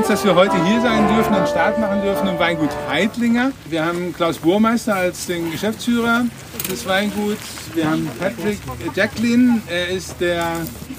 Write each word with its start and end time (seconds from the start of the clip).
uns, 0.00 0.08
dass 0.08 0.24
wir 0.24 0.34
heute 0.34 0.64
hier 0.64 0.80
sein 0.80 1.06
dürfen 1.14 1.34
und 1.34 1.46
Start 1.46 1.78
machen 1.78 2.00
dürfen 2.00 2.26
im 2.26 2.38
Weingut 2.38 2.70
Heidlinger. 2.88 3.52
Wir 3.68 3.84
haben 3.84 4.14
Klaus 4.14 4.38
Burmeister 4.38 4.94
als 4.94 5.26
den 5.26 5.50
Geschäftsführer 5.50 6.24
des 6.70 6.86
Weinguts. 6.86 7.42
Wir 7.74 7.90
haben 7.90 8.08
Patrick 8.18 8.58
Jacqueline, 8.94 9.60
er 9.68 9.88
ist 9.88 10.18
der 10.20 10.46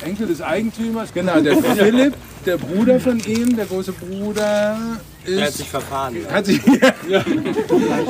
Enkel 0.05 0.27
des 0.27 0.41
Eigentümers. 0.41 1.11
Genau, 1.13 1.39
der 1.39 1.57
Philipp, 1.75 2.13
der 2.45 2.57
Bruder 2.57 2.99
von 2.99 3.19
ihm, 3.21 3.55
der 3.55 3.65
große 3.65 3.93
Bruder 3.93 4.77
ist. 5.25 5.37
Er 5.37 5.45
hat 5.45 5.53
sich 5.53 5.69
verfahren. 5.69 6.15
Hat 6.31 6.45
sich, 6.45 6.61
ja. 7.07 7.23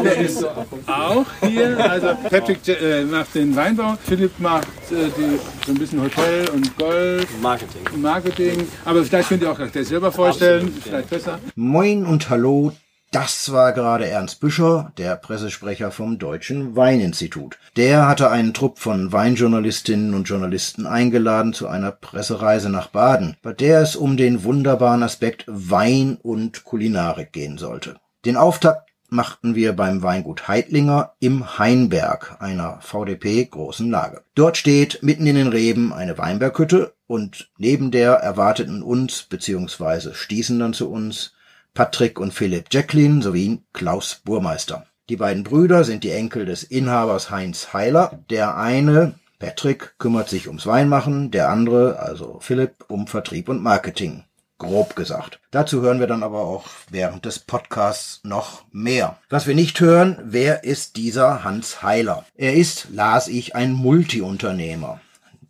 Der 0.03 0.17
ist 0.17 0.43
auch 0.43 1.25
hier. 1.41 1.89
Also 1.89 2.07
Patrick 2.29 2.67
äh, 2.67 3.03
macht 3.03 3.33
den 3.35 3.55
Weinbau, 3.55 3.97
Philipp 4.05 4.37
macht 4.39 4.67
die, 4.91 5.39
so 5.65 5.71
ein 5.71 5.77
bisschen 5.77 6.01
Hotel 6.01 6.49
und 6.49 6.77
Golf. 6.77 7.27
Marketing. 7.41 7.81
Marketing. 8.01 8.67
Aber 8.85 9.03
vielleicht 9.03 9.29
könnt 9.29 9.41
ihr 9.41 9.51
auch 9.51 9.57
gleich 9.57 9.87
selber 9.87 10.11
vorstellen. 10.11 10.73
Vielleicht 10.81 11.09
besser. 11.09 11.39
Moin 11.55 12.05
und 12.05 12.29
hallo. 12.29 12.73
Das 13.11 13.51
war 13.51 13.73
gerade 13.73 14.07
Ernst 14.07 14.39
Büscher, 14.39 14.93
der 14.97 15.17
Pressesprecher 15.17 15.91
vom 15.91 16.17
Deutschen 16.17 16.77
Weininstitut. 16.77 17.57
Der 17.75 18.07
hatte 18.07 18.31
einen 18.31 18.53
Trupp 18.53 18.79
von 18.79 19.11
Weinjournalistinnen 19.11 20.13
und 20.13 20.29
Journalisten 20.29 20.85
eingeladen 20.85 21.51
zu 21.51 21.67
einer 21.67 21.91
Pressereise 21.91 22.69
nach 22.69 22.87
Baden, 22.87 23.35
bei 23.41 23.51
der 23.51 23.81
es 23.81 23.97
um 23.97 24.15
den 24.15 24.45
wunderbaren 24.45 25.03
Aspekt 25.03 25.43
Wein 25.47 26.19
und 26.21 26.63
Kulinarik 26.63 27.33
gehen 27.33 27.57
sollte. 27.57 27.97
Den 28.23 28.37
Auftakt 28.37 28.90
machten 29.11 29.55
wir 29.55 29.73
beim 29.73 30.01
Weingut 30.01 30.47
Heidlinger 30.47 31.13
im 31.19 31.59
Hainberg, 31.59 32.37
einer 32.39 32.79
VDP 32.81 33.45
großen 33.45 33.91
Lage. 33.91 34.23
Dort 34.35 34.57
steht 34.57 35.03
mitten 35.03 35.27
in 35.27 35.35
den 35.35 35.49
Reben 35.49 35.91
eine 35.93 36.17
Weinberghütte 36.17 36.93
und 37.07 37.51
neben 37.57 37.91
der 37.91 38.13
erwarteten 38.13 38.81
uns 38.81 39.23
bzw. 39.23 40.13
stießen 40.13 40.57
dann 40.57 40.73
zu 40.73 40.89
uns 40.89 41.33
Patrick 41.73 42.19
und 42.19 42.33
Philipp 42.33 42.67
Jacqueline 42.71 43.21
sowie 43.21 43.61
Klaus 43.73 44.21
Burmeister. 44.23 44.85
Die 45.09 45.17
beiden 45.17 45.43
Brüder 45.43 45.83
sind 45.83 46.05
die 46.05 46.11
Enkel 46.11 46.45
des 46.45 46.63
Inhabers 46.63 47.29
Heinz 47.29 47.73
Heiler. 47.73 48.23
Der 48.29 48.55
eine, 48.55 49.15
Patrick, 49.39 49.95
kümmert 49.99 50.29
sich 50.29 50.47
ums 50.47 50.65
Weinmachen, 50.65 51.31
der 51.31 51.49
andere, 51.49 51.99
also 51.99 52.39
Philipp, 52.39 52.85
um 52.87 53.07
Vertrieb 53.07 53.49
und 53.49 53.61
Marketing. 53.61 54.23
Grob 54.61 54.95
gesagt. 54.95 55.39
Dazu 55.49 55.81
hören 55.81 55.99
wir 55.99 56.05
dann 56.05 56.21
aber 56.21 56.41
auch 56.41 56.65
während 56.91 57.25
des 57.25 57.39
Podcasts 57.39 58.21
noch 58.23 58.61
mehr. 58.71 59.17
Was 59.27 59.47
wir 59.47 59.55
nicht 59.55 59.79
hören, 59.79 60.19
wer 60.23 60.63
ist 60.63 60.97
dieser 60.97 61.43
Hans 61.43 61.81
Heiler? 61.81 62.25
Er 62.35 62.53
ist, 62.53 62.89
las 62.91 63.27
ich, 63.27 63.55
ein 63.55 63.73
Multiunternehmer. 63.73 65.01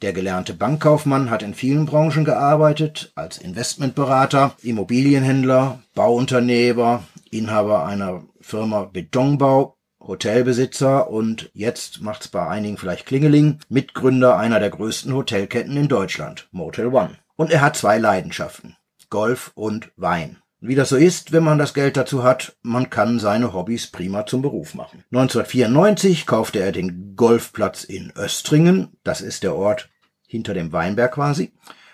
Der 0.02 0.14
gelernte 0.14 0.54
Bankkaufmann 0.54 1.30
hat 1.30 1.44
in 1.44 1.54
vielen 1.54 1.86
Branchen 1.86 2.24
gearbeitet, 2.24 3.12
als 3.16 3.38
Investmentberater, 3.38 4.56
Immobilienhändler, 4.62 5.80
Bauunternehmer, 5.94 7.04
Inhaber 7.32 7.86
einer 7.86 8.24
Firma 8.40 8.86
Betonbau, 8.86 9.76
Hotelbesitzer 10.00 11.10
und 11.10 11.52
jetzt 11.54 12.00
macht's 12.00 12.30
bei 12.30 12.48
einigen 12.48 12.78
vielleicht 12.78 13.08
Klingeling, 13.08 13.60
Mitgründer 13.68 14.38
einer 14.38 14.62
der 14.62 14.70
größten 14.70 15.14
Hotelketten 15.14 15.76
in 15.76 15.90
Deutschland, 15.90 16.48
Motel 16.52 16.88
One. 16.88 17.18
Und 17.36 17.52
er 17.52 17.62
hat 17.62 17.76
zwei 17.76 17.98
Leidenschaften, 17.98 18.78
Golf 19.12 19.52
und 19.54 19.92
Wein. 19.98 20.38
Wie 20.62 20.74
das 20.74 20.90
so 20.90 20.96
ist, 20.96 21.32
wenn 21.32 21.44
man 21.44 21.58
das 21.60 21.74
Geld 21.74 21.98
dazu 21.98 22.24
hat, 22.24 22.56
man 22.64 22.90
kann 22.90 23.20
seine 23.20 23.54
Hobbys 23.54 23.88
prima 23.88 24.26
zum 24.26 24.42
Beruf 24.42 24.74
machen. 24.74 25.04
1994 25.12 26.26
kaufte 26.26 26.60
er 26.60 26.72
den 26.72 27.16
Golfplatz 27.16 27.84
in 27.84 28.12
Östringen, 28.16 28.90
das 29.04 29.22
ist 29.22 29.44
der 29.44 29.56
Ort 29.56 29.90
hinter 30.28 30.54
dem 30.54 30.72
Weinberg 30.72 31.14
quasi. 31.14 31.52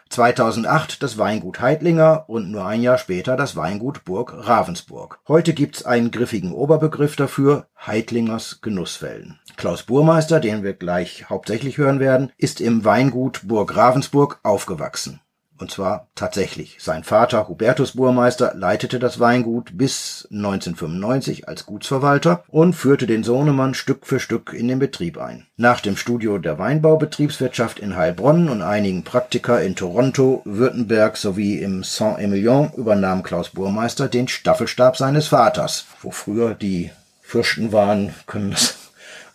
2008 0.10 1.02
das 1.02 1.18
Weingut 1.18 1.60
Heidlinger 1.60 2.26
und 2.28 2.52
nur 2.52 2.66
ein 2.66 2.82
Jahr 2.82 2.98
später 2.98 3.36
das 3.36 3.56
Weingut 3.56 4.06
Burg 4.06 4.34
Ravensburg. 4.36 5.20
Heute 5.28 5.54
gibt's 5.54 5.86
einen 5.86 6.12
griffigen 6.12 6.52
Oberbegriff 6.52 7.16
dafür, 7.16 7.68
Heidlingers 7.86 8.62
Genusswellen. 8.62 9.40
Klaus 9.58 9.84
Burmeister, 9.84 10.40
den 10.40 10.64
wir 10.64 10.74
gleich 10.74 11.30
hauptsächlich 11.30 11.78
hören 11.78 12.00
werden, 12.00 12.32
ist 12.38 12.62
im 12.62 12.86
Weingut 12.86 13.48
Burg 13.48 13.76
Ravensburg 13.76 14.40
aufgewachsen. 14.44 15.20
Und 15.60 15.72
zwar 15.72 16.08
tatsächlich. 16.16 16.78
Sein 16.80 17.04
Vater 17.04 17.48
Hubertus 17.48 17.94
Burmeister 17.94 18.54
leitete 18.56 19.00
das 19.00 19.20
Weingut 19.20 19.78
bis 19.78 20.28
1995 20.32 21.48
als 21.48 21.66
Gutsverwalter 21.66 22.44
und 22.48 22.74
führte 22.74 23.08
den 23.08 23.24
Sohnemann 23.24 23.74
Stück 23.74 24.06
für 24.06 24.20
Stück 24.20 24.54
in 24.54 24.68
den 24.68 24.80
Betrieb 24.80 25.18
ein. 25.18 25.48
Nach 25.58 25.82
dem 25.82 25.98
Studio 25.98 26.38
der 26.38 26.60
Weinbaubetriebswirtschaft 26.60 27.80
in 27.80 27.96
Heilbronn 27.96 28.50
und 28.50 28.62
einigen 28.62 29.04
Praktika 29.04 29.58
in 29.58 29.76
Toronto, 29.76 30.42
Württemberg 30.46 31.18
sowie 31.18 31.58
im 31.58 31.84
Saint-Emilion 31.84 32.72
übernahm 32.76 33.24
Klaus 33.24 33.50
Burmeister 33.50 34.08
den 34.08 34.28
Staffelstab 34.28 34.98
seines 34.98 35.28
Vaters. 35.28 35.86
Wo 36.02 36.12
früher 36.12 36.54
die 36.54 36.92
Fürsten 37.22 37.72
waren, 37.72 38.14
können 38.26 38.52
das 38.52 38.87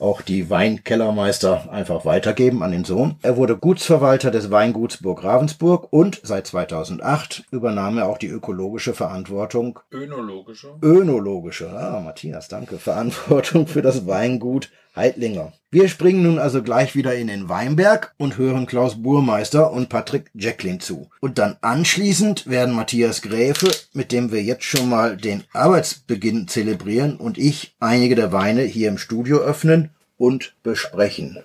auch 0.02 0.20
die 0.20 0.50
Weinkellermeister 0.50 1.72
einfach 1.72 2.04
weitergeben 2.04 2.62
an 2.62 2.72
den 2.72 2.84
Sohn. 2.84 3.16
Er 3.22 3.36
wurde 3.36 3.56
Gutsverwalter 3.56 4.30
des 4.30 4.50
Weinguts 4.50 4.98
Burg 4.98 5.24
Ravensburg 5.24 5.88
und 5.90 6.20
seit 6.22 6.46
2008 6.46 7.44
übernahm 7.50 7.98
er 7.98 8.08
auch 8.08 8.18
die 8.18 8.28
ökologische 8.28 8.94
Verantwortung. 8.94 9.78
Önologische. 9.92 10.74
Önologische, 10.82 11.70
ah, 11.70 12.00
Matthias, 12.00 12.48
danke. 12.48 12.78
Verantwortung 12.78 13.66
für 13.66 13.82
das 13.82 14.06
Weingut 14.06 14.70
Heidlinger. 14.94 15.52
Wir 15.70 15.88
springen 15.88 16.22
nun 16.22 16.38
also 16.38 16.62
gleich 16.62 16.94
wieder 16.94 17.14
in 17.14 17.28
den 17.28 17.48
Weinberg 17.48 18.14
und 18.18 18.36
hören 18.36 18.66
Klaus 18.66 19.02
Burmeister 19.02 19.72
und 19.72 19.88
Patrick 19.88 20.30
Jacqueline 20.34 20.80
zu. 20.80 21.08
Und 21.20 21.38
dann 21.38 21.56
anschließend 21.62 22.46
werden 22.46 22.74
Matthias 22.74 23.22
Gräfe, 23.22 23.70
mit 23.94 24.12
dem 24.12 24.32
wir 24.32 24.42
jetzt 24.42 24.64
schon 24.64 24.90
mal 24.90 25.16
den 25.16 25.44
Arbeitsbeginn 25.54 26.46
zelebrieren, 26.46 27.16
und 27.16 27.38
ich 27.38 27.74
einige 27.80 28.16
der 28.16 28.32
Weine 28.32 28.62
hier 28.62 28.88
im 28.88 28.98
Studio 28.98 29.38
öffnen 29.38 29.88
und 30.18 30.52
besprechen. 30.62 31.38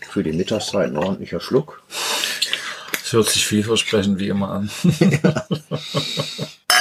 Für 0.00 0.24
die 0.24 0.32
Mittagszeit 0.32 0.90
ein 0.90 0.96
ordentlicher 0.96 1.38
Schluck. 1.38 1.82
Es 3.04 3.12
hört 3.12 3.28
sich 3.28 3.46
vielversprechend 3.46 4.18
wie 4.18 4.28
immer 4.28 4.50
an. 4.50 4.70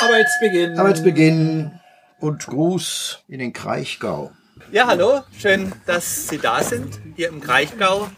Arbeitsbeginn. 0.01 0.79
Arbeitsbeginn 0.79 1.71
und 2.19 2.47
Gruß 2.47 3.19
in 3.27 3.39
den 3.39 3.53
Kraichgau. 3.53 4.31
Ja, 4.73 4.87
hallo, 4.87 5.19
schön, 5.37 5.73
dass 5.85 6.29
Sie 6.29 6.37
da 6.37 6.63
sind, 6.63 7.01
hier 7.17 7.27
im 7.27 7.41
Kraichgau. 7.41 8.09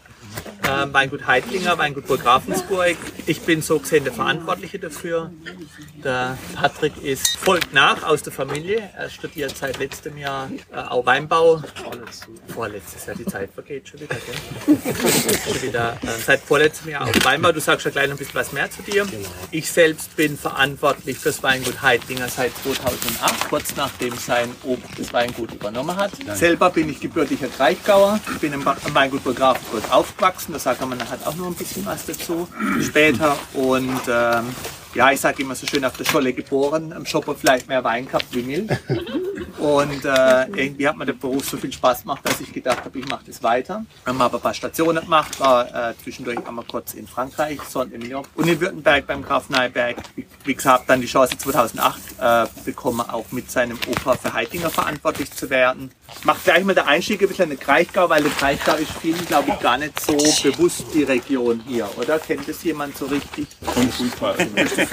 Äh, 0.64 0.92
Weingut 0.92 1.26
Heidlinger, 1.26 1.76
Weingut 1.78 2.06
Burg 2.06 2.24
Ravensburg. 2.24 2.96
Ich 3.26 3.42
bin 3.42 3.60
so 3.60 3.78
gesehen 3.78 4.04
der 4.04 4.12
Verantwortliche 4.14 4.78
dafür. 4.78 5.30
Der 6.02 6.38
Patrick 6.54 7.02
ist 7.02 7.36
folgt 7.36 7.74
nach 7.74 8.02
aus 8.02 8.22
der 8.22 8.32
Familie. 8.32 8.88
Er 8.96 9.10
studiert 9.10 9.56
seit 9.56 9.78
letztem 9.78 10.16
Jahr 10.16 10.50
äh, 10.72 10.76
auch 10.78 11.04
Weinbau. 11.04 11.62
Vorletztes 12.48 13.04
Jahr, 13.06 13.16
die 13.16 13.26
Zeit 13.26 13.50
vergeht 13.52 13.88
schon 13.88 14.00
wieder. 14.00 14.14
Gell? 14.14 14.78
schon 15.44 15.62
wieder 15.62 15.98
äh, 16.02 16.06
seit 16.24 16.40
vorletztem 16.40 16.90
Jahr 16.92 17.04
auch 17.08 17.24
Weinbau. 17.24 17.52
Du 17.52 17.60
sagst 17.60 17.84
ja 17.84 17.90
gleich 17.90 18.06
noch 18.08 18.14
ein 18.14 18.18
bisschen 18.18 18.34
was 18.34 18.52
mehr 18.52 18.70
zu 18.70 18.80
dir. 18.82 19.06
Ich 19.50 19.70
selbst 19.70 20.16
bin 20.16 20.38
verantwortlich 20.38 21.18
fürs 21.18 21.42
Weingut 21.42 21.82
Heidlinger 21.82 22.28
seit 22.28 22.52
2008, 22.62 23.48
kurz 23.50 23.76
nachdem 23.76 24.16
sein 24.16 24.50
Opa 24.62 24.88
das 24.96 25.12
Weingut 25.12 25.52
übernommen 25.52 25.94
hat. 25.96 26.12
Selber 26.34 26.70
bin 26.70 26.88
ich 26.88 27.00
gebürtiger 27.00 27.48
Kraichgauer. 27.48 28.18
Ich 28.32 28.38
bin 28.40 28.52
im 28.54 28.64
Ba- 28.64 28.76
Weingut 28.94 29.24
Burg 29.24 29.38
Ravensburg 29.40 29.82
aufgewachsen. 29.90 30.53
Da 30.54 30.60
sagt 30.60 30.86
man 30.86 31.00
hat 31.10 31.26
auch 31.26 31.34
noch 31.34 31.48
ein 31.48 31.54
bisschen 31.54 31.84
was 31.84 32.06
dazu 32.06 32.46
später. 32.80 33.36
Und 33.54 34.00
ähm, 34.08 34.54
ja, 34.94 35.10
ich 35.10 35.20
sage 35.20 35.42
immer 35.42 35.54
so 35.54 35.66
schön 35.66 35.84
auf 35.84 35.96
der 35.96 36.04
Scholle 36.04 36.32
geboren. 36.32 36.92
Am 36.92 37.04
Shopper 37.04 37.34
vielleicht 37.34 37.68
mehr 37.68 37.82
Wein 37.82 38.06
gehabt 38.06 38.26
wie 38.32 38.42
Milch. 38.42 38.70
Und 39.58 40.04
äh, 40.04 40.46
irgendwie 40.56 40.86
hat 40.86 40.96
mir 40.96 41.06
der 41.06 41.14
Beruf 41.14 41.48
so 41.48 41.56
viel 41.56 41.72
Spaß 41.72 42.02
gemacht, 42.02 42.20
dass 42.24 42.40
ich 42.40 42.52
gedacht 42.52 42.84
habe, 42.84 42.98
ich 42.98 43.06
mache 43.08 43.24
das 43.26 43.42
weiter. 43.42 43.86
Haben 44.04 44.20
aber 44.20 44.36
ein 44.36 44.42
paar 44.42 44.52
Stationen 44.52 45.02
gemacht, 45.04 45.40
war 45.40 45.90
äh, 45.90 45.94
zwischendurch 46.02 46.46
einmal 46.46 46.66
kurz 46.66 46.92
in 46.92 47.06
Frankreich, 47.06 47.60
Saint-Emilion 47.62 48.26
und 48.34 48.48
in 48.48 48.60
Württemberg 48.60 49.06
beim 49.06 49.22
Graf 49.22 49.48
Neiberg. 49.48 49.96
Wie, 50.16 50.26
wie 50.44 50.54
gesagt, 50.54 50.90
dann 50.90 51.00
die 51.00 51.06
Chance 51.06 51.38
2008 51.38 51.98
äh, 52.20 52.46
bekommen, 52.64 53.00
auch 53.00 53.24
mit 53.30 53.50
seinem 53.50 53.78
Opa 53.88 54.16
für 54.16 54.34
Heitinger 54.34 54.68
verantwortlich 54.68 55.32
zu 55.32 55.48
werden. 55.48 55.90
Macht 56.24 56.44
gleich 56.44 56.62
mal 56.64 56.74
der 56.74 56.86
Einstieg 56.86 57.22
ein 57.22 57.28
bisschen 57.28 57.50
in 57.50 57.56
den 57.56 57.60
Kraichgau, 57.60 58.10
weil 58.10 58.22
der 58.22 58.32
Kraichgau 58.32 58.74
ist 58.74 58.92
vielen, 59.00 59.24
glaube 59.24 59.50
ich, 59.50 59.60
gar 59.60 59.78
nicht 59.78 59.98
so 59.98 60.12
bewusst 60.12 60.84
die 60.92 61.04
Region 61.04 61.62
hier, 61.66 61.88
oder? 61.96 62.18
Kennt 62.18 62.46
das 62.46 62.62
jemand 62.64 62.98
so 62.98 63.06
richtig? 63.06 63.46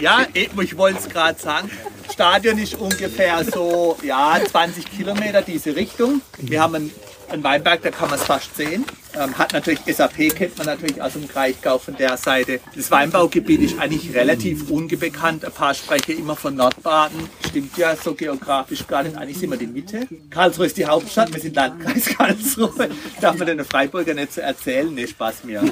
Ja, 0.00 0.26
ich 0.34 0.76
wollte 0.76 0.98
es 0.98 1.08
gerade 1.08 1.38
sagen. 1.38 1.70
Stadion 2.12 2.58
ist 2.58 2.74
ungefähr 2.74 3.44
so 3.44 3.96
ja, 4.02 4.38
20 4.44 4.90
Kilometer 4.90 5.42
diese 5.42 5.74
Richtung. 5.76 6.20
Wir 6.38 6.60
haben 6.60 6.74
einen, 6.74 6.90
einen 7.28 7.44
Weinberg, 7.44 7.82
da 7.82 7.90
kann 7.90 8.10
man 8.10 8.18
es 8.18 8.24
fast 8.24 8.56
sehen. 8.56 8.84
Ähm, 9.18 9.36
hat 9.36 9.52
natürlich 9.52 9.80
SAP, 9.86 10.34
kennt 10.34 10.56
man 10.56 10.66
natürlich 10.66 11.00
aus 11.02 11.12
dem 11.12 11.28
Kraichgau 11.28 11.78
von 11.78 11.96
der 11.96 12.16
Seite. 12.16 12.60
Das 12.74 12.90
Weinbaugebiet 12.90 13.60
ist 13.60 13.78
eigentlich 13.78 14.14
relativ 14.14 14.70
unbekannt. 14.70 15.44
Ein 15.44 15.52
paar 15.52 15.74
sprechen 15.74 16.18
immer 16.18 16.34
von 16.34 16.54
Nordbaden. 16.54 17.28
stimmt 17.48 17.76
ja 17.76 17.94
so 17.94 18.14
geografisch 18.14 18.86
gar 18.86 19.02
nicht. 19.02 19.16
Eigentlich 19.16 19.38
sind 19.38 19.50
wir 19.50 19.58
die 19.58 19.66
Mitte. 19.66 20.08
Karlsruhe 20.30 20.66
ist 20.66 20.76
die 20.78 20.86
Hauptstadt, 20.86 21.32
wir 21.32 21.40
sind 21.40 21.54
Landkreis 21.54 22.06
Karlsruhe. 22.16 22.88
Darf 23.20 23.36
man 23.36 23.46
den 23.46 23.64
Freiburger 23.64 24.14
nicht 24.14 24.32
so 24.32 24.40
erzählen? 24.40 24.92
Nee, 24.94 25.06
Spaß 25.06 25.44
mir. 25.44 25.62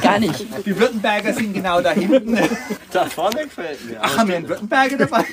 Gar 0.00 0.20
nicht. 0.20 0.46
Die 0.64 0.78
Württemberger 0.78 1.34
sind 1.34 1.52
genau 1.52 1.80
da 1.82 1.92
hinten. 1.92 2.38
Da 2.90 3.06
vorne 3.06 3.44
gefällt 3.44 3.84
mir. 3.84 3.98
Ach, 4.00 4.16
haben 4.16 4.28
wir 4.28 4.36
einen 4.36 4.48
Württemberger 4.48 4.96
dabei? 4.96 5.24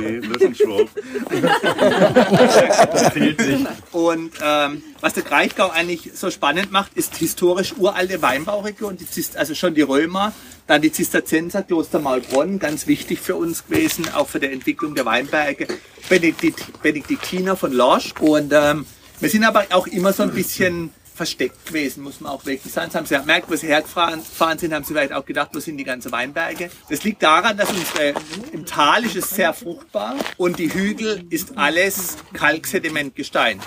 Nee, 0.00 0.20
das 0.20 0.36
ist 0.36 0.46
ein 0.46 0.54
Schwab. 0.54 0.88
das 2.92 3.08
fehlt 3.12 3.38
nicht. 3.38 3.66
Und 3.92 4.32
ähm, 4.42 4.82
was 5.00 5.14
der 5.14 5.22
Kraichgau 5.22 5.70
eigentlich 5.70 6.10
so 6.14 6.30
spannend 6.30 6.72
macht, 6.74 6.94
ist 6.94 7.16
historisch 7.16 7.72
uralte 7.78 8.20
Weinbauregion, 8.20 8.98
also 9.36 9.54
schon 9.54 9.74
die 9.74 9.82
Römer, 9.82 10.34
dann 10.66 10.82
die 10.82 10.92
Zisterzienser, 10.92 11.62
Kloster 11.62 12.00
Maulbronn, 12.00 12.58
ganz 12.58 12.86
wichtig 12.86 13.20
für 13.20 13.36
uns 13.36 13.66
gewesen, 13.66 14.12
auch 14.12 14.28
für 14.28 14.40
die 14.40 14.48
Entwicklung 14.48 14.94
der 14.94 15.06
Weinberge, 15.06 15.68
Benedikt, 16.08 16.82
Benediktiner 16.82 17.56
von 17.56 17.72
Lorsch. 17.72 18.12
Und 18.20 18.52
ähm, 18.52 18.84
wir 19.20 19.30
sind 19.30 19.44
aber 19.44 19.66
auch 19.70 19.86
immer 19.86 20.12
so 20.12 20.24
ein 20.24 20.32
bisschen 20.32 20.90
versteckt 21.14 21.66
gewesen, 21.66 22.02
muss 22.02 22.20
man 22.20 22.32
auch 22.32 22.44
wirklich 22.44 22.72
sagen. 22.72 22.88
Das 22.88 22.96
haben 22.96 23.06
sie 23.06 23.16
gemerkt, 23.16 23.48
wo 23.48 23.54
sie 23.54 23.68
hergefahren 23.68 24.20
sind, 24.58 24.74
haben 24.74 24.82
sie 24.82 24.92
vielleicht 24.92 25.12
auch 25.12 25.24
gedacht, 25.24 25.50
wo 25.52 25.60
sind 25.60 25.76
die 25.76 25.84
ganzen 25.84 26.10
Weinberge. 26.10 26.70
Das 26.90 27.04
liegt 27.04 27.22
daran, 27.22 27.56
dass 27.56 27.70
unsere, 27.70 28.14
im 28.52 28.66
Tal 28.66 29.04
ist 29.04 29.14
es 29.14 29.30
sehr 29.30 29.54
fruchtbar 29.54 30.16
und 30.38 30.58
die 30.58 30.74
Hügel 30.74 31.24
ist 31.30 31.56
alles 31.56 32.16
Kalksedimentgestein. 32.32 33.60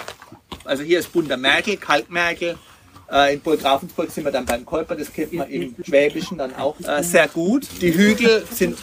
Also 0.66 0.84
hier 0.84 1.00
ist 1.00 1.14
bunter 1.14 1.38
Merkel, 1.38 1.78
Kalkmerkel. 1.78 2.58
Äh, 3.12 3.36
in 3.36 3.40
Burg 3.42 3.64
Ravensburg 3.64 4.12
sind 4.12 4.26
wir 4.26 4.32
dann 4.32 4.46
beim 4.46 4.66
Kolper, 4.66 4.96
das 4.96 5.12
kennt 5.14 5.34
man 5.34 5.50
im 5.50 5.76
Schwäbischen 5.84 6.38
dann 6.38 6.56
auch 6.56 6.76
äh, 6.82 7.02
sehr 7.04 7.28
gut. 7.28 7.68
Die 7.82 7.94
Hügel 7.94 8.44
sind, 8.52 8.78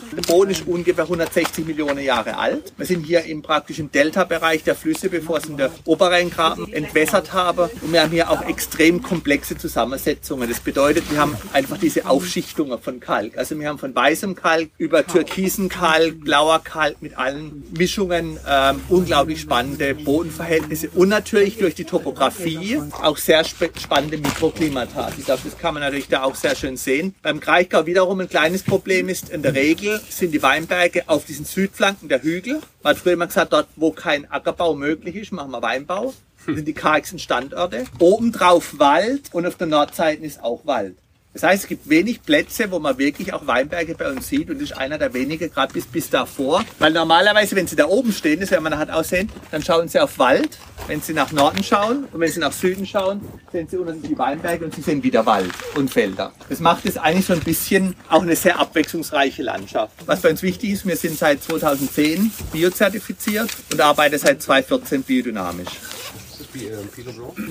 ist 0.48 0.66
ungefähr 0.66 1.04
160 1.04 1.66
Millionen 1.66 2.02
Jahre 2.02 2.36
alt. 2.36 2.72
Wir 2.76 2.86
sind 2.86 3.04
hier 3.04 3.24
im 3.24 3.42
praktischen 3.42 3.90
Delta-Bereich 3.90 4.64
der 4.64 4.74
Flüsse, 4.74 5.10
bevor 5.10 5.38
es 5.38 5.46
in 5.46 5.56
der 5.56 5.70
Oberrheingraben 5.84 6.72
entwässert 6.72 7.32
habe. 7.32 7.70
Und 7.82 7.92
wir 7.92 8.02
haben 8.02 8.10
hier 8.10 8.30
auch 8.30 8.42
extrem 8.46 9.02
komplexe 9.02 9.58
Zusammensetzungen. 9.58 10.48
Das 10.48 10.60
bedeutet, 10.60 11.10
wir 11.10 11.18
haben 11.18 11.36
einfach 11.52 11.78
diese 11.78 12.06
Aufschichtungen 12.06 12.78
von 12.78 13.00
Kalk. 13.00 13.36
Also 13.36 13.58
wir 13.58 13.68
haben 13.68 13.78
von 13.78 13.94
weißem 13.94 14.34
Kalk 14.34 14.70
über 14.78 15.06
türkisen 15.06 15.68
Kalk, 15.68 16.20
blauer 16.20 16.60
Kalk 16.60 17.02
mit 17.02 17.18
allen 17.18 17.64
Mischungen 17.76 18.38
ähm, 18.48 18.80
unglaublich 18.88 19.40
spannende 19.40 19.94
Bodenverhältnisse 19.94 20.90
und 20.94 21.08
natürlich 21.08 21.58
durch 21.58 21.74
die 21.74 21.84
Topografie 21.84 22.80
auch 23.02 23.16
sehr 23.16 23.44
spannende 23.44 24.13
Mikroklimata. 24.22 25.10
Ich 25.18 25.24
glaube, 25.24 25.42
das 25.44 25.58
kann 25.58 25.74
man 25.74 25.82
natürlich 25.82 26.08
da 26.08 26.22
auch 26.22 26.34
sehr 26.34 26.54
schön 26.54 26.76
sehen. 26.76 27.14
Beim 27.22 27.40
Kraichgau 27.40 27.86
wiederum 27.86 28.20
ein 28.20 28.28
kleines 28.28 28.62
Problem 28.62 29.08
ist, 29.08 29.30
in 29.30 29.42
der 29.42 29.54
Regel 29.54 30.00
sind 30.08 30.32
die 30.32 30.42
Weinberge 30.42 31.04
auf 31.06 31.24
diesen 31.24 31.44
Südflanken 31.44 32.08
der 32.08 32.22
Hügel. 32.22 32.60
Man 32.82 32.94
hat 32.94 33.02
früher 33.02 33.14
immer 33.14 33.26
gesagt, 33.26 33.52
dort 33.52 33.68
wo 33.76 33.90
kein 33.90 34.30
Ackerbau 34.30 34.74
möglich 34.74 35.16
ist, 35.16 35.32
machen 35.32 35.50
wir 35.50 35.62
Weinbau. 35.62 36.14
Das 36.46 36.56
sind 36.56 36.68
die 36.68 36.74
kargsten 36.74 37.18
Standorte. 37.18 37.84
Obendrauf 37.98 38.78
Wald 38.78 39.30
und 39.32 39.46
auf 39.46 39.56
der 39.56 39.66
Nordseite 39.66 40.22
ist 40.24 40.42
auch 40.42 40.66
Wald. 40.66 40.96
Das 41.34 41.42
heißt, 41.42 41.64
es 41.64 41.68
gibt 41.68 41.88
wenig 41.88 42.22
Plätze, 42.22 42.70
wo 42.70 42.78
man 42.78 42.96
wirklich 42.96 43.32
auch 43.32 43.44
Weinberge 43.48 43.96
bei 43.96 44.08
uns 44.08 44.28
sieht 44.28 44.50
und 44.50 44.60
das 44.60 44.70
ist 44.70 44.76
einer 44.76 44.98
der 44.98 45.12
wenigen, 45.14 45.50
gerade 45.50 45.72
bis, 45.72 45.84
bis 45.84 46.08
davor. 46.08 46.64
Weil 46.78 46.92
normalerweise, 46.92 47.56
wenn 47.56 47.66
sie 47.66 47.74
da 47.74 47.86
oben 47.86 48.12
stehen, 48.12 48.38
das 48.38 48.52
werden 48.52 48.62
wir 48.62 48.70
nachher 48.70 48.96
aussehen, 48.96 49.28
dann 49.50 49.60
schauen 49.60 49.88
sie 49.88 49.98
auf 49.98 50.16
Wald. 50.20 50.58
Wenn 50.86 51.00
sie 51.00 51.12
nach 51.12 51.32
Norden 51.32 51.64
schauen 51.64 52.04
und 52.12 52.20
wenn 52.20 52.30
sie 52.30 52.38
nach 52.38 52.52
Süden 52.52 52.86
schauen, 52.86 53.20
sehen 53.50 53.66
sie 53.68 53.78
unten 53.78 54.00
die 54.02 54.16
Weinberge 54.16 54.64
und 54.64 54.74
sie 54.74 54.82
sehen 54.82 55.02
wieder 55.02 55.26
Wald 55.26 55.50
und 55.74 55.90
Felder. 55.90 56.32
Das 56.48 56.60
macht 56.60 56.86
es 56.86 56.96
eigentlich 56.96 57.26
so 57.26 57.32
ein 57.32 57.40
bisschen 57.40 57.96
auch 58.08 58.22
eine 58.22 58.36
sehr 58.36 58.60
abwechslungsreiche 58.60 59.42
Landschaft. 59.42 59.92
Was 60.06 60.20
für 60.20 60.28
uns 60.28 60.42
wichtig 60.42 60.70
ist, 60.70 60.86
wir 60.86 60.96
sind 60.96 61.18
seit 61.18 61.42
2010 61.42 62.30
biozertifiziert 62.52 63.50
und 63.72 63.80
arbeiten 63.80 64.18
seit 64.18 64.40
2014 64.40 65.02
biodynamisch. 65.02 65.70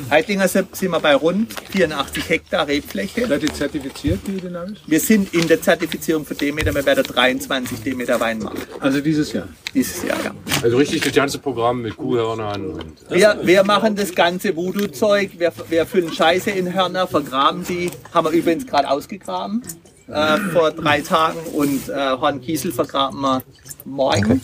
Heidlinger 0.09 0.47
sind 0.47 0.81
wir 0.81 0.99
bei 0.99 1.15
rund 1.15 1.53
84 1.71 2.29
Hektar 2.29 2.67
Rebfläche. 2.67 3.27
Seid 3.27 3.43
ihr 3.43 3.53
zertifiziert 3.53 4.23
biodynamisch? 4.23 4.79
Wir 4.87 4.99
sind 4.99 5.33
in 5.33 5.47
der 5.47 5.61
Zertifizierung 5.61 6.25
für 6.25 6.35
Demeter, 6.35 6.73
wir 6.73 6.85
werden 6.85 7.03
23 7.03 7.81
Demeter 7.81 8.19
Wein 8.19 8.39
machen. 8.39 8.59
Also 8.79 9.01
dieses 9.01 9.33
Jahr? 9.33 9.47
Dieses 9.73 10.03
Jahr, 10.03 10.17
ja. 10.23 10.31
Also 10.61 10.77
richtig 10.77 11.01
das 11.01 11.13
ganze 11.13 11.39
Programm 11.39 11.81
mit 11.81 11.97
Kuhhörnern 11.97 12.65
und... 12.67 12.93
Wir, 13.09 13.39
wir 13.43 13.63
machen 13.63 13.95
das 13.95 14.13
ganze 14.13 14.55
Voodoo-Zeug, 14.55 15.31
wir, 15.37 15.51
wir 15.69 15.85
füllen 15.85 16.11
Scheiße 16.11 16.51
in 16.51 16.73
Hörner, 16.73 17.07
vergraben 17.07 17.65
die, 17.67 17.91
haben 18.13 18.27
wir 18.27 18.31
übrigens 18.31 18.65
gerade 18.67 18.89
ausgegraben. 18.89 19.63
Äh, 20.07 20.37
vor 20.51 20.71
drei 20.71 21.01
Tagen 21.01 21.39
und 21.53 21.87
äh, 21.87 21.93
Hornkiesel 21.93 22.73
vergraben 22.73 23.21
wir 23.21 23.41
morgen. 23.85 24.41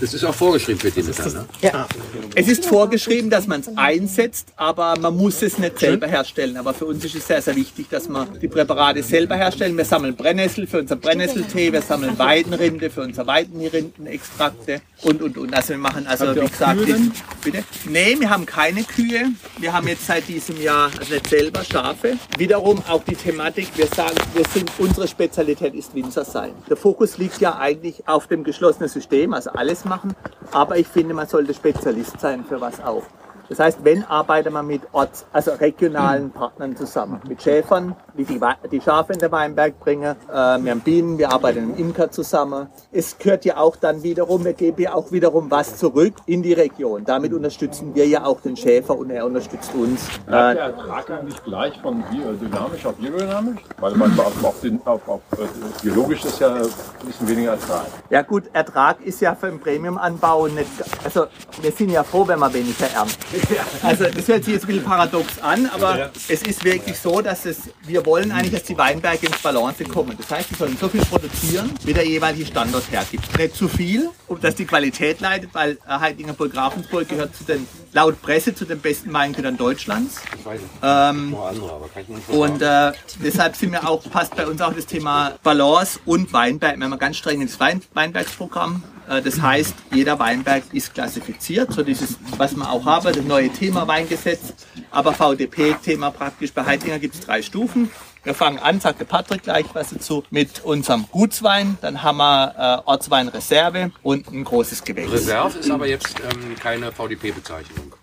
Das 0.00 0.14
ist 0.14 0.24
auch 0.24 0.34
vorgeschrieben 0.34 0.80
für 0.80 0.90
Demeter, 0.90 1.28
ne? 1.30 1.46
Ja. 1.60 1.88
Es 2.34 2.46
ist 2.46 2.66
vorgeschrieben, 2.66 3.30
dass 3.30 3.46
man 3.46 3.60
es 3.60 3.68
einsetzt, 3.76 4.52
aber 4.56 4.94
man 5.00 5.16
muss 5.16 5.42
es 5.42 5.58
nicht 5.58 5.78
selber 5.78 6.06
herstellen. 6.06 6.56
Aber 6.56 6.72
für 6.72 6.84
uns 6.84 7.04
ist 7.04 7.16
es 7.16 7.26
sehr, 7.26 7.42
sehr 7.42 7.56
wichtig, 7.56 7.88
dass 7.90 8.08
wir 8.08 8.26
die 8.40 8.46
Präparate 8.46 9.02
selber 9.02 9.34
herstellen. 9.34 9.76
Wir 9.76 9.84
sammeln 9.84 10.14
Brennnessel 10.14 10.66
für 10.66 10.78
unser 10.78 10.96
Brennnesseltee, 10.96 11.72
wir 11.72 11.82
sammeln 11.82 12.16
Weidenrinde 12.18 12.90
für 12.90 13.02
unsere 13.02 13.26
Weidenrindenextrakte 13.26 14.82
und, 15.02 15.20
und, 15.20 15.36
und. 15.36 15.54
Also 15.54 15.70
wir 15.70 15.78
machen 15.78 16.06
also, 16.06 16.34
wie 16.34 16.40
auch 16.40 16.50
gesagt, 16.50 16.84
Kühe 16.84 17.10
bitte? 17.42 17.64
Nee, 17.88 18.16
wir 18.18 18.30
haben 18.30 18.46
keine 18.46 18.84
Kühe. 18.84 19.32
Wir 19.58 19.72
haben 19.72 19.88
jetzt 19.88 20.06
seit 20.06 20.28
diesem 20.28 20.60
Jahr, 20.60 20.90
also 20.98 21.12
nicht 21.12 21.28
selber, 21.28 21.64
Schafe. 21.64 22.16
Wiederum 22.36 22.82
auch 22.88 23.02
die 23.02 23.16
Thematik, 23.16 23.68
wir 23.74 23.86
sagen, 23.86 24.16
wir 24.34 24.44
sind, 24.54 24.70
unsere 24.78 25.08
Spezialität 25.08 25.74
ist 25.74 25.94
Winzer 25.94 26.24
sein. 26.24 26.52
Der 26.68 26.76
Fokus 26.76 27.18
liegt 27.18 27.40
ja 27.40 27.58
eigentlich 27.58 28.06
auf 28.06 28.28
dem 28.28 28.44
geschlossenen 28.44 28.88
System, 28.88 29.32
also 29.34 29.50
alles 29.50 29.84
machen. 29.88 30.14
Aber 30.52 30.76
ich 30.76 30.88
finde, 30.88 31.14
man 31.14 31.26
sollte 31.26 31.54
Spezialist 31.54 32.20
sein 32.20 32.44
für 32.44 32.60
was 32.60 32.80
auch. 32.80 33.04
Das 33.48 33.58
heißt, 33.58 33.78
wenn 33.82 34.04
arbeitet 34.04 34.52
man 34.52 34.66
mit 34.66 34.82
Orts, 34.92 35.24
also 35.32 35.52
regionalen 35.52 36.30
Partnern 36.30 36.76
zusammen, 36.76 37.20
mit 37.26 37.42
Schäfern, 37.42 37.96
die 38.18 38.24
die, 38.24 38.40
die 38.70 38.80
Schafe 38.80 39.12
in 39.12 39.18
den 39.20 39.30
Weinberg 39.30 39.78
bringen, 39.78 40.16
äh, 40.28 40.34
wir 40.34 40.72
haben 40.72 40.80
Bienen, 40.80 41.18
wir 41.18 41.30
arbeiten 41.30 41.68
mit 41.68 41.78
Imker 41.78 42.10
zusammen. 42.10 42.68
Es 42.90 43.16
gehört 43.16 43.44
ja 43.44 43.56
auch 43.58 43.76
dann 43.76 44.02
wiederum, 44.02 44.44
wir 44.44 44.52
geben 44.52 44.82
ja 44.82 44.94
auch 44.94 45.12
wiederum 45.12 45.50
was 45.50 45.76
zurück 45.76 46.14
in 46.26 46.42
die 46.42 46.52
Region. 46.52 47.04
Damit 47.04 47.32
unterstützen 47.32 47.94
wir 47.94 48.06
ja 48.06 48.24
auch 48.24 48.40
den 48.40 48.56
Schäfer 48.56 48.98
und 48.98 49.10
er 49.10 49.24
unterstützt 49.24 49.72
uns. 49.74 50.08
Äh, 50.26 50.30
der 50.30 50.58
Ertrag 50.58 51.10
eigentlich 51.10 51.42
gleich 51.44 51.80
von 51.80 52.02
biodynamisch 52.10 52.84
auf 52.86 52.94
biodynamisch? 52.96 53.60
Weil 53.78 53.94
man 53.94 54.18
auf, 54.18 54.44
auf, 54.44 54.60
den, 54.60 54.80
auf, 54.84 55.08
auf 55.08 55.20
äh, 55.32 55.46
biologisch 55.82 56.24
ist 56.24 56.40
ja 56.40 56.54
ein 56.54 56.62
bisschen 57.06 57.28
weniger 57.28 57.52
Ertrag. 57.52 57.86
Ja 58.10 58.22
gut, 58.22 58.44
Ertrag 58.52 59.00
ist 59.02 59.20
ja 59.20 59.34
für 59.34 59.46
den 59.46 59.60
Premium-Anbau 59.60 60.48
nicht, 60.48 60.66
also 61.04 61.26
wir 61.60 61.70
sind 61.70 61.90
ja 61.90 62.02
froh, 62.02 62.26
wenn 62.26 62.40
wir 62.40 62.52
weniger 62.52 62.86
ernten. 62.86 63.14
Also 63.82 64.04
das 64.04 64.28
hört 64.28 64.44
sich 64.44 64.54
jetzt 64.54 64.64
ein 64.64 64.68
bisschen 64.68 64.84
paradox 64.84 65.40
an, 65.40 65.70
aber 65.72 66.10
es 66.28 66.42
ist 66.42 66.64
wirklich 66.64 66.98
so, 66.98 67.20
dass 67.20 67.44
es, 67.46 67.70
wir 67.82 68.04
wollen 68.08 68.32
eigentlich, 68.32 68.52
dass 68.52 68.64
die 68.64 68.78
Weinberge 68.78 69.26
ins 69.26 69.38
Balance 69.38 69.84
kommen. 69.84 70.16
Das 70.16 70.30
heißt, 70.30 70.48
sie 70.48 70.54
sollen 70.54 70.76
so 70.80 70.88
viel 70.88 71.04
produzieren, 71.04 71.70
wie 71.84 71.92
der 71.92 72.06
jeweilige 72.06 72.46
Standort 72.46 72.90
hergibt. 72.90 73.38
Nicht 73.38 73.54
zu 73.54 73.68
viel, 73.68 74.10
um 74.26 74.40
dass 74.40 74.54
die 74.54 74.64
Qualität 74.64 75.20
leidet, 75.20 75.50
weil 75.52 75.72
äh, 75.72 75.76
Heidingerburg 75.86 76.56
Ravensburg 76.56 77.08
gehört 77.08 77.36
zu 77.36 77.44
den, 77.44 77.68
laut 77.92 78.20
Presse 78.22 78.54
zu 78.54 78.64
den 78.64 78.80
besten 78.80 79.12
Weingütern 79.12 79.56
Deutschlands. 79.56 80.22
Ich 80.38 80.46
weiß 80.46 80.60
nicht, 80.60 80.70
Ähm, 80.82 81.30
noch 81.30 81.46
andere, 81.48 81.72
aber 81.72 81.88
kann 81.88 82.02
ich 82.02 82.08
mir 82.08 82.16
nicht 82.16 82.28
und 82.30 82.62
äh, 82.62 82.92
deshalb 83.22 83.56
sind 83.56 83.72
wir 83.72 83.86
auch, 83.88 84.02
passt 84.10 84.34
bei 84.34 84.46
uns 84.46 84.60
auch 84.62 84.72
das 84.72 84.86
Thema 84.86 85.32
Balance 85.42 86.00
und 86.06 86.32
Weinberg. 86.32 86.76
Wir 86.76 86.84
haben 86.84 86.92
ein 86.92 86.98
ganz 86.98 87.16
strenges 87.18 87.60
Wein, 87.60 87.82
Weinbergsprogramm. 87.94 88.82
Äh, 89.08 89.22
das 89.22 89.40
heißt, 89.40 89.74
jeder 89.92 90.18
Weinberg 90.18 90.64
ist 90.72 90.94
klassifiziert, 90.94 91.72
so 91.72 91.82
dieses, 91.82 92.16
was 92.36 92.54
wir 92.54 92.70
auch 92.70 92.84
haben, 92.84 93.04
das 93.06 93.24
neue 93.24 93.50
Thema 93.50 93.86
Weingesetz. 93.86 94.54
Aber 94.90 95.12
VDP-Thema 95.12 96.10
praktisch. 96.10 96.52
Bei 96.52 96.64
Heidlinger 96.64 96.98
gibt 96.98 97.14
es 97.14 97.20
drei 97.20 97.42
Stufen. 97.42 97.90
Wir 98.24 98.34
fangen 98.34 98.58
an, 98.58 98.80
sagte 98.80 99.04
Patrick 99.04 99.44
gleich 99.44 99.66
was 99.72 99.90
dazu, 99.90 100.24
mit 100.30 100.64
unserem 100.64 101.06
Gutswein. 101.10 101.78
Dann 101.80 102.02
haben 102.02 102.18
wir 102.18 102.82
äh, 102.84 102.88
Ortsweinreserve 102.88 103.92
und 104.02 104.28
ein 104.28 104.44
großes 104.44 104.84
Gewächs. 104.84 105.12
Reserve 105.12 105.58
ist 105.58 105.70
aber 105.70 105.86
jetzt 105.86 106.16
ähm, 106.20 106.54
keine 106.56 106.92
VDP-Bezeichnung. 106.92 107.94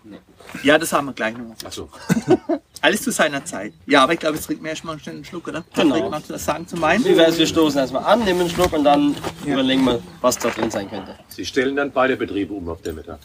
Ja, 0.62 0.78
das 0.78 0.92
haben 0.92 1.06
wir 1.06 1.12
gleich 1.12 1.36
noch. 1.36 1.54
Achso. 1.64 1.88
Alles 2.82 3.02
zu 3.02 3.10
seiner 3.10 3.44
Zeit. 3.44 3.72
Ja, 3.86 4.02
aber 4.02 4.12
ich 4.12 4.20
glaube, 4.20 4.36
jetzt 4.36 4.46
trinken 4.46 4.64
wir 4.64 4.70
erstmal 4.70 4.98
schnell 4.98 5.16
einen 5.16 5.24
Schluck, 5.24 5.48
oder? 5.48 5.62
Patrick, 5.62 5.92
Genau. 5.94 6.10
magst 6.10 6.28
du 6.28 6.34
das 6.34 6.44
sagen 6.44 6.66
zu 6.68 6.76
meinen? 6.76 7.04
Wie 7.04 7.16
wär's, 7.16 7.38
wir 7.38 7.46
stoßen 7.46 7.78
erstmal 7.80 8.04
an, 8.04 8.24
nehmen 8.24 8.40
einen 8.42 8.50
Schluck 8.50 8.72
und 8.72 8.84
dann 8.84 9.16
überlegen 9.44 9.84
wir, 9.84 10.00
was 10.20 10.38
da 10.38 10.50
drin 10.50 10.70
sein 10.70 10.88
könnte. 10.88 11.16
Sie 11.28 11.44
stellen 11.44 11.74
dann 11.76 11.90
beide 11.90 12.16
Betriebe 12.16 12.52
um 12.54 12.68
auf 12.68 12.82
Demeter. 12.82 13.18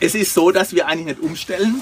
Es 0.00 0.14
ist 0.14 0.32
so, 0.34 0.50
dass 0.50 0.72
wir 0.72 0.86
eigentlich 0.88 1.16
nicht 1.16 1.20
umstellen. 1.20 1.80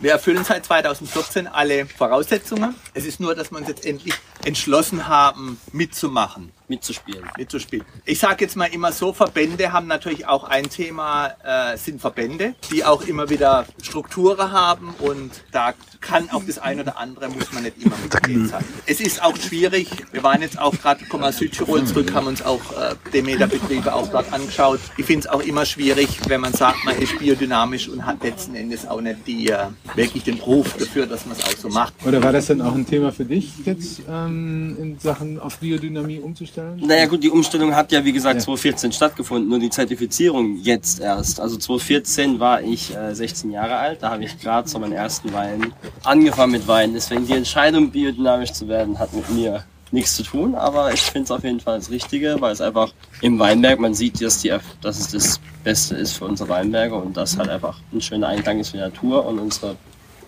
Wir 0.00 0.12
erfüllen 0.12 0.44
seit 0.44 0.64
2014 0.64 1.46
alle 1.46 1.86
Voraussetzungen. 1.86 2.74
Es 2.94 3.04
ist 3.04 3.20
nur, 3.20 3.34
dass 3.34 3.50
wir 3.50 3.58
uns 3.58 3.68
jetzt 3.68 3.84
endlich 3.86 4.14
entschlossen 4.44 5.08
haben, 5.08 5.58
mitzumachen 5.72 6.52
mitzuspielen. 6.68 7.24
mitzuspielen. 7.36 7.84
Ich 8.04 8.18
sage 8.18 8.44
jetzt 8.44 8.56
mal 8.56 8.66
immer 8.66 8.92
so, 8.92 9.12
Verbände 9.12 9.72
haben 9.72 9.86
natürlich 9.86 10.26
auch 10.26 10.44
ein 10.44 10.68
Thema, 10.70 11.34
äh, 11.44 11.76
sind 11.76 12.00
Verbände, 12.00 12.54
die 12.70 12.84
auch 12.84 13.02
immer 13.02 13.28
wieder 13.28 13.66
Strukturen 13.82 14.52
haben 14.52 14.94
und 14.98 15.44
da 15.52 15.74
kann 16.00 16.30
auch 16.30 16.42
das 16.46 16.58
eine 16.58 16.82
oder 16.82 16.98
andere, 16.98 17.28
muss 17.28 17.52
man 17.52 17.62
nicht 17.62 17.82
immer 17.82 17.96
mitgehen 17.96 18.48
sein. 18.48 18.64
Es 18.86 19.00
ist 19.00 19.22
auch 19.22 19.36
schwierig, 19.36 19.88
wir 20.12 20.22
waren 20.22 20.42
jetzt 20.42 20.58
auch 20.58 20.72
gerade, 20.72 21.04
kommen 21.06 21.24
aus 21.24 21.38
Südtirol 21.38 21.84
zurück, 21.84 22.12
haben 22.14 22.26
uns 22.26 22.42
auch 22.42 22.60
äh, 22.72 22.94
Demeter-Betriebe 23.12 23.92
auch 23.92 24.08
dort 24.08 24.32
angeschaut. 24.32 24.80
Ich 24.96 25.06
finde 25.06 25.26
es 25.26 25.32
auch 25.32 25.40
immer 25.40 25.64
schwierig, 25.64 26.18
wenn 26.28 26.40
man 26.40 26.52
sagt, 26.52 26.84
man 26.84 26.96
ist 26.96 27.18
biodynamisch 27.18 27.88
und 27.88 28.04
hat 28.04 28.22
letzten 28.22 28.54
Endes 28.54 28.86
auch 28.86 29.00
nicht 29.00 29.26
die, 29.26 29.48
äh, 29.48 29.66
wirklich 29.94 30.24
den 30.24 30.40
Ruf 30.40 30.74
dafür, 30.78 31.06
dass 31.06 31.26
man 31.26 31.36
es 31.36 31.44
auch 31.44 31.58
so 31.58 31.68
macht. 31.68 31.94
Oder 32.04 32.22
war 32.22 32.32
das 32.32 32.46
dann 32.46 32.60
auch 32.60 32.74
ein 32.74 32.86
Thema 32.86 33.12
für 33.12 33.24
dich 33.24 33.52
jetzt 33.64 34.02
ähm, 34.08 34.33
in 34.34 34.98
Sachen 34.98 35.38
auf 35.38 35.58
Biodynamie 35.58 36.18
umzustellen? 36.18 36.80
Naja 36.84 37.06
gut, 37.06 37.22
die 37.22 37.30
Umstellung 37.30 37.74
hat 37.74 37.92
ja 37.92 38.04
wie 38.04 38.12
gesagt 38.12 38.40
2014 38.42 38.92
stattgefunden, 38.92 39.48
nur 39.48 39.58
die 39.58 39.70
Zertifizierung 39.70 40.56
jetzt 40.56 41.00
erst. 41.00 41.40
Also 41.40 41.56
2014 41.56 42.40
war 42.40 42.62
ich 42.62 42.94
äh, 42.94 43.14
16 43.14 43.50
Jahre 43.50 43.76
alt, 43.76 44.02
da 44.02 44.10
habe 44.10 44.24
ich 44.24 44.38
gerade 44.38 44.68
so 44.68 44.78
meinen 44.78 44.92
ersten 44.92 45.32
Wein 45.32 45.72
angefangen 46.02 46.52
mit 46.52 46.68
Wein. 46.68 46.92
Deswegen 46.92 47.26
die 47.26 47.34
Entscheidung, 47.34 47.90
biodynamisch 47.90 48.52
zu 48.52 48.68
werden, 48.68 48.98
hat 48.98 49.12
mit 49.12 49.28
mir 49.30 49.64
nichts 49.94 50.16
zu 50.16 50.24
tun, 50.24 50.54
aber 50.54 50.92
ich 50.92 51.00
finde 51.00 51.24
es 51.24 51.30
auf 51.30 51.44
jeden 51.44 51.60
Fall 51.60 51.78
das 51.78 51.90
Richtige, 51.90 52.36
weil 52.40 52.52
es 52.52 52.60
einfach 52.60 52.92
im 53.20 53.38
Weinberg, 53.38 53.78
man 53.78 53.94
sieht, 53.94 54.20
dass, 54.20 54.40
die, 54.40 54.52
dass 54.82 54.98
es 54.98 55.08
das 55.12 55.40
Beste 55.62 55.94
ist 55.94 56.14
für 56.18 56.26
unsere 56.26 56.48
Weinberge 56.48 56.96
und 56.96 57.16
das 57.16 57.38
halt 57.38 57.48
einfach 57.48 57.78
ein 57.92 58.00
schöner 58.00 58.28
Einklang 58.28 58.58
ist 58.58 58.70
für 58.70 58.78
die 58.78 58.82
Natur 58.82 59.24
und 59.24 59.38
unsere 59.38 59.76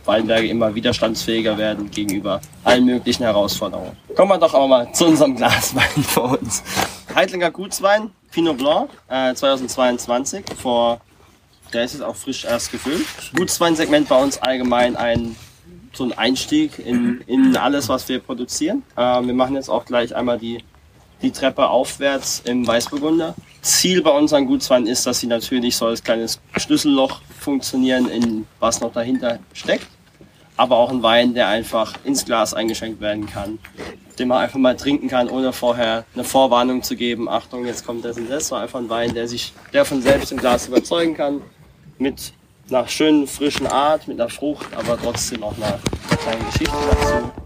Weinberge 0.06 0.48
immer 0.48 0.74
widerstandsfähiger 0.74 1.58
werden 1.58 1.90
gegenüber 1.90 2.40
allen 2.64 2.84
möglichen 2.84 3.24
Herausforderungen. 3.24 3.96
Kommen 4.14 4.30
wir 4.30 4.38
doch 4.38 4.54
aber 4.54 4.68
mal 4.68 4.92
zu 4.92 5.06
unserem 5.06 5.36
Glaswein 5.36 5.84
für 6.02 6.22
uns. 6.22 6.62
Heidlinger 7.14 7.50
Gutswein, 7.50 8.10
Pinot 8.30 8.58
Blanc, 8.58 8.90
äh, 9.08 9.34
2022, 9.34 10.44
vor, 10.56 11.00
der 11.72 11.84
ist 11.84 11.94
jetzt 11.94 12.02
auch 12.02 12.16
frisch 12.16 12.44
erst 12.44 12.72
gefüllt. 12.72 13.06
Gutsweinsegment 13.34 14.08
bei 14.08 14.22
uns 14.22 14.38
allgemein 14.38 14.96
ein 14.96 15.36
so 15.92 16.04
ein 16.04 16.12
Einstieg 16.12 16.78
in, 16.78 17.22
in 17.26 17.56
alles, 17.56 17.88
was 17.88 18.06
wir 18.10 18.18
produzieren. 18.18 18.82
Äh, 18.96 19.00
wir 19.00 19.32
machen 19.32 19.54
jetzt 19.54 19.70
auch 19.70 19.86
gleich 19.86 20.14
einmal 20.14 20.38
die, 20.38 20.62
die 21.22 21.30
Treppe 21.30 21.68
aufwärts 21.68 22.42
im 22.44 22.66
Weißburgunder. 22.66 23.34
Ziel 23.62 24.02
bei 24.02 24.10
unseren 24.10 24.46
Gutsweinen 24.46 24.86
ist, 24.86 25.06
dass 25.06 25.20
sie 25.20 25.26
natürlich 25.26 25.74
so 25.74 25.86
als 25.86 26.04
kleines 26.04 26.38
Schlüsselloch 26.58 27.22
funktionieren, 27.40 28.10
in 28.10 28.46
was 28.60 28.82
noch 28.82 28.92
dahinter 28.92 29.38
steckt 29.54 29.86
aber 30.56 30.76
auch 30.76 30.90
ein 30.90 31.02
Wein, 31.02 31.34
der 31.34 31.48
einfach 31.48 31.94
ins 32.04 32.24
Glas 32.24 32.54
eingeschenkt 32.54 33.00
werden 33.00 33.26
kann, 33.26 33.58
den 34.18 34.28
man 34.28 34.38
einfach 34.38 34.58
mal 34.58 34.76
trinken 34.76 35.08
kann, 35.08 35.28
ohne 35.28 35.52
vorher 35.52 36.04
eine 36.14 36.24
Vorwarnung 36.24 36.82
zu 36.82 36.96
geben. 36.96 37.28
Achtung, 37.28 37.66
jetzt 37.66 37.84
kommt 37.84 38.04
das 38.04 38.16
und 38.16 38.30
das. 38.30 38.48
So 38.48 38.54
einfach 38.54 38.78
ein 38.78 38.88
Wein, 38.88 39.14
der 39.14 39.28
sich, 39.28 39.52
der 39.72 39.84
von 39.84 40.00
selbst 40.00 40.32
im 40.32 40.38
Glas 40.38 40.68
überzeugen 40.68 41.14
kann, 41.14 41.42
mit 41.98 42.32
einer 42.68 42.88
schönen 42.88 43.26
frischen 43.26 43.66
Art, 43.66 44.08
mit 44.08 44.20
einer 44.20 44.30
Frucht, 44.30 44.66
aber 44.76 44.98
trotzdem 45.00 45.42
auch 45.42 45.56
einer 45.56 45.78
kleinen 46.18 46.46
Geschichte 46.46 46.76
dazu. 46.90 47.45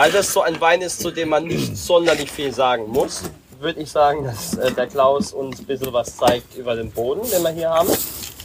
Weil 0.00 0.10
das 0.12 0.32
so 0.32 0.40
ein 0.40 0.58
Wein 0.62 0.80
ist, 0.80 0.98
zu 1.02 1.10
dem 1.10 1.28
man 1.28 1.44
nicht 1.44 1.76
sonderlich 1.76 2.30
viel 2.30 2.54
sagen 2.54 2.88
muss, 2.88 3.24
würde 3.60 3.80
ich 3.82 3.90
sagen, 3.90 4.24
dass 4.24 4.54
äh, 4.54 4.72
der 4.72 4.86
Klaus 4.86 5.34
uns 5.34 5.58
ein 5.60 5.66
bisschen 5.66 5.92
was 5.92 6.16
zeigt 6.16 6.56
über 6.56 6.74
den 6.74 6.90
Boden, 6.90 7.20
den 7.30 7.42
wir 7.42 7.50
hier 7.50 7.68
haben. 7.68 7.90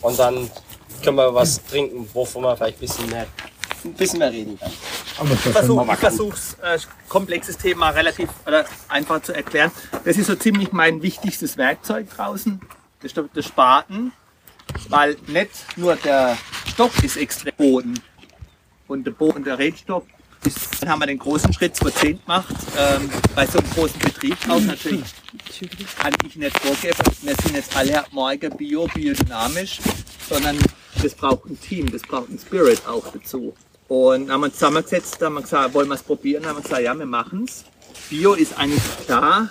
Und 0.01 0.19
dann 0.19 0.51
können 1.01 1.15
wir 1.15 1.33
was 1.33 1.63
trinken, 1.63 2.09
wovon 2.13 2.43
man 2.43 2.57
vielleicht 2.57 2.75
ein 2.75 2.79
bisschen 2.81 3.09
mehr, 3.09 3.25
ein 3.85 3.93
bisschen 3.93 4.19
mehr 4.19 4.33
reden 4.33 4.59
kann. 4.59 4.69
Ich 5.31 5.39
versuche 5.39 5.85
ich 5.93 5.97
versuch's, 5.97 6.57
äh, 6.61 6.77
komplexes 7.07 7.57
Thema 7.57 7.91
relativ 7.91 8.29
oder 8.45 8.65
einfach 8.89 9.21
zu 9.21 9.31
erklären. 9.31 9.71
Das 10.03 10.17
ist 10.17 10.27
so 10.27 10.35
ziemlich 10.35 10.73
mein 10.73 11.01
wichtigstes 11.01 11.55
Werkzeug 11.55 12.09
draußen, 12.13 12.59
das, 13.01 13.13
ist 13.13 13.29
der- 13.33 13.43
Spaten, 13.43 14.11
weil 14.89 15.15
nicht 15.27 15.51
nur 15.77 15.95
der 15.95 16.37
Stock 16.73 17.01
ist 17.01 17.15
extrem 17.15 17.53
Boden 17.55 17.97
und 18.89 19.05
der 19.07 19.11
Boden, 19.11 19.45
der 19.45 19.57
Rebstock 19.57 20.03
ist, 20.09 20.14
dann 20.79 20.89
haben 20.89 20.99
wir 20.99 21.07
den 21.07 21.19
großen 21.19 21.51
Schritt 21.53 21.75
2010 21.75 22.19
gemacht. 22.21 22.55
Ähm, 22.77 23.09
bei 23.35 23.45
so 23.45 23.59
einem 23.59 23.69
großen 23.71 23.99
Betrieb 23.99 24.37
auch 24.49 24.61
natürlich 24.61 25.03
kann 25.97 26.13
ich 26.25 26.35
nicht 26.35 26.59
vorgeben, 26.59 26.97
wir 27.21 27.35
sind 27.35 27.55
jetzt 27.55 27.75
alle 27.75 28.03
morgen 28.11 28.55
bio, 28.57 28.87
biodynamisch, 28.93 29.79
sondern 30.29 30.57
das 31.01 31.13
braucht 31.13 31.45
ein 31.45 31.59
Team, 31.59 31.91
das 31.91 32.01
braucht 32.01 32.29
ein 32.29 32.39
Spirit 32.39 32.85
auch 32.87 33.05
dazu. 33.11 33.53
Und 33.87 34.31
haben 34.31 34.41
wir 34.41 34.45
uns 34.47 34.55
zusammengesetzt, 34.55 35.21
haben 35.21 35.35
wir 35.35 35.41
gesagt, 35.41 35.73
wollen 35.73 35.87
wir 35.87 35.95
es 35.95 36.03
probieren, 36.03 36.45
haben 36.45 36.57
wir 36.57 36.63
gesagt, 36.63 36.81
ja, 36.81 36.93
wir 36.97 37.05
machen 37.05 37.45
es. 37.47 37.65
Bio 38.09 38.33
ist 38.33 38.57
eigentlich 38.57 38.81
klar, 39.05 39.49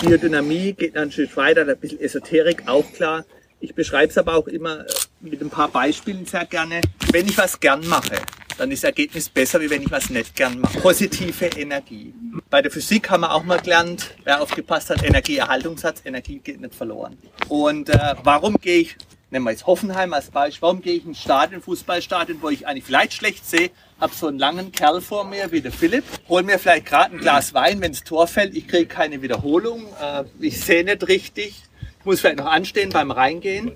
Biodynamie 0.00 0.72
geht 0.72 0.96
dann 0.96 1.04
ein 1.04 1.12
Stück 1.12 1.36
weiter, 1.36 1.62
ein 1.62 1.78
bisschen 1.78 2.00
Esoterik 2.00 2.64
auch 2.66 2.84
klar. 2.92 3.24
Ich 3.60 3.74
beschreibe 3.74 4.10
es 4.10 4.18
aber 4.18 4.34
auch 4.34 4.48
immer 4.48 4.84
mit 5.22 5.40
ein 5.40 5.50
paar 5.50 5.68
Beispielen 5.68 6.26
sehr 6.26 6.44
gerne. 6.46 6.80
Wenn 7.10 7.26
ich 7.26 7.38
was 7.38 7.58
gern 7.60 7.86
mache, 7.86 8.16
dann 8.58 8.70
ist 8.70 8.82
das 8.82 8.88
Ergebnis 8.88 9.28
besser, 9.28 9.60
wie 9.60 9.70
wenn 9.70 9.82
ich 9.82 9.90
was 9.90 10.10
nicht 10.10 10.34
gern 10.34 10.60
mache. 10.60 10.78
Positive 10.80 11.46
Energie. 11.56 12.12
Bei 12.50 12.60
der 12.60 12.70
Physik 12.70 13.08
haben 13.10 13.22
wir 13.22 13.32
auch 13.32 13.44
mal 13.44 13.60
gelernt, 13.60 14.14
wer 14.24 14.42
aufgepasst 14.42 14.90
hat, 14.90 15.02
Energieerhaltungssatz, 15.02 16.02
Energie 16.04 16.38
geht 16.38 16.60
nicht 16.60 16.74
verloren. 16.74 17.16
Und 17.48 17.88
äh, 17.88 18.14
warum 18.24 18.58
gehe 18.58 18.80
ich, 18.80 18.96
nehmen 19.30 19.46
wir 19.46 19.52
jetzt 19.52 19.66
Hoffenheim 19.66 20.12
als 20.12 20.30
Beispiel, 20.30 20.62
warum 20.62 20.82
gehe 20.82 20.94
ich 20.94 21.06
ins 21.06 21.20
Stadion, 21.20 21.62
Fußballstadion, 21.62 22.42
wo 22.42 22.50
ich 22.50 22.66
eigentlich 22.66 22.84
vielleicht 22.84 23.14
schlecht 23.14 23.48
sehe, 23.48 23.70
habe 24.00 24.12
so 24.14 24.26
einen 24.26 24.38
langen 24.38 24.72
Kerl 24.72 25.00
vor 25.00 25.24
mir 25.24 25.52
wie 25.52 25.60
der 25.60 25.72
Philipp, 25.72 26.04
hol 26.28 26.42
mir 26.42 26.58
vielleicht 26.58 26.86
gerade 26.86 27.14
ein 27.14 27.20
Glas 27.20 27.54
Wein, 27.54 27.80
wenn 27.80 27.92
das 27.92 28.02
Tor 28.04 28.26
fällt, 28.26 28.56
ich 28.56 28.66
kriege 28.66 28.86
keine 28.86 29.22
Wiederholung, 29.22 29.86
äh, 30.00 30.24
ich 30.40 30.60
sehe 30.60 30.84
nicht 30.84 31.06
richtig, 31.06 31.62
muss 32.04 32.20
vielleicht 32.20 32.38
noch 32.38 32.46
anstehen 32.46 32.90
beim 32.90 33.10
Reingehen. 33.10 33.72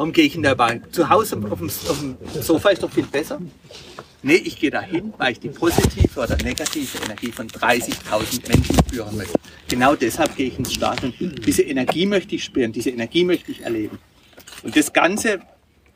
Warum 0.00 0.14
gehe 0.14 0.24
ich 0.24 0.32
denn 0.32 0.42
dabei? 0.42 0.80
Zu 0.92 1.10
Hause 1.10 1.36
auf 1.36 1.58
dem, 1.58 1.68
auf 1.68 1.98
dem 2.00 2.16
Sofa 2.40 2.70
ist 2.70 2.82
doch 2.82 2.90
viel 2.90 3.04
besser. 3.04 3.38
Nee, 4.22 4.36
ich 4.36 4.58
gehe 4.58 4.70
dahin, 4.70 5.12
weil 5.18 5.32
ich 5.32 5.40
die 5.40 5.50
positive 5.50 6.18
oder 6.18 6.38
negative 6.42 7.04
Energie 7.04 7.30
von 7.30 7.46
30.000 7.46 8.48
Menschen 8.48 8.76
spüren 8.78 9.14
möchte. 9.18 9.38
Genau 9.68 9.94
deshalb 9.96 10.34
gehe 10.36 10.46
ich 10.46 10.58
ins 10.58 10.72
Stadion. 10.72 11.12
Diese 11.46 11.60
Energie 11.60 12.06
möchte 12.06 12.34
ich 12.34 12.44
spüren, 12.44 12.72
diese 12.72 12.88
Energie 12.88 13.24
möchte 13.24 13.52
ich 13.52 13.60
erleben. 13.60 13.98
Und 14.62 14.74
das 14.74 14.90
Ganze 14.94 15.40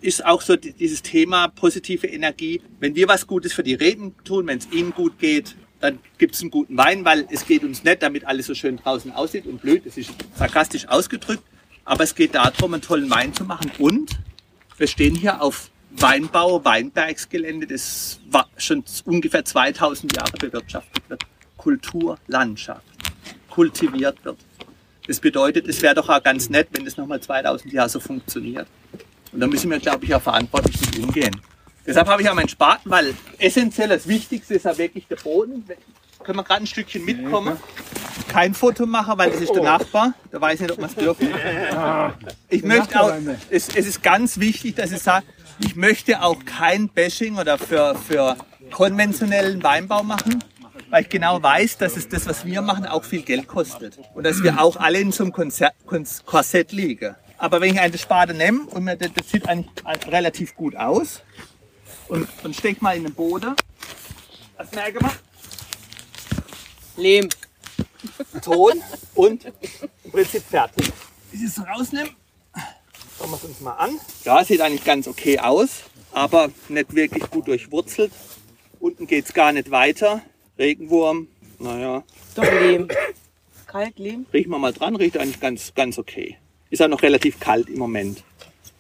ist 0.02 0.22
auch 0.22 0.42
so 0.42 0.56
die- 0.56 0.74
dieses 0.74 1.00
Thema 1.00 1.48
positive 1.48 2.06
Energie. 2.06 2.60
Wenn 2.80 2.94
wir 2.94 3.08
was 3.08 3.26
Gutes 3.26 3.54
für 3.54 3.62
die 3.62 3.72
Reben 3.72 4.14
tun, 4.22 4.46
wenn 4.48 4.58
es 4.58 4.68
ihnen 4.70 4.90
gut 4.92 5.18
geht, 5.18 5.56
dann 5.80 5.98
gibt 6.18 6.34
es 6.34 6.42
einen 6.42 6.50
guten 6.50 6.76
Wein, 6.76 7.06
weil 7.06 7.26
es 7.30 7.46
geht 7.46 7.64
uns 7.64 7.82
nicht, 7.84 8.02
damit 8.02 8.26
alles 8.26 8.48
so 8.48 8.54
schön 8.54 8.76
draußen 8.76 9.12
aussieht 9.12 9.46
und 9.46 9.62
blöd. 9.62 9.86
Das 9.86 9.96
ist 9.96 10.10
sarkastisch 10.36 10.86
ausgedrückt. 10.88 11.42
Aber 11.84 12.04
es 12.04 12.14
geht 12.14 12.34
darum, 12.34 12.74
einen 12.74 12.82
tollen 12.82 13.10
Wein 13.10 13.34
zu 13.34 13.44
machen. 13.44 13.70
Und 13.78 14.18
wir 14.76 14.86
stehen 14.86 15.14
hier 15.14 15.42
auf 15.42 15.70
Weinbau, 15.90 16.64
Weinbergsgelände, 16.64 17.66
das 17.66 18.18
schon 18.56 18.84
ungefähr 19.04 19.44
2000 19.44 20.16
Jahre 20.16 20.32
bewirtschaftet 20.38 21.08
wird. 21.08 21.22
Kultur, 21.56 22.18
Landschaft, 22.26 22.84
kultiviert 23.48 24.22
wird. 24.24 24.38
Das 25.06 25.20
bedeutet, 25.20 25.68
es 25.68 25.82
wäre 25.82 25.94
doch 25.94 26.08
auch 26.08 26.22
ganz 26.22 26.48
nett, 26.48 26.68
wenn 26.72 26.84
das 26.84 26.96
nochmal 26.96 27.20
2000 27.20 27.72
Jahre 27.72 27.88
so 27.88 28.00
funktioniert. 28.00 28.66
Und 29.32 29.40
da 29.40 29.46
müssen 29.46 29.70
wir, 29.70 29.78
glaube 29.78 30.04
ich, 30.04 30.14
auch 30.14 30.22
verantwortlich 30.22 30.80
mit 30.80 30.98
umgehen. 30.98 31.40
Deshalb 31.86 32.08
habe 32.08 32.22
ich 32.22 32.30
auch 32.30 32.34
meinen 32.34 32.48
Spaten, 32.48 32.90
weil 32.90 33.14
essentiell 33.38 33.88
das 33.88 34.08
Wichtigste 34.08 34.54
ist 34.54 34.64
ja 34.64 34.76
wirklich 34.78 35.06
der 35.06 35.16
Boden. 35.16 35.64
Können 36.24 36.38
wir 36.38 36.44
gerade 36.44 36.64
ein 36.64 36.66
Stückchen 36.66 37.04
mitkommen? 37.04 37.56
Kein 38.28 38.54
Foto 38.54 38.86
machen, 38.86 39.16
weil 39.16 39.30
das 39.30 39.40
ist 39.40 39.54
der 39.54 39.62
Nachbar. 39.62 40.14
Da 40.32 40.40
weiß 40.40 40.54
ich 40.54 40.60
nicht, 40.62 40.72
ob 40.72 40.78
wir 40.78 40.86
es 40.86 40.94
dürfen. 40.94 41.28
Ich 42.48 42.62
möchte 42.64 43.00
auch, 43.00 43.12
es, 43.50 43.68
es 43.68 43.86
ist 43.86 44.02
ganz 44.02 44.40
wichtig, 44.40 44.74
dass 44.76 44.90
ich 44.92 45.00
sage, 45.00 45.24
ich 45.60 45.76
möchte 45.76 46.22
auch 46.22 46.44
kein 46.44 46.88
Bashing 46.88 47.38
oder 47.38 47.58
für, 47.58 47.94
für 47.94 48.36
konventionellen 48.72 49.62
Weinbau 49.62 50.02
machen, 50.02 50.42
weil 50.90 51.02
ich 51.02 51.08
genau 51.08 51.42
weiß, 51.42 51.78
dass 51.78 51.96
es 51.96 52.08
das, 52.08 52.26
was 52.26 52.44
wir 52.44 52.60
machen, 52.62 52.86
auch 52.86 53.04
viel 53.04 53.22
Geld 53.22 53.46
kostet. 53.46 53.98
Und 54.14 54.24
dass 54.24 54.42
wir 54.42 54.60
auch 54.60 54.76
alle 54.76 54.98
in 55.00 55.12
so 55.12 55.24
einem 55.24 55.32
Konzer 55.32 55.72
Kon- 55.86 56.06
Korsett 56.24 56.72
liegen. 56.72 57.14
Aber 57.38 57.60
wenn 57.60 57.74
ich 57.74 57.80
eine 57.80 57.98
Spade 57.98 58.32
nehme 58.34 58.62
und 58.66 58.84
mir, 58.84 58.96
das, 58.96 59.10
das 59.14 59.30
sieht 59.30 59.48
eigentlich 59.48 59.70
relativ 60.10 60.54
gut 60.56 60.74
aus 60.76 61.22
und, 62.08 62.26
und 62.42 62.56
stecke 62.56 62.82
mal 62.82 62.96
in 62.96 63.04
den 63.04 63.14
Boden, 63.14 63.54
was 64.56 64.70
merke 64.72 65.00
man? 65.02 65.10
Lehm. 66.96 67.28
Ton 68.42 68.82
und 69.14 69.44
im 70.04 70.10
Prinzip 70.10 70.42
fertig. 70.42 70.92
Wenn 71.30 71.40
ich 71.40 71.46
es 71.46 71.60
rausnehme, 71.66 72.10
schauen 73.18 73.30
wir 73.30 73.36
es 73.36 73.44
uns 73.44 73.60
mal 73.60 73.72
an. 73.72 73.98
Ja, 74.24 74.44
sieht 74.44 74.60
eigentlich 74.60 74.84
ganz 74.84 75.08
okay 75.08 75.38
aus, 75.38 75.84
aber 76.12 76.50
nicht 76.68 76.94
wirklich 76.94 77.28
gut 77.30 77.48
durchwurzelt 77.48 78.12
Unten 78.84 79.06
geht 79.06 79.24
es 79.24 79.32
gar 79.32 79.50
nicht 79.50 79.70
weiter. 79.70 80.20
Regenwurm, 80.58 81.28
naja, 81.58 82.04
Doch 82.34 82.44
Lehm. 82.44 82.86
Kalklehm. 83.66 84.26
riechen 84.30 84.50
wir 84.50 84.58
mal 84.58 84.74
dran, 84.74 84.94
riecht 84.94 85.16
eigentlich 85.16 85.40
ganz, 85.40 85.72
ganz 85.74 85.98
okay. 85.98 86.36
Ist 86.68 86.82
auch 86.82 86.88
noch 86.88 87.00
relativ 87.00 87.40
kalt 87.40 87.70
im 87.70 87.78
Moment. 87.78 88.22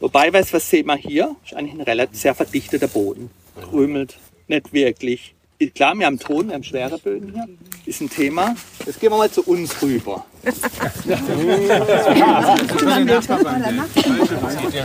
Wobei, 0.00 0.30
weißt 0.30 0.50
du, 0.50 0.56
was 0.56 0.68
sehen 0.68 0.88
wir 0.88 0.96
hier? 0.96 1.34
Ist 1.42 1.54
eigentlich 1.54 1.72
ein 1.72 1.80
relativ 1.80 2.20
sehr 2.20 2.34
verdichteter 2.34 2.86
Boden. 2.86 3.30
Krümelt, 3.58 4.18
nicht 4.46 4.74
wirklich. 4.74 5.34
Klar, 5.74 5.94
wir 5.94 6.06
haben 6.06 6.18
Ton, 6.18 6.48
wir 6.48 6.54
haben 6.54 6.64
schwere 6.64 6.98
Böden 6.98 7.32
hier. 7.32 7.46
Ist 7.86 8.00
ein 8.00 8.10
Thema. 8.10 8.54
Jetzt 8.84 8.98
gehen 9.00 9.10
wir 9.10 9.18
mal 9.18 9.30
zu 9.30 9.42
uns 9.42 9.80
rüber. 9.80 10.24
Der 10.42 11.16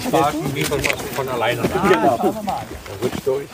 Spaten 0.01 0.55
wie 0.55 0.63
von, 0.63 0.79
von 1.15 1.27
alleine. 1.29 1.61
Rutscht 1.61 3.25
durch. 3.25 3.47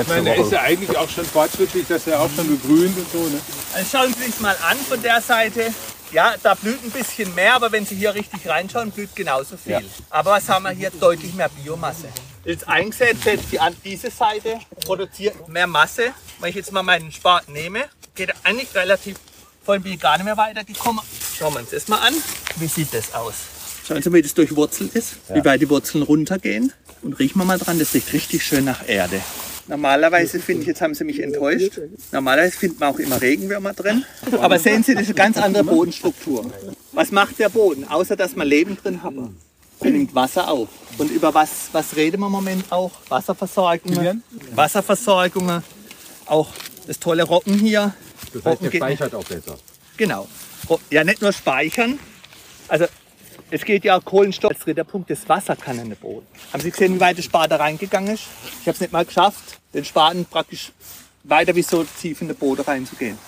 Ich 0.00 0.08
meine, 0.08 0.22
der 0.24 0.36
ist 0.36 0.52
ja 0.52 0.60
eigentlich 0.62 0.96
auch 0.96 1.08
schon 1.08 1.24
fortschrittlich, 1.24 1.86
dass 1.88 2.06
er 2.06 2.20
auch 2.20 2.30
schon 2.34 2.48
begrünt 2.48 2.96
und 2.96 3.10
so. 3.12 3.18
Ne? 3.18 3.40
Also 3.74 3.98
schauen 3.98 4.14
Sie 4.14 4.24
sich 4.24 4.40
mal 4.40 4.56
an 4.68 4.76
von 4.76 5.02
der 5.02 5.20
Seite. 5.20 5.72
Ja, 6.12 6.34
da 6.42 6.54
blüht 6.54 6.82
ein 6.84 6.90
bisschen 6.90 7.34
mehr, 7.34 7.54
aber 7.54 7.70
wenn 7.72 7.86
Sie 7.86 7.94
hier 7.94 8.14
richtig 8.14 8.48
reinschauen, 8.48 8.90
blüht 8.90 9.14
genauso 9.14 9.56
viel. 9.56 9.80
Aber 10.10 10.32
was 10.32 10.48
haben 10.48 10.64
wir 10.64 10.70
hier? 10.70 10.90
Deutlich 10.90 11.34
mehr 11.34 11.48
Biomasse. 11.48 12.08
Jetzt 12.44 12.66
eingesetzt, 12.66 13.24
jetzt 13.26 13.52
die 13.52 13.60
an 13.60 13.76
diese 13.84 14.10
Seite 14.10 14.58
produziert 14.84 15.48
mehr 15.48 15.66
Masse. 15.66 16.12
Wenn 16.40 16.50
ich 16.50 16.56
jetzt 16.56 16.72
mal 16.72 16.82
meinen 16.82 17.12
Spaten 17.12 17.52
nehme, 17.52 17.84
geht 18.14 18.30
er 18.30 18.34
eigentlich 18.44 18.74
relativ, 18.74 19.16
vorhin 19.62 19.82
bin 19.82 19.92
ich 19.92 20.00
gar 20.00 20.16
nicht 20.16 20.24
mehr 20.24 20.38
weitergekommen. 20.38 21.02
Schauen 21.38 21.52
wir 21.52 21.60
uns 21.60 21.70
das 21.70 21.88
mal 21.88 21.98
an. 21.98 22.14
Wie 22.56 22.66
sieht 22.66 22.94
das 22.94 23.12
aus? 23.14 23.34
Schauen 23.86 24.00
Sie 24.02 24.08
mal, 24.08 24.16
wie 24.16 24.22
das 24.22 24.34
durchwurzelt 24.34 24.94
ist, 24.94 25.16
wie 25.34 25.44
weit 25.44 25.60
die 25.60 25.68
Wurzeln 25.68 26.02
runtergehen. 26.02 26.72
Und 27.02 27.18
riechen 27.18 27.38
wir 27.38 27.44
mal 27.44 27.58
dran, 27.58 27.78
das 27.78 27.92
riecht 27.92 28.12
richtig 28.12 28.44
schön 28.44 28.64
nach 28.64 28.88
Erde. 28.88 29.20
Normalerweise 29.66 30.40
finde 30.40 30.62
ich, 30.62 30.68
jetzt 30.68 30.80
haben 30.80 30.94
sie 30.94 31.04
mich 31.04 31.22
enttäuscht. 31.22 31.78
Normalerweise 32.10 32.56
findet 32.56 32.80
man 32.80 32.94
auch 32.94 32.98
immer 32.98 33.20
Regenwürmer 33.20 33.72
drin. 33.72 34.04
Aber 34.40 34.58
sehen 34.58 34.82
Sie, 34.82 34.94
das 34.94 35.02
ist 35.02 35.08
eine 35.08 35.14
ganz 35.14 35.36
andere 35.36 35.64
Bodenstruktur. 35.64 36.50
Was 36.92 37.12
macht 37.12 37.38
der 37.38 37.50
Boden? 37.50 37.86
Außer 37.86 38.16
dass 38.16 38.34
man 38.34 38.48
Leben 38.48 38.76
drin 38.76 39.02
hat. 39.02 39.14
Nimmt 39.82 40.14
Wasser 40.14 40.48
auf. 40.48 40.68
Und 40.98 41.10
über 41.10 41.32
was, 41.32 41.68
was 41.72 41.96
reden 41.96 42.20
wir 42.20 42.26
im 42.26 42.32
Moment 42.32 42.70
auch? 42.70 42.90
Wasserversorgungen. 43.08 44.22
Wasserversorgungen. 44.54 45.62
Auch 46.26 46.48
das 46.86 46.98
tolle 46.98 47.22
Roggen 47.22 47.58
hier. 47.58 47.94
Das 48.34 48.44
heißt, 48.44 48.62
der 48.62 48.70
geht- 48.70 48.80
speichert 48.80 49.14
auch 49.14 49.24
besser. 49.24 49.56
Genau. 49.96 50.28
Ja, 50.90 51.02
nicht 51.04 51.22
nur 51.22 51.32
speichern. 51.32 51.98
Also 52.68 52.86
es 53.50 53.64
geht 53.64 53.84
ja 53.84 53.96
auch 53.98 54.04
Kohlenstoff. 54.04 54.50
Als 54.52 54.60
dritter 54.60 54.84
Punkt, 54.84 55.10
das 55.10 55.28
Wasser 55.28 55.56
kann 55.56 55.78
in 55.78 55.88
den 55.88 55.98
Boden. 55.98 56.26
Haben 56.52 56.62
Sie 56.62 56.70
gesehen, 56.70 56.94
wie 56.94 57.00
weit 57.00 57.16
der 57.16 57.22
Spaten 57.22 57.54
reingegangen 57.54 58.14
ist? 58.14 58.24
Ich 58.60 58.66
habe 58.68 58.74
es 58.74 58.80
nicht 58.80 58.92
mal 58.92 59.04
geschafft, 59.04 59.58
den 59.74 59.84
Spaten 59.84 60.24
praktisch 60.26 60.72
weiter 61.24 61.54
wie 61.56 61.62
so 61.62 61.84
tief 62.00 62.20
in 62.22 62.28
den 62.28 62.36
Boden 62.36 62.62
reinzugehen. 62.62 63.18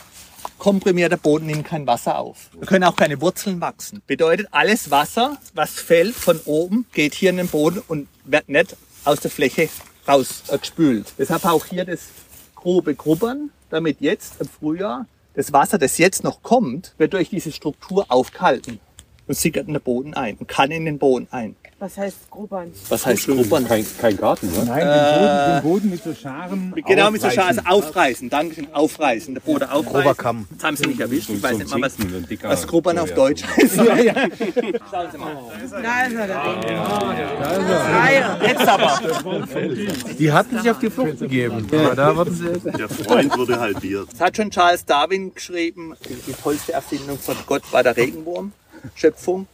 Komprimierter 0.59 1.17
Boden 1.17 1.47
nimmt 1.47 1.67
kein 1.67 1.87
Wasser 1.87 2.19
auf. 2.19 2.51
Da 2.59 2.67
können 2.67 2.85
auch 2.85 2.97
keine 2.97 3.21
Wurzeln 3.21 3.61
wachsen. 3.61 4.03
Bedeutet, 4.07 4.49
alles 4.51 4.91
Wasser, 4.91 5.39
was 5.55 5.73
fällt 5.73 6.15
von 6.15 6.41
oben, 6.45 6.87
geht 6.93 7.15
hier 7.15 7.31
in 7.31 7.37
den 7.37 7.49
Boden 7.49 7.83
und 7.89 8.09
wird 8.25 8.49
nicht 8.49 8.77
aus 9.05 9.21
der 9.21 9.31
Fläche 9.31 9.69
rausgespült. 10.07 11.15
Deshalb 11.19 11.45
auch 11.45 11.67
hier 11.67 11.85
das 11.85 12.09
grobe 12.55 12.95
Grubbern, 12.95 13.51
damit 13.71 14.01
jetzt 14.01 14.41
im 14.41 14.49
Frühjahr 14.49 15.07
das 15.35 15.53
Wasser, 15.53 15.79
das 15.79 15.99
jetzt 15.99 16.25
noch 16.25 16.43
kommt, 16.43 16.95
wird 16.99 17.15
durch 17.15 17.31
diese 17.31 17.53
Struktur 17.53 18.07
aufgehalten 18.09 18.81
und 19.27 19.37
sickert 19.37 19.67
in 19.67 19.75
den 19.75 19.83
Boden 19.83 20.15
ein 20.15 20.37
und 20.37 20.47
kann 20.47 20.71
in 20.71 20.85
den 20.85 20.99
Boden 20.99 21.27
ein. 21.31 21.57
Was 21.83 21.99
heißt 21.99 22.31
Grubbern? 22.31 22.71
Was 22.91 23.05
heißt 23.07 23.27
Grubbern? 23.27 23.67
Kein, 23.67 23.85
kein 24.01 24.17
Garten, 24.17 24.47
ne? 24.53 24.65
Nein, 24.67 24.87
den, 24.87 25.19
Boden, 25.19 25.53
den 25.57 25.63
Boden 25.65 25.91
mit 25.91 26.05
so 26.05 26.15
Scharen. 26.15 26.73
Genau, 26.87 27.11
mit 27.11 27.21
so 27.21 27.27
aufreißen. 27.27 27.55
Scharen 27.65 27.67
aufreißen. 27.67 28.31
Dankeschön, 28.31 28.73
aufreißen. 28.73 29.35
Der 29.35 29.41
Boden 29.41 29.65
aufreißen. 29.65 29.93
Grober 29.93 30.15
Kamm. 30.15 30.47
Jetzt 30.53 30.63
haben 30.63 30.77
Sie 30.77 30.87
mich 30.87 31.01
erwischt. 31.01 31.29
Ich 31.31 31.43
weiß 31.43 31.59
nicht 31.59 31.71
mal, 31.71 31.83
was, 31.83 31.97
Zinken, 31.97 32.15
ein 32.19 32.27
dicker- 32.29 32.49
was 32.51 32.65
Grubbern 32.69 32.99
auf. 33.01 33.13
Deutsch 33.15 33.43
heißt. 33.45 33.77
Ja, 33.83 33.97
ja. 33.97 34.15
Schauen 34.15 35.09
Sie 35.11 35.19
mal. 35.19 35.37
Da 35.83 36.03
ist 36.07 36.15
er, 36.15 36.27
der 36.29 36.43
Ding. 38.39 38.49
Jetzt 38.49 38.69
aber. 38.69 39.01
Die 40.21 40.31
hatten 40.33 40.59
sich 40.61 40.71
auf 40.71 40.79
die 40.79 40.89
Flucht 40.91 41.19
begeben. 41.19 41.67
Aber 41.73 41.97
da 41.97 42.17
wurden 42.17 42.33
sie. 42.33 42.71
Der 42.79 42.89
Freund 42.89 43.37
wurde 43.37 43.59
halbiert. 43.59 44.07
Das 44.13 44.21
hat 44.21 44.37
schon 44.37 44.51
Charles 44.53 44.85
Darwin 44.85 45.35
geschrieben. 45.35 45.95
Die, 46.09 46.15
die 46.31 46.33
tollste 46.41 46.75
Erfindung 46.75 47.19
von 47.19 47.35
Gott 47.47 47.65
war 47.73 47.83
der 47.83 47.97
Regenwurm. 47.97 48.53
Schöpfung. 48.95 49.49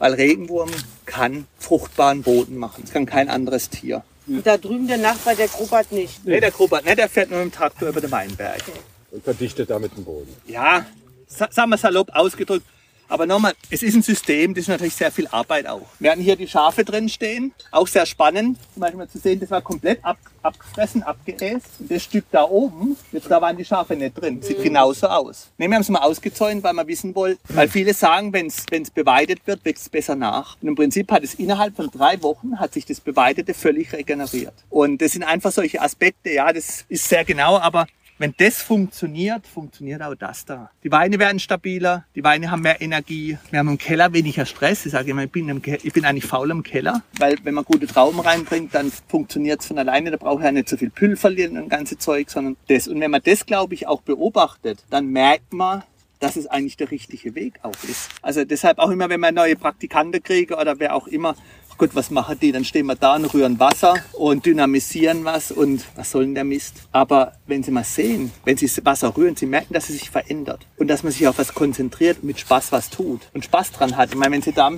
Weil 0.00 0.14
Regenwurm 0.14 0.70
kann 1.06 1.46
fruchtbaren 1.58 2.22
Boden 2.22 2.56
machen. 2.56 2.82
Das 2.82 2.92
kann 2.92 3.04
kein 3.06 3.28
anderes 3.28 3.68
Tier. 3.68 4.02
Und 4.26 4.46
da 4.46 4.56
drüben 4.56 4.88
der 4.88 4.96
Nachbar, 4.96 5.34
der 5.34 5.46
grubbert 5.48 5.92
nicht. 5.92 6.24
Nee, 6.24 6.40
der 6.40 6.50
Grubbert, 6.50 6.84
ne, 6.86 6.96
der 6.96 7.08
fährt 7.08 7.30
nur 7.30 7.44
mit 7.44 7.52
dem 7.52 7.56
Traktor 7.56 7.90
über 7.90 8.00
den 8.00 8.10
Weinberg. 8.10 8.62
Und 9.10 9.22
verdichtet 9.22 9.68
damit 9.70 9.96
den 9.96 10.04
Boden. 10.04 10.34
Ja, 10.46 10.86
sa- 11.26 11.48
sagen 11.50 11.70
wir 11.70 11.76
salopp 11.76 12.10
ausgedrückt. 12.14 12.64
Aber 13.10 13.26
nochmal, 13.26 13.54
es 13.70 13.82
ist 13.82 13.96
ein 13.96 14.02
System, 14.02 14.54
das 14.54 14.62
ist 14.62 14.68
natürlich 14.68 14.94
sehr 14.94 15.10
viel 15.10 15.26
Arbeit 15.26 15.66
auch. 15.66 15.84
Wir 15.98 16.12
hatten 16.12 16.20
hier 16.20 16.36
die 16.36 16.46
Schafe 16.46 16.84
drin 16.84 17.08
stehen, 17.08 17.52
auch 17.72 17.88
sehr 17.88 18.06
spannend, 18.06 18.56
zum 18.72 18.80
Beispiel 18.80 18.98
mal 18.98 19.08
zu 19.08 19.18
sehen, 19.18 19.40
das 19.40 19.50
war 19.50 19.60
komplett 19.60 19.98
ab, 20.04 20.16
abgefressen, 20.42 21.02
abgeäst. 21.02 21.66
Und 21.80 21.90
das 21.90 22.04
Stück 22.04 22.24
da 22.30 22.44
oben, 22.44 22.96
jetzt 23.10 23.28
da 23.28 23.42
waren 23.42 23.56
die 23.56 23.64
Schafe 23.64 23.96
nicht 23.96 24.14
drin, 24.14 24.40
sieht 24.40 24.62
genauso 24.62 25.08
aus. 25.08 25.48
Ne, 25.58 25.66
wir 25.66 25.74
haben 25.74 25.82
es 25.82 25.88
mal 25.88 26.02
ausgezäunt, 26.02 26.62
weil 26.62 26.72
wir 26.72 26.86
wissen 26.86 27.12
wollen, 27.16 27.36
weil 27.48 27.68
viele 27.68 27.94
sagen, 27.94 28.32
wenn 28.32 28.46
es 28.46 28.90
beweidet 28.90 29.40
wird, 29.44 29.64
wächst 29.64 29.82
es 29.82 29.88
besser 29.88 30.14
nach. 30.14 30.56
Und 30.62 30.68
im 30.68 30.76
Prinzip 30.76 31.10
hat 31.10 31.24
es 31.24 31.34
innerhalb 31.34 31.74
von 31.74 31.90
drei 31.90 32.22
Wochen, 32.22 32.60
hat 32.60 32.74
sich 32.74 32.86
das 32.86 33.00
Beweidete 33.00 33.54
völlig 33.54 33.92
regeneriert. 33.92 34.54
Und 34.68 35.02
das 35.02 35.12
sind 35.12 35.24
einfach 35.24 35.50
solche 35.50 35.82
Aspekte, 35.82 36.30
ja, 36.30 36.52
das 36.52 36.84
ist 36.88 37.08
sehr 37.08 37.24
genau, 37.24 37.58
aber 37.58 37.88
wenn 38.20 38.34
das 38.36 38.60
funktioniert, 38.60 39.46
funktioniert 39.46 40.02
auch 40.02 40.14
das 40.14 40.44
da. 40.44 40.70
Die 40.84 40.92
Weine 40.92 41.18
werden 41.18 41.40
stabiler, 41.40 42.04
die 42.14 42.22
Weine 42.22 42.50
haben 42.50 42.60
mehr 42.60 42.82
Energie, 42.82 43.38
wir 43.48 43.58
haben 43.58 43.68
im 43.68 43.78
Keller 43.78 44.12
weniger 44.12 44.44
Stress. 44.44 44.84
Ich 44.84 44.92
sage 44.92 45.10
immer, 45.10 45.24
ich 45.24 45.32
bin, 45.32 45.48
im 45.48 45.62
ich 45.64 45.92
bin 45.94 46.04
eigentlich 46.04 46.26
faul 46.26 46.50
im 46.50 46.62
Keller, 46.62 47.02
weil 47.18 47.38
wenn 47.44 47.54
man 47.54 47.64
gute 47.64 47.86
Trauben 47.86 48.20
reinbringt, 48.20 48.74
dann 48.74 48.92
funktioniert 49.08 49.60
es 49.60 49.68
von 49.68 49.78
alleine. 49.78 50.10
Da 50.10 50.18
braucht 50.18 50.44
er 50.44 50.52
nicht 50.52 50.68
so 50.68 50.76
viel 50.76 50.90
Püll 50.90 51.16
verlieren 51.16 51.56
und 51.56 51.70
ganze 51.70 51.96
Zeug, 51.96 52.30
sondern 52.30 52.56
das. 52.68 52.88
Und 52.88 53.00
wenn 53.00 53.10
man 53.10 53.22
das, 53.24 53.46
glaube 53.46 53.72
ich, 53.72 53.86
auch 53.86 54.02
beobachtet, 54.02 54.84
dann 54.90 55.06
merkt 55.06 55.54
man, 55.54 55.82
dass 56.18 56.36
es 56.36 56.46
eigentlich 56.46 56.76
der 56.76 56.90
richtige 56.90 57.34
Weg 57.34 57.54
auch 57.62 57.72
ist. 57.88 58.10
Also 58.20 58.44
deshalb 58.44 58.78
auch 58.78 58.90
immer, 58.90 59.08
wenn 59.08 59.20
man 59.20 59.34
neue 59.34 59.56
Praktikanten 59.56 60.22
kriege 60.22 60.56
oder 60.56 60.78
wer 60.78 60.94
auch 60.94 61.06
immer, 61.06 61.34
Gott, 61.80 61.94
was 61.94 62.10
machen 62.10 62.38
die? 62.38 62.52
Dann 62.52 62.66
stehen 62.66 62.84
wir 62.84 62.94
da 62.94 63.16
und 63.16 63.32
rühren 63.32 63.58
Wasser 63.58 63.94
und 64.12 64.44
dynamisieren 64.44 65.24
was 65.24 65.50
und 65.50 65.82
was 65.96 66.10
soll 66.10 66.26
denn 66.26 66.34
der 66.34 66.44
Mist? 66.44 66.74
Aber 66.92 67.32
wenn 67.46 67.62
Sie 67.62 67.70
mal 67.70 67.84
sehen, 67.84 68.32
wenn 68.44 68.58
Sie 68.58 68.70
Wasser 68.84 69.16
rühren, 69.16 69.34
Sie 69.34 69.46
merken, 69.46 69.72
dass 69.72 69.88
es 69.88 69.98
sich 69.98 70.10
verändert 70.10 70.66
und 70.76 70.88
dass 70.88 71.04
man 71.04 71.10
sich 71.10 71.26
auf 71.26 71.38
was 71.38 71.54
konzentriert 71.54 72.18
und 72.18 72.24
mit 72.24 72.38
Spaß 72.38 72.72
was 72.72 72.90
tut 72.90 73.22
und 73.32 73.46
Spaß 73.46 73.72
dran 73.72 73.96
hat. 73.96 74.10
Ich 74.10 74.16
meine, 74.16 74.34
wenn 74.34 74.42
Sie 74.42 74.52
da, 74.52 74.70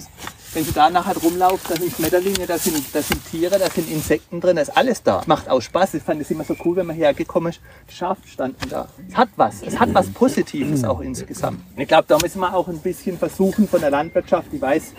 wenn 0.55 0.65
Sie 0.65 0.73
da 0.73 0.91
nachher 0.91 1.17
rumlaufen, 1.17 1.67
da 1.69 1.77
sind 1.77 1.95
Schmetterlinge, 1.95 2.47
da 2.47 2.59
sind, 2.59 2.85
da 2.93 3.01
sind 3.01 3.25
Tiere, 3.31 3.59
da 3.59 3.71
sind 3.71 3.91
Insekten 3.91 4.41
drin, 4.41 4.57
da 4.57 4.63
ist 4.63 4.77
alles 4.77 5.03
da. 5.03 5.23
Macht 5.27 5.49
auch 5.49 5.61
Spaß. 5.61 5.95
Ich 5.95 6.03
fand 6.03 6.21
es 6.21 6.31
immer 6.31 6.45
so 6.45 6.55
cool, 6.65 6.77
wenn 6.77 6.87
man 6.87 6.97
hergekommen 6.97 7.51
ist, 7.51 7.61
die 7.91 7.95
Schafe 7.95 8.27
standen 8.27 8.69
da. 8.69 8.89
Es 9.09 9.17
hat 9.17 9.31
was. 9.37 9.63
Es 9.63 9.79
hat 9.79 9.95
was 9.95 10.11
Positives 10.11 10.85
auch 10.85 11.01
insgesamt. 11.01 11.61
Ich 11.77 11.89
glaube, 11.89 12.05
da 12.09 12.19
müssen 12.19 12.41
wir 12.41 12.55
auch 12.55 12.69
ein 12.69 12.79
bisschen 12.79 13.19
versuchen 13.19 13.67
von 13.67 13.81
der 13.81 13.91
Landwirtschaft, 13.91 14.49
ich 14.53 14.61
weiß, 14.61 14.95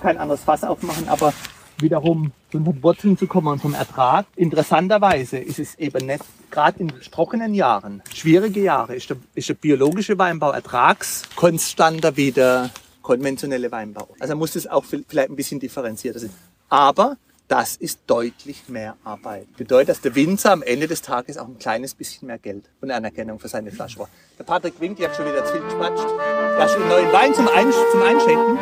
kein 0.00 0.18
anderes 0.18 0.42
Fass 0.42 0.64
aufmachen, 0.64 1.08
aber 1.08 1.32
wiederum 1.78 2.32
zu 2.50 2.58
den 2.58 2.82
Wurzeln 2.82 3.18
zu 3.18 3.26
kommen 3.26 3.48
und 3.48 3.60
vom 3.60 3.74
Ertrag. 3.74 4.26
Interessanterweise 4.34 5.38
ist 5.38 5.58
es 5.58 5.74
eben 5.76 6.06
nicht, 6.06 6.24
gerade 6.50 6.80
in 6.80 6.88
trockenen 7.12 7.54
Jahren, 7.54 8.02
schwierige 8.14 8.60
Jahre, 8.60 8.94
ist 8.94 9.10
der, 9.10 9.18
ist 9.34 9.48
der 9.48 9.54
biologische 9.54 10.18
Weinbau 10.18 10.50
ertragskonstanter 10.52 12.16
wie 12.16 12.32
der 12.32 12.70
konventionelle 13.06 13.70
Weinbau. 13.70 14.08
Also 14.18 14.34
muss 14.34 14.56
es 14.56 14.66
auch 14.66 14.84
vielleicht 14.84 15.30
ein 15.30 15.36
bisschen 15.36 15.60
differenzierter 15.60 16.18
sein. 16.18 16.30
Aber 16.68 17.16
das 17.46 17.76
ist 17.76 18.00
deutlich 18.08 18.68
mehr 18.68 18.96
Arbeit. 19.04 19.46
Bedeutet, 19.56 19.90
dass 19.90 20.00
der 20.00 20.16
Winzer 20.16 20.50
am 20.50 20.62
Ende 20.62 20.88
des 20.88 21.02
Tages 21.02 21.38
auch 21.38 21.46
ein 21.46 21.60
kleines 21.60 21.94
bisschen 21.94 22.26
mehr 22.26 22.38
Geld 22.38 22.64
und 22.80 22.90
Anerkennung 22.90 23.38
für 23.38 23.46
seine 23.46 23.70
Flasche 23.70 24.00
war. 24.00 24.08
Der 24.36 24.42
Patrick 24.42 24.80
winkt, 24.80 24.98
ich 24.98 25.06
habe 25.06 25.14
schon 25.14 25.26
wieder 25.26 25.44
zu 25.44 25.52
viel 25.52 25.62
gespatscht. 25.62 26.04
Da 26.18 26.64
ist 26.64 26.74
ein 26.74 26.88
neuen 26.88 27.12
Wein 27.12 27.32
zum, 27.32 27.46
Einsch 27.46 27.76
zum 27.92 28.02
Einschenken. 28.02 28.58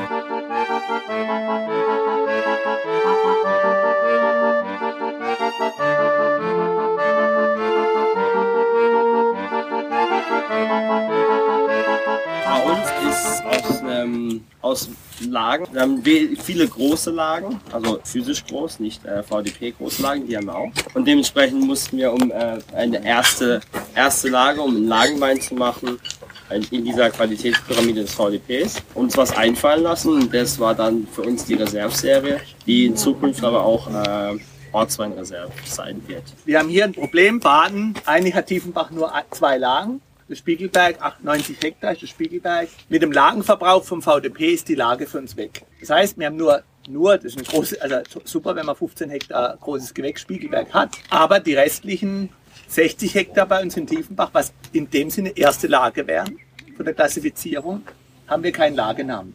Aus 14.74 14.88
Lagen, 15.20 15.66
wir 15.72 15.82
haben 15.82 16.02
viele 16.02 16.66
große 16.66 17.12
Lagen, 17.12 17.60
also 17.72 18.00
physisch 18.02 18.44
groß, 18.46 18.80
nicht 18.80 19.04
äh, 19.04 19.22
VDP-große 19.22 20.02
Lagen, 20.02 20.26
die 20.26 20.36
haben 20.36 20.46
wir 20.46 20.56
auch. 20.56 20.72
Und 20.94 21.06
dementsprechend 21.06 21.64
mussten 21.64 21.98
wir, 21.98 22.12
um 22.12 22.32
äh, 22.32 22.58
eine 22.74 23.04
erste, 23.04 23.60
erste 23.94 24.28
Lage, 24.28 24.60
um 24.60 24.74
einen 24.74 24.88
Lagenwein 24.88 25.40
zu 25.40 25.54
machen, 25.54 26.00
in 26.70 26.84
dieser 26.84 27.10
Qualitätspyramide 27.10 28.02
des 28.02 28.14
VDPs, 28.14 28.82
uns 28.94 29.16
was 29.16 29.34
einfallen 29.36 29.82
lassen. 29.84 30.30
Das 30.30 30.58
war 30.58 30.74
dann 30.74 31.06
für 31.10 31.22
uns 31.22 31.44
die 31.44 31.54
Reserveserie, 31.54 32.40
die 32.66 32.86
in 32.86 32.96
Zukunft 32.96 33.42
aber 33.44 33.64
auch 33.64 33.88
äh, 33.88 34.38
Ortsweinreserve 34.72 35.52
sein 35.64 36.02
wird. 36.06 36.24
Wir 36.44 36.58
haben 36.58 36.68
hier 36.68 36.84
ein 36.84 36.92
Problem. 36.92 37.40
Baden, 37.40 37.94
eigentlich 38.04 38.34
hat 38.34 38.46
Tiefenbach 38.46 38.90
nur 38.90 39.12
zwei 39.30 39.56
Lagen. 39.56 40.00
Der 40.28 40.36
Spiegelberg, 40.36 41.02
98 41.02 41.56
Hektar 41.62 41.92
ist 41.92 42.00
der 42.00 42.06
Spiegelberg. 42.06 42.68
Mit 42.88 43.02
dem 43.02 43.12
Lagenverbrauch 43.12 43.84
vom 43.84 44.00
VDP 44.00 44.54
ist 44.54 44.68
die 44.68 44.74
Lage 44.74 45.06
für 45.06 45.18
uns 45.18 45.36
weg. 45.36 45.66
Das 45.80 45.90
heißt, 45.90 46.18
wir 46.18 46.26
haben 46.26 46.36
nur, 46.36 46.62
nur, 46.88 47.16
das 47.16 47.26
ist 47.26 47.36
eine 47.36 47.46
große, 47.46 47.82
also 47.82 48.20
super, 48.24 48.56
wenn 48.56 48.64
man 48.64 48.74
15 48.74 49.10
Hektar 49.10 49.58
großes 49.60 49.92
Gewächs 49.92 50.22
Spiegelberg 50.22 50.72
hat. 50.72 50.96
Aber 51.10 51.40
die 51.40 51.54
restlichen 51.54 52.30
60 52.68 53.14
Hektar 53.14 53.44
bei 53.44 53.60
uns 53.62 53.76
in 53.76 53.86
Tiefenbach, 53.86 54.30
was 54.32 54.54
in 54.72 54.88
dem 54.90 55.10
Sinne 55.10 55.36
erste 55.36 55.66
Lage 55.66 56.06
wären 56.06 56.38
von 56.74 56.86
der 56.86 56.94
Klassifizierung, 56.94 57.82
haben 58.26 58.42
wir 58.42 58.52
keinen 58.52 58.76
Lagenamen. 58.76 59.34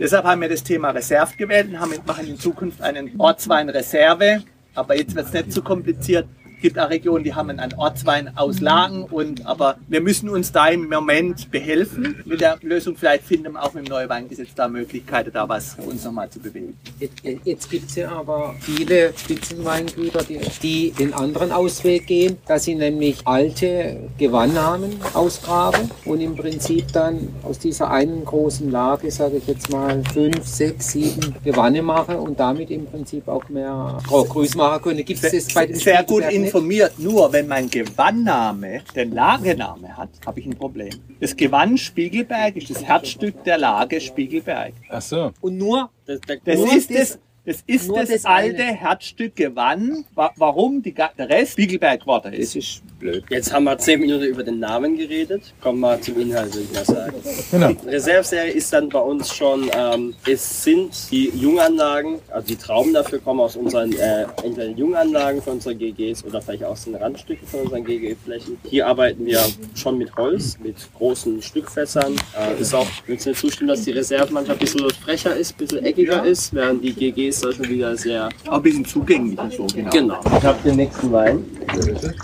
Deshalb 0.00 0.24
haben 0.24 0.40
wir 0.40 0.48
das 0.48 0.64
Thema 0.64 0.90
Reserve 0.90 1.36
gewählt 1.36 1.68
und 1.68 1.78
haben, 1.78 1.92
machen 2.06 2.26
in 2.26 2.38
Zukunft 2.38 2.82
einen 2.82 3.20
Ortswein 3.20 3.68
Reserve. 3.68 4.42
Aber 4.74 4.96
jetzt 4.96 5.14
wird 5.14 5.26
es 5.26 5.32
nicht 5.32 5.52
zu 5.52 5.62
kompliziert. 5.62 6.26
Es 6.60 6.62
gibt 6.62 6.78
auch 6.78 6.90
Regionen, 6.90 7.24
die 7.24 7.32
haben 7.34 7.48
einen 7.48 7.72
Ortswein 7.78 8.36
aus 8.36 8.60
Lagen. 8.60 9.04
Und, 9.04 9.46
aber 9.46 9.78
wir 9.88 10.02
müssen 10.02 10.28
uns 10.28 10.52
da 10.52 10.68
im 10.68 10.90
Moment 10.90 11.50
behelfen 11.50 12.22
mit 12.26 12.42
der 12.42 12.58
Lösung. 12.60 12.96
Vielleicht 12.96 13.24
finden 13.24 13.54
wir 13.54 13.62
auch 13.62 13.72
mit 13.72 13.86
dem 13.86 13.90
Neuweingesetz 13.90 14.48
da 14.54 14.68
Möglichkeiten, 14.68 15.30
da 15.32 15.48
was 15.48 15.76
für 15.76 15.82
uns 15.84 16.04
nochmal 16.04 16.28
zu 16.28 16.38
bewegen. 16.38 16.76
Jetzt, 16.98 17.14
jetzt 17.44 17.70
gibt 17.70 17.88
es 17.88 17.96
ja 17.96 18.12
aber 18.12 18.54
viele 18.60 19.14
Spitzenweingüter, 19.16 20.22
die, 20.22 20.38
die 20.62 20.90
den 20.90 21.14
anderen 21.14 21.50
Ausweg 21.50 22.06
gehen, 22.06 22.36
dass 22.46 22.64
sie 22.64 22.74
nämlich 22.74 23.26
alte 23.26 23.96
Gewannnamen 24.18 25.00
ausgraben 25.14 25.90
und 26.04 26.20
im 26.20 26.36
Prinzip 26.36 26.92
dann 26.92 27.30
aus 27.42 27.58
dieser 27.58 27.90
einen 27.90 28.22
großen 28.22 28.70
Lage, 28.70 29.10
sage 29.10 29.38
ich 29.38 29.46
jetzt 29.46 29.70
mal, 29.70 30.02
fünf, 30.12 30.46
sechs, 30.46 30.92
sieben 30.92 31.36
Gewanne 31.42 31.80
machen 31.80 32.16
und 32.16 32.38
damit 32.38 32.70
im 32.70 32.84
Prinzip 32.84 33.28
auch 33.28 33.48
mehr 33.48 33.96
Grüß 34.06 34.56
machen 34.56 34.82
können. 34.82 35.04
Gibt 35.06 35.24
es 35.24 35.32
das 35.32 35.54
bei 35.54 35.64
den 35.64 35.76
Sehr 35.76 36.04
gut 36.04 36.22
nicht? 36.30 36.49
Informiert. 36.54 36.98
Nur 36.98 37.32
wenn 37.32 37.46
mein 37.46 37.68
Gewanname 37.70 38.82
den 38.94 39.12
Lagename 39.12 39.96
hat, 39.96 40.10
habe 40.26 40.40
ich 40.40 40.46
ein 40.46 40.56
Problem. 40.56 40.90
Das 41.20 41.36
Gewann 41.36 41.76
Spiegelberg 41.78 42.56
ist 42.56 42.70
das 42.70 42.82
Herzstück 42.84 43.42
der 43.44 43.58
Lage 43.58 44.00
Spiegelberg. 44.00 44.72
Ach 44.88 45.00
so. 45.02 45.32
Und 45.40 45.56
nur 45.58 45.90
Das 46.06 46.18
Nur 46.58 46.72
ist 46.74 46.90
das- 46.90 46.96
das, 46.98 47.18
das, 47.44 47.62
ist 47.66 47.88
das, 47.90 48.08
das 48.10 48.24
alte 48.26 48.62
eine. 48.62 48.74
Herzstück 48.74 49.34
Gewann, 49.36 50.04
wa 50.14 50.30
warum 50.36 50.82
die, 50.82 50.92
der 50.92 51.10
Rest 51.28 51.52
Spiegelberg 51.52 52.00
geworden 52.00 52.32
ist. 52.32 52.54
das 52.54 52.64
ist 52.64 52.82
blöd. 53.00 53.24
Jetzt 53.30 53.52
haben 53.52 53.64
wir 53.64 53.76
zehn 53.78 53.98
Minuten 54.00 54.24
über 54.24 54.44
den 54.44 54.60
Namen 54.60 54.96
geredet. 54.96 55.42
Kommen 55.60 55.80
wir 55.80 56.00
zum 56.00 56.20
Inhalt, 56.20 56.54
würde 56.54 56.66
ich 56.70 56.72
mal 56.72 56.84
sagen. 56.84 57.14
Genau. 57.50 57.72
Die 57.72 57.88
Reserveserie 57.88 58.52
ist 58.52 58.72
dann 58.72 58.88
bei 58.88 59.00
uns 59.00 59.34
schon, 59.34 59.68
ähm, 59.74 60.14
es 60.26 60.62
sind 60.62 61.10
die 61.10 61.30
Junganlagen, 61.34 62.20
also 62.28 62.46
die 62.46 62.56
Trauben 62.56 62.92
dafür 62.92 63.18
kommen 63.18 63.40
aus 63.40 63.56
unseren, 63.56 63.92
äh, 63.92 64.26
entweder 64.44 64.68
Junganlagen 64.68 65.42
von 65.42 65.54
unseren 65.54 65.78
GGs 65.78 66.24
oder 66.24 66.40
vielleicht 66.40 66.64
aus 66.64 66.84
den 66.84 66.94
Randstücken 66.94 67.46
von 67.48 67.60
unseren 67.60 67.84
GG-Flächen. 67.84 68.58
Hier 68.64 68.86
arbeiten 68.86 69.26
wir 69.26 69.40
schon 69.74 69.98
mit 69.98 70.14
Holz, 70.16 70.58
mit 70.62 70.76
großen 70.96 71.42
Stückfässern. 71.42 72.14
Äh, 72.38 72.60
ist 72.60 72.74
auch, 72.74 72.86
willst 73.06 73.26
du 73.26 73.30
mir 73.30 73.36
zustimmen, 73.36 73.68
dass 73.68 73.82
die 73.82 73.92
Reserve 73.92 74.32
manchmal 74.32 74.56
ein 74.56 74.60
bisschen 74.60 74.88
frecher 74.90 75.34
ist, 75.34 75.54
ein 75.54 75.58
bisschen 75.58 75.84
eckiger 75.84 76.24
ist, 76.24 76.54
während 76.54 76.84
die 76.84 76.92
GGs 76.92 77.40
da 77.40 77.52
schon 77.52 77.68
wieder 77.68 77.96
sehr... 77.96 78.28
Auch 78.46 78.56
ein 78.56 78.62
bisschen 78.62 78.84
zugänglicher 78.84 79.50
so, 79.50 79.66
genau. 79.66 79.90
Genau. 79.90 80.20
Ich 80.36 80.44
habe 80.44 80.58
den 80.62 80.76
nächsten 80.76 81.12
Wein. 81.12 81.44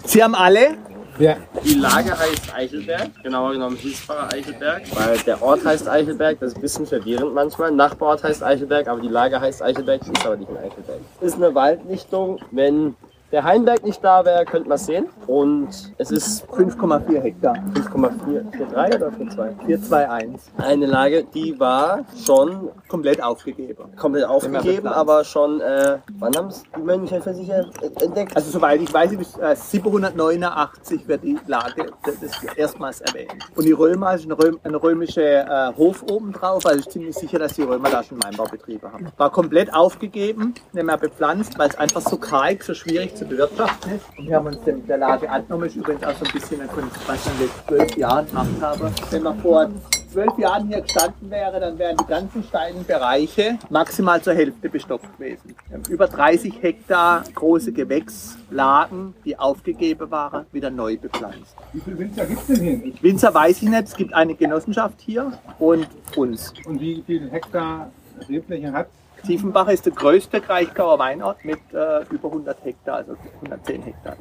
Sie 0.05 0.23
haben 0.23 0.35
alle 0.35 0.77
Ja. 1.19 1.37
Die 1.65 1.75
Lage 1.75 2.11
heißt 2.19 2.55
Eichelberg, 2.55 3.11
genauer 3.23 3.53
genommen 3.53 3.77
Hilsbacher 3.77 4.33
Eichelberg, 4.35 4.83
weil 4.95 5.17
der 5.19 5.43
Ort 5.43 5.65
heißt 5.65 5.89
Eichelberg, 5.89 6.39
das 6.41 6.51
ist 6.51 6.57
ein 6.57 6.61
bisschen 6.61 6.87
verwirrend 6.87 7.35
manchmal. 7.35 7.71
Nachbarort 7.71 8.23
heißt 8.23 8.43
Eichelberg, 8.43 8.87
aber 8.87 9.01
die 9.01 9.09
Lage 9.09 9.41
heiheißt 9.41 9.63
Eichelberg, 9.63 10.03
ist 10.03 10.27
aber 10.27 10.37
nicht 10.37 10.51
in 10.51 10.57
Eichelberg. 10.59 11.01
Ist 11.23 11.37
eine 11.37 11.55
Waldlichtung, 11.55 12.39
wenn 12.51 12.97
der 13.33 13.45
Heinberg 13.45 13.85
nicht 13.85 14.03
da 14.03 14.25
wäre, 14.25 14.45
könnte 14.45 14.69
man 14.69 14.79
sehen. 14.79 15.09
Und 15.27 15.69
es 15.99 16.11
ist 16.11 16.45
5,4 16.51 17.21
Hektar. 17.21 17.55
5,43 17.75 18.97
oder 18.97 19.09
4,2. 19.09 19.67
421. 19.67 20.53
Eine 20.59 20.87
Lage, 20.87 21.25
die 21.35 21.59
war 21.59 22.05
schon 22.25 22.71
Komplett 22.89 23.23
aufgegeben. 23.23 23.85
komplett 23.97 24.25
aufgegeben, 24.25 24.89
aber 24.89 25.25
schon, 25.25 25.61
äh, 25.61 25.99
wann 26.19 26.37
haben 26.37 26.49
es 26.49 26.63
die 26.77 26.83
Mönche 26.83 27.21
für 27.21 27.35
sich 27.35 27.51
entdeckt? 27.51 28.37
Also 28.37 28.51
soweit 28.51 28.81
ich 28.81 28.93
weiß, 28.93 29.17
bis 29.17 29.37
äh, 29.39 29.57
789 29.57 31.09
wird 31.09 31.25
die 31.25 31.39
Lage 31.47 31.87
das 32.05 32.23
ist 32.23 32.45
erstmals 32.57 33.01
erwähnt. 33.01 33.35
Und 33.55 33.65
die 33.65 33.73
Römer 33.73 34.15
ist 34.15 34.25
ein, 34.25 34.33
Röm, 34.33 34.59
ein 34.63 34.75
römischer 34.75 35.71
äh, 35.71 35.75
Hof 35.77 36.05
obendrauf, 36.11 36.65
also 36.67 36.79
ich 36.79 36.85
bin 36.85 36.93
ziemlich 36.93 37.17
sicher, 37.17 37.39
dass 37.39 37.55
die 37.55 37.63
Römer 37.63 37.91
da 37.91 38.03
schon 38.03 38.23
Weinbaubetriebe 38.23 38.91
haben. 38.91 39.09
War 39.17 39.31
komplett 39.31 39.73
aufgegeben, 39.75 40.55
nicht 40.73 40.85
mehr 40.85 40.97
bepflanzt, 40.97 41.59
weil 41.59 41.69
es 41.69 41.77
einfach 41.77 42.01
so 42.01 42.17
karg, 42.17 42.63
so 42.63 42.75
schwierig 42.75 43.16
zu 43.17 43.25
bewirtschaften 43.25 43.93
ist. 43.93 44.05
Und 44.19 44.29
wir 44.29 44.37
haben 44.37 44.47
uns 44.47 44.61
dem, 44.63 44.87
der 44.87 44.99
Lage 44.99 45.29
angenommen, 45.31 45.67
ist 45.67 45.77
übrigens 45.77 46.05
auch 46.05 46.15
so 46.15 46.25
ein 46.25 46.33
bisschen 46.33 46.61
eine 46.61 46.69
Kunst, 46.69 46.97
was 47.07 47.27
ich 47.27 47.33
in 47.33 47.39
den 47.39 47.47
letzten 47.47 47.69
zwölf 47.69 47.97
Jahren 47.97 48.27
gemacht 48.27 48.49
habe. 48.61 48.93
Wenn 49.11 49.23
man 49.23 49.39
vor 49.41 49.71
zwölf 50.13 50.39
Jahren 50.39 50.69
hier 50.69 50.81
gestanden 50.81 51.31
wäre, 51.31 51.61
dann 51.61 51.79
wären 51.79 51.97
die 51.97 52.07
ganzen 52.07 52.43
steilen 52.45 52.85
Bereiche 52.85 53.59
maximal 53.71 54.21
zur 54.23 54.35
Hälfte 54.35 54.69
bestockt 54.69 55.19
gewesen. 55.19 55.55
Über 55.89 56.07
30 56.07 56.63
Hektar 56.63 57.25
große 57.35 57.73
Gewächslagen, 57.73 59.15
die 59.25 59.39
aufgegeben 59.39 60.11
waren, 60.11 60.47
wieder 60.53 60.71
neu 60.71 60.97
bepflanzt. 60.97 61.57
Wie 61.73 61.81
viele 61.81 61.99
Winzer 61.99 62.27
gibt 62.27 62.41
es 62.41 62.47
denn 62.47 62.61
hier? 62.61 63.03
Winzer 63.03 63.35
weiß 63.35 63.63
ich 63.63 63.69
nicht, 63.69 63.85
es 63.85 63.97
gibt 63.97 64.15
eine 64.15 64.35
Genossenschaft 64.35 65.01
hier 65.01 65.33
und 65.59 65.87
uns. 66.17 66.53
Und 66.65 66.81
wie 66.81 67.03
viel 67.07 67.31
Hektar 67.31 67.91
Rebfläche 68.29 68.73
hat? 68.73 68.89
Tiefenbach 69.27 69.69
ist 69.69 69.85
der 69.85 69.93
größte 69.93 70.41
Kraichgauer 70.41 70.99
Weinort 70.99 71.45
mit 71.45 71.59
äh, 71.73 72.05
über 72.11 72.29
100 72.29 72.65
Hektar, 72.65 72.97
also 72.97 73.17
110 73.43 73.83
Hektar. 73.83 74.17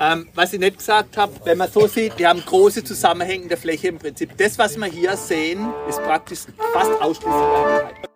Ähm, 0.00 0.28
was 0.34 0.52
ich 0.52 0.60
nicht 0.60 0.78
gesagt 0.78 1.16
habe, 1.16 1.32
wenn 1.44 1.58
man 1.58 1.70
so 1.70 1.86
sieht, 1.86 2.18
wir 2.18 2.28
haben 2.28 2.42
große 2.44 2.82
zusammenhängende 2.82 3.56
Fläche 3.56 3.88
im 3.88 3.98
Prinzip. 3.98 4.36
Das, 4.38 4.58
was 4.58 4.76
wir 4.76 4.86
hier 4.86 5.16
sehen, 5.16 5.68
ist 5.88 6.02
praktisch 6.02 6.40
fast 6.72 6.90
ausschließlich 7.00 7.32
Weinberg. 7.32 8.06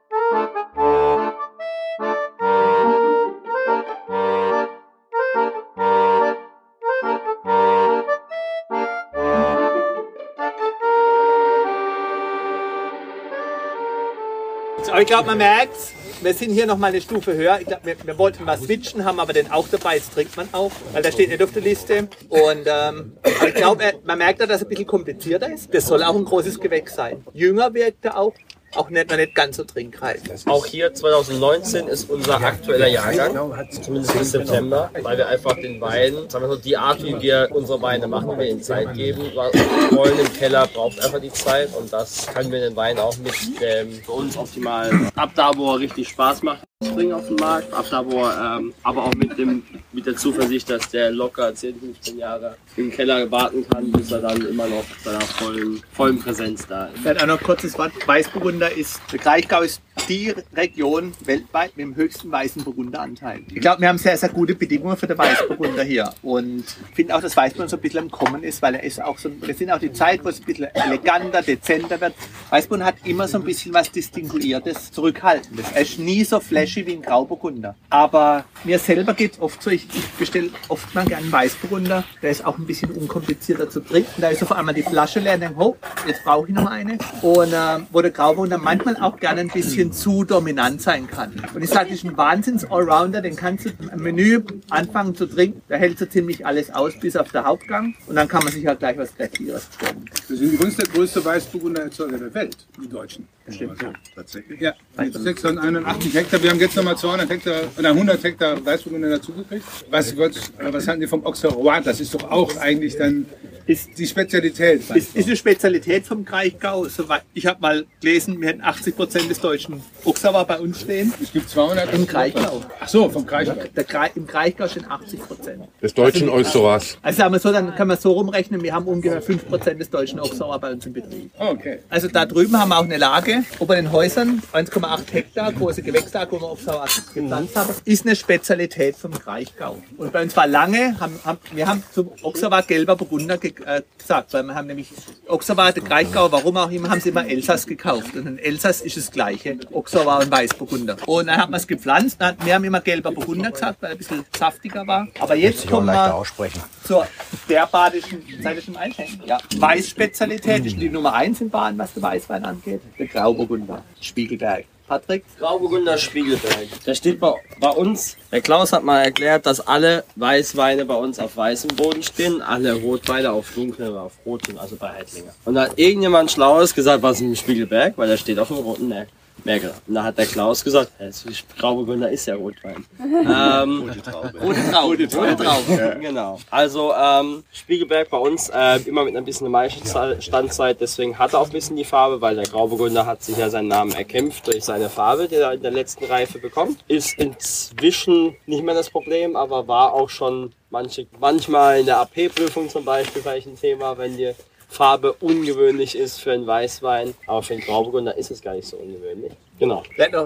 Aber 14.90 15.00
ich 15.02 15.06
glaube, 15.06 15.28
man 15.28 15.38
merkt, 15.38 15.76
wir 16.22 16.34
sind 16.34 16.52
hier 16.52 16.66
noch 16.66 16.76
mal 16.76 16.88
eine 16.88 17.00
Stufe 17.00 17.34
höher. 17.34 17.58
Ich 17.60 17.66
glaub, 17.66 17.84
wir, 17.84 17.96
wir 18.04 18.18
wollten 18.18 18.44
mal 18.44 18.58
switchen, 18.58 19.04
haben 19.04 19.20
aber 19.20 19.32
den 19.32 19.50
auch 19.50 19.66
dabei. 19.68 19.96
Jetzt 19.96 20.12
trinkt 20.12 20.36
man 20.36 20.48
auch, 20.52 20.72
weil 20.92 21.02
der 21.02 21.12
steht 21.12 21.28
nicht 21.28 21.42
auf 21.42 21.52
der 21.52 21.62
Liste. 21.62 22.08
Und 22.28 22.66
ähm, 22.66 23.12
ich 23.46 23.54
glaube, 23.54 23.84
man 24.04 24.18
merkt 24.18 24.42
auch, 24.42 24.46
dass 24.46 24.56
es 24.56 24.62
ein 24.66 24.68
bisschen 24.68 24.86
komplizierter 24.86 25.52
ist. 25.52 25.72
Das 25.74 25.86
soll 25.86 26.02
auch 26.02 26.14
ein 26.14 26.24
großes 26.24 26.60
Gewächs 26.60 26.94
sein. 26.94 27.24
Jünger 27.32 27.72
wirkt 27.74 28.04
er 28.04 28.18
auch, 28.18 28.34
auch 28.74 28.90
nicht, 28.90 29.10
noch 29.10 29.16
nicht 29.16 29.34
ganz 29.34 29.56
so 29.56 29.64
trinkreif. 29.64 30.22
Auch 30.46 30.66
hier 30.66 30.94
2019 30.94 31.88
ist 31.88 32.08
unser 32.10 32.40
aktueller 32.40 32.86
Jahrgang, 32.88 33.52
zumindest 33.82 34.18
bis 34.18 34.32
September, 34.32 34.90
weil 35.02 35.18
wir 35.18 35.28
einfach 35.28 35.54
den 35.56 35.80
Wein, 35.80 36.14
sagen 36.28 36.44
wir 36.44 36.50
so, 36.50 36.56
die 36.56 36.76
Art, 36.76 37.02
wie 37.02 37.20
wir 37.20 37.48
unsere 37.52 37.80
Weine 37.82 38.06
machen, 38.06 38.38
wir 38.38 38.48
ihnen 38.48 38.62
Zeit 38.62 38.94
geben. 38.94 39.32
weil 39.34 39.50
Rollen 39.96 40.18
im 40.18 40.32
Keller 40.34 40.66
braucht 40.66 41.02
einfach 41.04 41.20
die 41.20 41.32
Zeit 41.32 41.74
und 41.76 41.92
das 41.92 42.26
können 42.32 42.52
wir 42.52 42.60
den 42.60 42.76
Wein 42.76 42.98
auch 42.98 43.16
mit 43.18 43.34
dem 43.60 43.92
für 44.02 44.12
uns 44.12 44.36
optimal 44.36 44.90
ab 45.16 45.30
da, 45.34 45.50
wo 45.56 45.72
er 45.72 45.80
richtig 45.80 46.08
Spaß 46.08 46.42
macht, 46.42 46.62
bringen 46.94 47.12
auf 47.12 47.26
den 47.26 47.36
Markt, 47.36 47.72
ab 47.72 47.86
da, 47.90 48.04
wo 48.04 48.24
er, 48.24 48.58
ähm, 48.58 48.72
aber 48.82 49.04
auch 49.04 49.14
mit 49.14 49.36
dem 49.38 49.62
mit 49.92 50.06
der 50.06 50.16
Zuversicht, 50.16 50.70
dass 50.70 50.88
der 50.90 51.10
locker 51.10 51.54
10, 51.54 51.80
15 51.80 52.18
Jahre 52.18 52.56
im 52.76 52.90
Keller 52.90 53.30
warten 53.30 53.66
kann, 53.68 53.90
bis 53.90 54.10
er 54.12 54.20
dann 54.20 54.44
immer 54.46 54.66
noch 54.66 54.84
seiner 55.02 55.20
vollen, 55.20 55.82
vollen 55.92 56.18
Präsenz 56.18 56.66
da 56.66 56.86
ist. 56.86 56.98
Vielleicht 57.00 57.22
auch 57.22 57.26
noch 57.26 57.40
kurzes 57.40 57.76
Wort. 57.78 57.92
Weißburgunder 58.06 58.70
ist, 58.72 59.00
der 59.12 59.18
Kraichgau 59.18 59.62
ist 59.62 59.82
die 60.08 60.34
Region 60.54 61.12
weltweit 61.24 61.76
mit 61.76 61.86
dem 61.86 61.96
höchsten 61.96 62.30
weißen 62.30 62.64
Burgunderanteil. 62.64 63.40
Ich 63.48 63.60
glaube, 63.60 63.80
wir 63.80 63.88
haben 63.88 63.98
sehr, 63.98 64.16
sehr 64.16 64.28
gute 64.30 64.54
Bedingungen 64.54 64.96
für 64.96 65.06
den 65.06 65.18
Weißburgunder 65.18 65.82
hier. 65.82 66.12
Und 66.22 66.64
ich 66.90 66.96
finde 66.96 67.14
auch, 67.14 67.20
dass 67.20 67.36
Weißburgunder 67.36 67.68
so 67.68 67.76
ein 67.76 67.82
bisschen 67.82 68.04
im 68.04 68.10
Kommen 68.10 68.42
ist, 68.42 68.62
weil 68.62 68.74
er 68.74 68.82
ist 68.82 69.02
auch 69.02 69.18
so, 69.18 69.30
wir 69.40 69.54
sind 69.54 69.70
auch 69.70 69.78
die 69.78 69.92
Zeit, 69.92 70.24
wo 70.24 70.28
es 70.28 70.40
ein 70.40 70.44
bisschen 70.44 70.68
eleganter, 70.74 71.42
dezenter 71.42 72.00
wird. 72.00 72.14
Weißburgunder 72.50 72.86
hat 72.86 72.96
immer 73.04 73.28
so 73.28 73.38
ein 73.38 73.44
bisschen 73.44 73.74
was 73.74 73.90
Distinguiertes, 73.90 74.90
Zurückhaltendes. 74.92 75.66
Er 75.74 75.82
ist 75.82 75.98
nie 75.98 76.24
so 76.24 76.40
flashy 76.40 76.86
wie 76.86 76.94
ein 76.94 77.02
Grauburgunder. 77.02 77.76
Aber 77.90 78.44
mir 78.64 78.78
selber 78.78 79.14
geht 79.14 79.34
es 79.34 79.40
oft 79.40 79.62
so, 79.62 79.70
ich, 79.88 79.96
ich 79.96 80.10
bestelle 80.12 80.50
oft 80.68 80.94
mal 80.94 81.04
gerne 81.04 81.24
einen 81.24 81.32
Weißburgunder. 81.32 82.04
Der 82.22 82.30
ist 82.30 82.44
auch 82.44 82.58
ein 82.58 82.66
bisschen 82.66 82.90
unkomplizierter 82.90 83.70
zu 83.70 83.80
trinken. 83.80 84.20
Da 84.20 84.28
ist 84.28 84.42
auf 84.42 84.52
einmal 84.52 84.74
die 84.74 84.82
Flasche 84.82 85.20
leer 85.20 85.34
und 85.34 85.40
denke, 85.40 85.60
oh, 85.60 85.76
jetzt 86.06 86.24
brauche 86.24 86.48
ich 86.48 86.54
noch 86.54 86.66
eine. 86.66 86.98
Und 87.22 87.52
äh, 87.52 87.78
wo 87.90 88.00
der 88.00 88.10
Grauburgunder 88.10 88.58
manchmal 88.58 88.96
auch 88.96 89.18
gerne 89.18 89.40
ein 89.40 89.48
bisschen 89.48 89.92
zu 89.92 90.24
dominant 90.24 90.82
sein 90.82 91.06
kann. 91.06 91.32
Und 91.54 91.62
ich 91.62 91.70
sage, 91.70 91.90
das 91.90 91.98
ist 91.98 92.04
ein 92.04 92.16
Wahnsinns-Allrounder, 92.16 93.20
den 93.20 93.36
kannst 93.36 93.66
du 93.66 93.70
im 93.70 94.02
Menü 94.02 94.42
anfangen 94.68 95.14
zu 95.14 95.26
trinken, 95.26 95.62
da 95.68 95.76
hält 95.76 95.98
so 95.98 96.06
ziemlich 96.06 96.44
alles 96.46 96.70
aus, 96.70 96.98
bis 96.98 97.16
auf 97.16 97.30
der 97.32 97.44
Hauptgang. 97.44 97.94
Und 98.06 98.16
dann 98.16 98.28
kann 98.28 98.42
man 98.44 98.52
sich 98.52 98.66
halt 98.66 98.78
gleich 98.78 98.96
was 98.98 99.14
Kräftigeres 99.14 99.64
bestellen. 99.66 100.04
Wir 100.28 100.36
sind 100.36 100.52
übrigens 100.52 100.76
der 100.76 100.86
größte 100.86 101.24
Weißburgunder-Erzeuger 101.24 102.18
der 102.18 102.34
Welt, 102.34 102.56
die 102.82 102.88
Deutschen. 102.88 103.26
Stimmt, 103.48 103.82
ja. 103.82 103.92
Tatsächlich? 104.14 104.60
Ja, 104.60 104.74
681 104.96 106.14
Hektar. 106.14 106.42
Wir 106.42 106.50
haben 106.50 106.60
jetzt 106.60 106.76
nochmal 106.76 106.96
200 106.96 107.28
Hektar 107.28 107.62
oder 107.76 107.88
100 107.90 108.22
Hektar 108.22 108.64
Weißburgunder 108.64 109.10
dazugekriegt. 109.10 109.64
Was, 109.90 110.16
was, 110.16 110.52
was 110.60 110.86
halten 110.88 111.00
Sie 111.02 111.06
vom 111.06 111.24
Auxerrois? 111.26 111.80
Das 111.84 112.00
ist 112.00 112.14
doch 112.14 112.30
auch 112.30 112.56
eigentlich 112.58 112.96
dann 112.96 113.26
Ist, 113.66 113.90
die 113.98 114.06
Spezialität. 114.06 114.82
ist, 114.94 115.14
ist 115.16 115.26
eine 115.26 115.36
Spezialität 115.36 116.04
vom 116.06 116.24
Kraichgau. 116.24 116.88
Soweit- 116.88 117.22
Ich 117.34 117.46
habe 117.46 117.60
mal 117.60 117.84
gelesen, 118.00 118.40
wir 118.40 118.48
hätten 118.48 118.62
80 118.62 118.96
Prozent 118.96 119.30
des 119.30 119.38
deutschen 119.40 119.80
Auxerrois 120.04 120.44
bei 120.44 120.58
uns 120.58 120.80
stehen. 120.80 121.12
Es 121.22 121.32
gibt 121.32 121.48
200 121.50 121.92
Im 121.94 122.06
Kraichgau. 122.06 122.62
Ach 122.80 122.88
so, 122.88 123.08
vom 123.08 123.24
Kraichgau. 123.26 123.54
Der 123.76 123.84
Krei- 123.84 124.10
Im 124.16 124.26
Kraichgau 124.26 124.66
stehen 124.66 124.86
80 124.90 125.20
Prozent. 125.20 125.62
Des 125.80 125.94
deutschen 125.94 126.28
Osteras. 126.28 126.98
Also 127.02 127.18
sagen 127.18 127.32
wir 127.32 127.38
so, 127.38 127.52
dann 127.52 127.74
kann 127.76 127.86
man 127.86 127.96
so 127.98 128.10
rumrechnen, 128.12 128.60
wir 128.62 128.72
haben 128.74 128.86
ungefähr 128.86 129.22
5 129.22 129.46
Prozent 129.46 129.80
des 129.80 129.90
deutschen 129.90 130.18
Auxerrois 130.18 130.58
bei 130.58 130.72
uns 130.72 130.84
im 130.86 130.92
Betrieb. 130.92 131.30
Okay. 131.38 131.78
Also 131.88 132.08
da 132.08 132.26
drüben 132.26 132.58
haben 132.58 132.70
wir 132.70 132.78
auch 132.78 132.84
eine 132.84 132.96
Lage, 132.96 133.44
ober 133.60 133.76
den 133.76 133.92
Häusern, 133.92 134.42
1,8 134.52 135.12
Hektar, 135.12 135.52
große 135.52 135.82
Gewächslage, 135.82 136.32
wo 136.32 136.40
wir 136.40 136.48
Auxerrois 136.50 136.88
gepflanzt 137.14 137.54
haben, 137.54 137.72
ist 137.84 138.04
eine 138.04 138.16
Spezialität 138.16 138.96
vom 138.96 139.12
Kraichgau. 139.12 139.59
Und 139.96 140.12
bei 140.12 140.22
uns 140.22 140.36
war 140.36 140.46
lange, 140.46 140.98
haben, 141.00 141.20
haben, 141.24 141.38
wir 141.52 141.66
haben 141.66 141.82
zum 141.92 142.10
Auxerrois 142.22 142.62
gelber 142.62 142.96
Burgunder 142.96 143.38
ge, 143.38 143.52
äh, 143.64 143.82
gesagt, 143.98 144.32
weil 144.32 144.44
wir 144.44 144.54
haben 144.54 144.66
nämlich 144.66 144.88
der 145.28 145.82
Kraichgau, 145.82 146.32
warum 146.32 146.56
auch 146.56 146.70
immer, 146.70 146.90
haben 146.90 147.00
sie 147.00 147.10
immer 147.10 147.26
Elsass 147.26 147.66
gekauft. 147.66 148.14
Und 148.14 148.26
in 148.26 148.38
Elsass 148.38 148.80
ist 148.80 148.96
das 148.96 149.10
gleiche, 149.10 149.58
Auxerrois 149.72 150.24
und 150.24 150.30
Weißburgunder. 150.30 150.96
Und 151.06 151.26
dann 151.26 151.36
hat 151.36 151.50
man 151.50 151.58
es 151.58 151.66
gepflanzt, 151.66 152.20
dann, 152.20 152.36
wir 152.44 152.54
haben 152.54 152.64
immer 152.64 152.80
gelber 152.80 153.12
Burgunder 153.12 153.50
gesagt, 153.50 153.82
weil 153.82 153.90
er 153.90 153.92
ein 153.92 153.98
bisschen 153.98 154.24
saftiger 154.36 154.86
war. 154.86 155.08
Aber 155.18 155.34
jetzt 155.34 155.68
kommen 155.68 155.86
wir 155.86 156.14
aussprechen. 156.14 156.60
zur 156.84 157.06
der 157.48 157.66
badischen 157.66 158.22
zeitlichen 158.42 158.76
Einschenken. 158.76 159.22
Ja. 159.26 159.38
Weißspezialität 159.56 160.64
ist 160.64 160.80
die 160.80 160.88
Nummer 160.88 161.12
eins 161.12 161.40
in 161.40 161.50
Baden, 161.50 161.78
was 161.78 161.92
der 161.94 162.02
Weißwein 162.02 162.44
angeht. 162.44 162.80
Der 162.98 163.06
Grauburgunder, 163.06 163.82
Spiegelberg. 164.00 164.64
Patrick? 164.90 165.22
Grauburgunder 165.38 165.96
Spiegelberg. 165.98 166.66
Der 166.84 166.96
steht 166.96 167.20
bei, 167.20 167.34
bei 167.60 167.70
uns. 167.70 168.16
Der 168.32 168.40
Klaus 168.40 168.72
hat 168.72 168.82
mal 168.82 169.00
erklärt, 169.00 169.46
dass 169.46 169.64
alle 169.64 170.02
Weißweine 170.16 170.84
bei 170.84 170.96
uns 170.96 171.20
auf 171.20 171.36
weißem 171.36 171.76
Boden 171.76 172.02
stehen, 172.02 172.42
alle 172.42 172.72
Rotweine 172.72 173.30
auf 173.30 173.52
dunklem 173.54 173.92
oder 173.92 174.02
auf 174.02 174.14
rotem, 174.26 174.58
also 174.58 174.74
bei 174.74 174.88
Heidlinger. 174.88 175.32
Und 175.44 175.54
da 175.54 175.66
hat 175.66 175.78
irgendjemand 175.78 176.32
Schlaues 176.32 176.74
gesagt, 176.74 177.04
was 177.04 177.18
ist 177.18 177.22
ein 177.22 177.36
Spiegelberg? 177.36 177.96
Weil 177.96 178.08
der 178.08 178.16
steht 178.16 178.40
auf 178.40 178.48
dem 178.48 178.56
roten 178.56 178.88
Mer- 178.88 179.06
Merkel. 179.44 179.72
Und 179.86 179.94
da 179.94 180.04
hat 180.04 180.18
der 180.18 180.26
Klaus 180.26 180.62
gesagt, 180.64 180.92
"Hä, 180.98 181.06
das 181.06 181.24
ist- 181.24 181.44
Grauburgunder 181.58 182.10
ist 182.10 182.26
ja 182.26 182.34
Rotwein. 182.34 182.84
ähm, 183.00 183.88
rote 183.88 184.02
Traube. 184.02 184.38
Rote 184.40 184.70
Traube. 184.70 184.96
Rote 185.04 185.44
Traube. 185.44 185.96
Genau. 186.00 186.38
Also 186.50 186.92
ähm, 186.94 187.44
Spiegelberg 187.52 188.10
bei 188.10 188.18
uns 188.18 188.48
äh, 188.48 188.80
immer 188.86 189.04
mit 189.04 189.16
ein 189.16 189.24
bisschen 189.24 189.50
Maischestandzeit, 189.50 190.80
deswegen 190.80 191.18
hat 191.18 191.32
er 191.34 191.40
auch 191.40 191.46
ein 191.46 191.52
bisschen 191.52 191.76
die 191.76 191.84
Farbe, 191.84 192.20
weil 192.20 192.34
der 192.36 192.44
Grauburgunder 192.44 193.06
hat 193.06 193.22
sich 193.22 193.36
ja 193.36 193.50
seinen 193.50 193.68
Namen 193.68 193.92
erkämpft 193.92 194.46
durch 194.46 194.64
seine 194.64 194.88
Farbe, 194.88 195.28
die 195.28 195.36
er 195.36 195.52
in 195.52 195.62
der 195.62 195.70
letzten 195.70 196.04
Reife 196.04 196.38
bekommt. 196.38 196.78
Ist 196.88 197.18
inzwischen 197.18 198.36
nicht 198.46 198.64
mehr 198.64 198.74
das 198.74 198.90
Problem, 198.90 199.36
aber 199.36 199.66
war 199.68 199.92
auch 199.92 200.08
schon 200.10 200.52
manche, 200.70 201.06
manchmal 201.18 201.80
in 201.80 201.86
der 201.86 201.98
AP-Prüfung 201.98 202.68
zum 202.68 202.84
Beispiel 202.84 203.22
vielleicht 203.22 203.46
ein 203.46 203.58
Thema, 203.60 203.96
wenn 203.98 204.16
die 204.16 204.32
Farbe 204.70 205.12
ungewöhnlich 205.14 205.98
ist 205.98 206.20
für 206.20 206.32
einen 206.32 206.46
Weißwein, 206.46 207.14
aber 207.26 207.42
für 207.42 207.54
einen 207.54 207.62
Grauburgunder 207.62 208.16
ist 208.16 208.30
es 208.30 208.40
gar 208.40 208.54
nicht 208.54 208.68
so 208.68 208.76
ungewöhnlich. 208.76 209.32
Genau. 209.58 209.82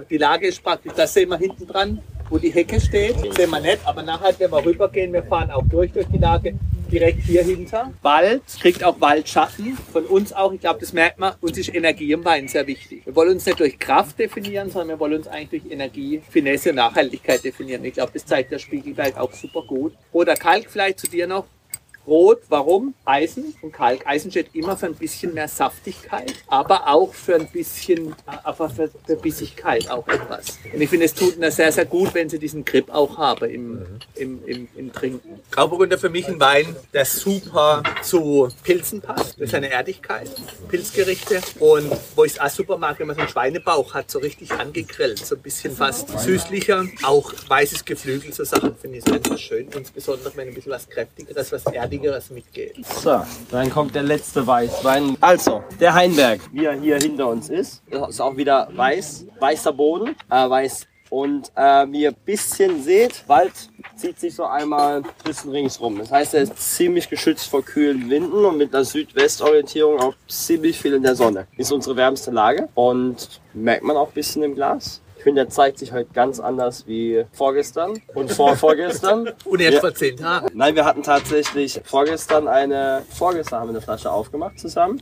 Die 0.08 0.18
Lage 0.18 0.46
ist 0.46 0.62
praktisch, 0.62 0.92
das 0.94 1.14
sehen 1.14 1.30
wir 1.30 1.38
hinten 1.38 1.66
dran, 1.66 2.00
wo 2.28 2.38
die 2.38 2.50
Hecke 2.50 2.78
steht. 2.78 3.16
Sehen 3.34 3.50
wir 3.50 3.60
nicht, 3.60 3.78
aber 3.84 4.02
nachher, 4.02 4.34
wenn 4.38 4.52
wir 4.52 4.64
rübergehen, 4.64 5.12
wir 5.12 5.22
fahren 5.22 5.50
auch 5.50 5.64
durch 5.68 5.90
durch 5.92 6.06
die 6.12 6.18
Lage, 6.18 6.54
direkt 6.92 7.22
hier 7.22 7.42
hinter. 7.42 7.92
Wald, 8.02 8.42
kriegt 8.60 8.84
auch 8.84 9.00
Waldschatten. 9.00 9.76
Von 9.92 10.04
uns 10.04 10.32
auch, 10.32 10.52
ich 10.52 10.60
glaube, 10.60 10.78
das 10.78 10.92
merkt 10.92 11.18
man, 11.18 11.34
uns 11.40 11.58
ist 11.58 11.74
Energie 11.74 12.12
im 12.12 12.24
Wein 12.24 12.46
sehr 12.46 12.66
wichtig. 12.66 13.04
Wir 13.06 13.16
wollen 13.16 13.32
uns 13.32 13.46
nicht 13.46 13.58
durch 13.58 13.78
Kraft 13.78 14.18
definieren, 14.18 14.70
sondern 14.70 14.90
wir 14.90 15.00
wollen 15.00 15.14
uns 15.14 15.26
eigentlich 15.26 15.62
durch 15.62 15.72
Energie, 15.72 16.22
Finesse, 16.30 16.72
Nachhaltigkeit 16.72 17.42
definieren. 17.42 17.84
Ich 17.84 17.94
glaube, 17.94 18.12
das 18.12 18.24
zeigt 18.26 18.52
der 18.52 18.58
Spiegelberg 18.58 19.18
auch 19.18 19.32
super 19.32 19.62
gut. 19.62 19.94
Oder 20.12 20.34
Kalk 20.36 20.70
vielleicht 20.70 21.00
zu 21.00 21.08
dir 21.08 21.26
noch. 21.26 21.46
Rot, 22.06 22.42
warum? 22.48 22.94
Eisen 23.04 23.54
und 23.62 23.72
Kalk. 23.72 24.06
Eisen 24.06 24.30
steht 24.30 24.54
immer 24.54 24.76
für 24.76 24.86
ein 24.86 24.94
bisschen 24.94 25.32
mehr 25.34 25.48
Saftigkeit, 25.48 26.34
aber 26.48 26.88
auch 26.88 27.14
für 27.14 27.36
ein 27.36 27.48
bisschen, 27.48 28.12
äh, 28.26 28.46
einfach 28.48 28.70
für, 28.72 28.90
für 29.06 29.16
Bissigkeit 29.16 29.90
auch 29.90 30.06
etwas. 30.08 30.58
Und 30.72 30.80
ich 30.80 30.90
finde, 30.90 31.06
es 31.06 31.14
tut 31.14 31.38
mir 31.38 31.50
sehr, 31.50 31.72
sehr 31.72 31.86
gut, 31.86 32.14
wenn 32.14 32.28
sie 32.28 32.38
diesen 32.38 32.64
Grip 32.64 32.90
auch 32.90 33.16
haben 33.16 33.48
im, 33.50 33.86
im, 34.14 34.44
im, 34.46 34.68
im 34.76 34.92
Trinken. 34.92 35.40
Grauburgunder 35.50 35.98
für 35.98 36.10
mich 36.10 36.28
ein 36.28 36.38
Wein, 36.40 36.76
der 36.92 37.04
super 37.04 37.82
zu 38.02 38.48
Pilzen 38.62 39.00
passt, 39.00 39.38
durch 39.38 39.50
seine 39.50 39.70
Erdigkeit, 39.70 40.30
Pilzgerichte. 40.68 41.40
Und 41.58 41.90
wo 42.14 42.24
ich 42.24 42.32
es 42.32 42.40
auch 42.40 42.50
super 42.50 42.76
mag, 42.76 42.98
wenn 42.98 43.06
man 43.06 43.16
so 43.16 43.22
einen 43.22 43.30
Schweinebauch 43.30 43.94
hat, 43.94 44.10
so 44.10 44.18
richtig 44.18 44.52
angegrillt, 44.52 45.24
so 45.24 45.36
ein 45.36 45.42
bisschen 45.42 45.74
fast 45.74 46.18
süßlicher. 46.20 46.84
Auch 47.02 47.32
weißes 47.48 47.84
Geflügel, 47.84 48.32
so 48.32 48.44
Sachen 48.44 48.76
finde 48.76 48.98
ich 48.98 49.06
einfach 49.12 49.38
schön. 49.38 49.68
Insbesondere, 49.70 50.32
wenn 50.36 50.48
ein 50.48 50.54
bisschen 50.54 50.72
was 50.72 50.88
Kräftigeres, 50.88 51.52
was 51.52 51.64
Erdigeres 51.94 52.30
mitgeht. 52.30 52.84
So, 52.84 53.22
dann 53.50 53.70
kommt 53.70 53.94
der 53.94 54.02
letzte 54.02 54.46
Weißwein. 54.46 55.16
Also, 55.20 55.62
der 55.80 55.94
Heinberg, 55.94 56.40
wie 56.52 56.64
er 56.64 56.74
hier 56.74 56.96
hinter 56.96 57.28
uns 57.28 57.48
ist, 57.48 57.82
ist 58.08 58.20
auch 58.20 58.36
wieder 58.36 58.68
weiß, 58.72 59.26
weißer 59.38 59.72
Boden, 59.72 60.16
äh, 60.30 60.48
weiß. 60.48 60.86
Und 61.10 61.52
äh, 61.54 61.86
wie 61.92 62.02
ihr 62.02 62.10
ein 62.10 62.16
bisschen 62.24 62.82
seht, 62.82 63.28
Wald 63.28 63.52
zieht 63.94 64.18
sich 64.18 64.34
so 64.34 64.44
einmal 64.44 64.96
ein 64.96 65.06
bisschen 65.22 65.52
ringsrum. 65.52 65.98
Das 65.98 66.10
heißt, 66.10 66.34
er 66.34 66.42
ist 66.42 66.58
ziemlich 66.58 67.08
geschützt 67.08 67.48
vor 67.48 67.62
kühlen 67.62 68.10
Winden 68.10 68.44
und 68.44 68.58
mit 68.58 68.74
einer 68.74 68.84
Südwestorientierung 68.84 70.00
auch 70.00 70.14
ziemlich 70.26 70.76
viel 70.80 70.94
in 70.94 71.04
der 71.04 71.14
Sonne. 71.14 71.46
Ist 71.56 71.70
unsere 71.70 71.94
wärmste 71.94 72.32
Lage 72.32 72.68
und 72.74 73.40
merkt 73.52 73.84
man 73.84 73.96
auch 73.96 74.08
ein 74.08 74.14
bisschen 74.14 74.42
im 74.42 74.56
Glas. 74.56 75.02
Ich 75.24 75.26
finde, 75.26 75.44
der 75.44 75.50
zeigt 75.50 75.78
sich 75.78 75.90
heute 75.90 76.10
ganz 76.12 76.38
anders 76.38 76.86
wie 76.86 77.24
vorgestern 77.32 77.98
und 78.14 78.30
vor 78.30 78.56
vorgestern. 78.58 79.30
Und 79.46 79.58
erst 79.58 79.76
Ja. 79.76 79.80
vor 79.80 79.94
zehn 79.94 80.18
Tagen. 80.18 80.48
Nein, 80.52 80.74
wir 80.74 80.84
hatten 80.84 81.02
tatsächlich 81.02 81.80
vorgestern 81.82 82.46
eine, 82.46 83.04
vorgestern 83.08 83.60
haben 83.60 83.68
wir 83.68 83.76
eine 83.76 83.80
Flasche 83.80 84.12
aufgemacht 84.12 84.58
zusammen. 84.58 85.00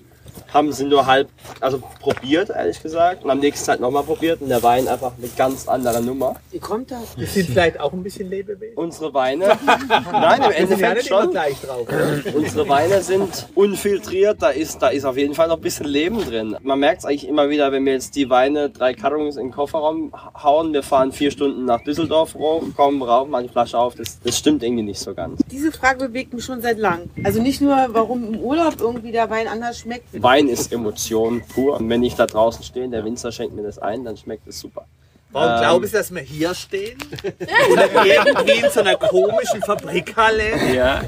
Haben 0.52 0.72
sie 0.72 0.84
nur 0.84 1.06
halb, 1.06 1.28
also 1.60 1.82
probiert, 2.00 2.50
ehrlich 2.50 2.82
gesagt. 2.82 3.24
Und 3.24 3.30
am 3.30 3.38
nächsten 3.38 3.66
Tag 3.66 3.80
nochmal 3.80 4.02
probiert 4.02 4.40
und 4.40 4.48
der 4.48 4.62
Wein 4.62 4.88
einfach 4.88 5.12
eine 5.16 5.28
ganz 5.36 5.68
andere 5.68 6.02
Nummer. 6.02 6.36
Wie 6.50 6.58
kommt 6.58 6.90
das? 6.90 7.16
Wir 7.16 7.26
sind 7.26 7.50
vielleicht 7.50 7.80
auch 7.80 7.92
ein 7.92 8.02
bisschen 8.02 8.28
Lebewesen. 8.28 8.76
Unsere 8.76 9.14
Weine, 9.14 9.58
nein, 10.12 10.42
im 10.42 10.50
Endeffekt 10.50 11.06
schon. 11.06 11.30
gleich 11.30 11.60
drauf. 11.60 11.86
Unsere 12.34 12.68
Weine 12.68 13.02
sind 13.02 13.48
unfiltriert, 13.54 14.42
da 14.42 14.50
ist, 14.50 14.80
da 14.82 14.88
ist 14.88 15.04
auf 15.04 15.16
jeden 15.16 15.34
Fall 15.34 15.48
noch 15.48 15.56
ein 15.56 15.62
bisschen 15.62 15.86
Leben 15.86 16.18
drin. 16.24 16.56
Man 16.62 16.78
merkt 16.80 17.00
es 17.00 17.04
eigentlich 17.04 17.28
immer 17.28 17.48
wieder, 17.48 17.72
wenn 17.72 17.84
wir 17.84 17.92
jetzt 17.92 18.14
die 18.16 18.28
Weine, 18.30 18.70
drei 18.70 18.94
Kartons 18.94 19.36
in 19.36 19.46
den 19.46 19.52
Kofferraum 19.52 20.12
hauen, 20.42 20.72
wir 20.72 20.82
fahren 20.82 21.12
vier 21.12 21.30
Stunden 21.30 21.64
nach 21.64 21.82
Düsseldorf 21.82 22.34
hoch, 22.34 22.62
kommen 22.76 23.02
rauf, 23.02 23.28
machen 23.28 23.44
die 23.46 23.52
Flasche 23.52 23.78
auf, 23.78 23.94
das, 23.94 24.20
das 24.20 24.38
stimmt 24.38 24.62
irgendwie 24.62 24.82
nicht 24.82 25.00
so 25.00 25.14
ganz. 25.14 25.40
Diese 25.50 25.72
Frage 25.72 26.08
bewegt 26.08 26.34
mich 26.34 26.44
schon 26.44 26.60
seit 26.60 26.78
langem. 26.78 27.10
Also 27.24 27.40
nicht 27.40 27.60
nur, 27.60 27.76
warum 27.90 28.34
im 28.34 28.40
Urlaub 28.40 28.80
irgendwie 28.80 29.12
der 29.12 29.30
Wein 29.30 29.48
anders 29.48 29.78
schmeckt. 29.78 30.04
Wein 30.22 30.41
ist 30.48 30.72
Emotion 30.72 31.42
pur. 31.54 31.76
Und 31.78 31.88
wenn 31.88 32.02
ich 32.02 32.14
da 32.14 32.26
draußen 32.26 32.64
stehe, 32.64 32.88
der 32.88 33.04
Winzer 33.04 33.32
schenkt 33.32 33.54
mir 33.54 33.62
das 33.62 33.78
ein, 33.78 34.04
dann 34.04 34.16
schmeckt 34.16 34.46
es 34.46 34.60
super. 34.60 34.86
Warum 35.32 35.54
Ähm, 35.54 35.60
glauben 35.60 35.86
Sie, 35.86 35.92
dass 35.92 36.14
wir 36.14 36.20
hier 36.20 36.54
stehen? 36.54 36.98
Oder 37.72 37.88
irgendwie 38.04 38.64
in 38.64 38.70
so 38.70 38.80
einer 38.80 38.96
komischen 38.96 39.62
Fabrikhalle? 39.62 40.74
Ja. 40.74 41.02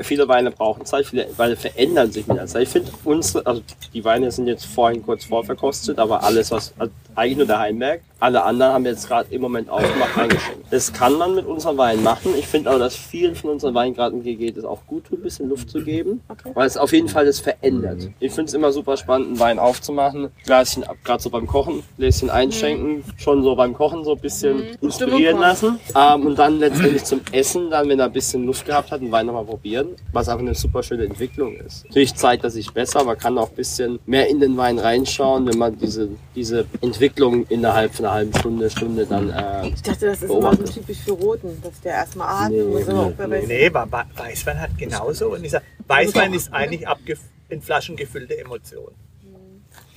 Viele 0.00 0.26
Weine 0.26 0.50
brauchen 0.50 0.86
Zeit, 0.86 1.06
viele 1.06 1.28
Weine 1.36 1.56
verändern 1.56 2.10
sich 2.10 2.26
mit 2.26 2.38
der 2.38 2.46
Zeit. 2.46 2.62
Ich 2.62 2.68
finde 2.70 2.90
unsere, 3.04 3.44
also 3.46 3.62
die 3.92 4.04
Weine 4.04 4.30
sind 4.30 4.46
jetzt 4.46 4.64
vorhin 4.64 5.02
kurz 5.02 5.26
vorverkostet, 5.26 5.98
aber 5.98 6.22
alles, 6.22 6.50
was, 6.50 6.72
also 6.78 6.90
eigentlich 7.18 7.36
nur 7.38 7.46
der 7.46 7.58
Heimberg, 7.58 8.00
alle 8.20 8.42
anderen 8.42 8.72
haben 8.72 8.84
jetzt 8.84 9.06
gerade 9.08 9.32
im 9.32 9.40
Moment 9.40 9.68
aufgemacht, 9.70 10.16
eingeschenkt. 10.18 10.66
Das 10.70 10.92
kann 10.92 11.14
man 11.14 11.34
mit 11.34 11.46
unseren 11.46 11.76
Weinen 11.76 12.02
machen. 12.02 12.32
Ich 12.36 12.46
finde 12.46 12.70
aber, 12.70 12.78
dass 12.78 12.96
vielen 12.96 13.34
von 13.34 13.50
unseren 13.50 13.74
gerade 13.94 14.16
im 14.16 14.22
geht, 14.22 14.56
es 14.56 14.64
auch 14.64 14.86
gut 14.86 15.04
tut, 15.04 15.20
ein 15.20 15.22
bisschen 15.22 15.48
Luft 15.48 15.70
zu 15.70 15.82
geben, 15.82 16.20
weil 16.54 16.66
es 16.66 16.76
auf 16.76 16.92
jeden 16.92 17.08
Fall 17.08 17.26
das 17.26 17.40
verändert. 17.40 18.08
Ich 18.20 18.32
finde 18.32 18.48
es 18.48 18.54
immer 18.54 18.72
super 18.72 18.96
spannend, 18.96 19.28
einen 19.28 19.40
Wein 19.40 19.58
aufzumachen, 19.58 20.30
Gläschen, 20.44 20.84
gerade 21.04 21.22
so 21.22 21.30
beim 21.30 21.46
Kochen, 21.46 21.82
Gläschen 21.96 22.28
einschenken, 22.30 23.04
schon 23.16 23.42
so 23.42 23.54
beim 23.54 23.74
Kochen 23.74 24.04
so 24.04 24.12
ein 24.12 24.20
bisschen 24.20 24.64
inspirieren 24.80 25.38
lassen 25.38 25.78
ähm, 25.94 26.26
und 26.26 26.38
dann 26.38 26.58
letztendlich 26.58 27.04
zum 27.04 27.20
Essen, 27.32 27.70
dann 27.70 27.88
wenn 27.88 28.00
er 28.00 28.06
ein 28.06 28.12
bisschen 28.12 28.44
Luft 28.44 28.66
gehabt 28.66 28.90
hat, 28.90 29.00
einen 29.00 29.12
Wein 29.12 29.26
nochmal 29.26 29.44
probieren, 29.44 29.90
was 30.12 30.28
auch 30.28 30.38
eine 30.38 30.54
super 30.54 30.82
schöne 30.82 31.04
Entwicklung 31.04 31.56
ist. 31.56 31.84
Natürlich 31.86 32.14
zeigt 32.14 32.44
er 32.44 32.50
sich 32.50 32.72
besser, 32.72 33.04
man 33.04 33.16
kann 33.16 33.38
auch 33.38 33.50
ein 33.50 33.56
bisschen 33.56 33.98
mehr 34.06 34.28
in 34.28 34.40
den 34.40 34.56
Wein 34.56 34.78
reinschauen, 34.78 35.46
wenn 35.46 35.58
man 35.58 35.78
diese, 35.78 36.08
diese 36.34 36.66
Entwicklung 36.80 37.07
innerhalb 37.48 37.94
von 37.94 38.04
einer 38.04 38.14
halben 38.14 38.34
Stunde, 38.38 38.70
Stunde 38.70 39.06
dann 39.06 39.30
äh, 39.30 39.68
Ich 39.68 39.82
dachte, 39.82 40.06
das 40.06 40.18
ist 40.18 40.24
immer 40.24 40.28
so 40.34 40.40
beobachtet. 40.40 40.74
typisch 40.74 40.98
für 40.98 41.12
Roten, 41.12 41.60
dass 41.62 41.80
der 41.80 41.92
erstmal 41.92 42.28
atmen 42.46 42.58
Nee, 42.58 42.78
muss. 42.80 42.88
Aber 42.88 43.26
nee, 43.28 43.36
Weißen- 43.36 43.46
Nee, 43.46 43.74
Wa- 43.74 44.06
Weißwein 44.16 44.60
hat 44.60 44.76
genauso. 44.78 45.28
Und 45.32 45.42
dieser 45.42 45.62
Weißwein 45.86 46.34
ist 46.34 46.52
eigentlich 46.52 46.86
abgef 46.86 47.20
in 47.48 47.62
Flaschen 47.62 47.96
gefüllte 47.96 48.38
Emotion. 48.38 48.92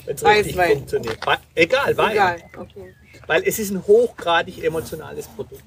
wenn 0.06 0.16
es 0.16 0.26
richtig 0.26 0.58
Weißwein. 0.58 0.78
funktioniert. 0.78 1.18
Egal, 1.56 1.98
Wein. 1.98 2.12
Egal, 2.12 2.38
okay. 2.58 2.96
Weil 3.28 3.44
es 3.46 3.60
ist 3.60 3.70
ein 3.72 3.86
hochgradig 3.86 4.64
emotionales 4.64 5.28
Produkt. 5.28 5.62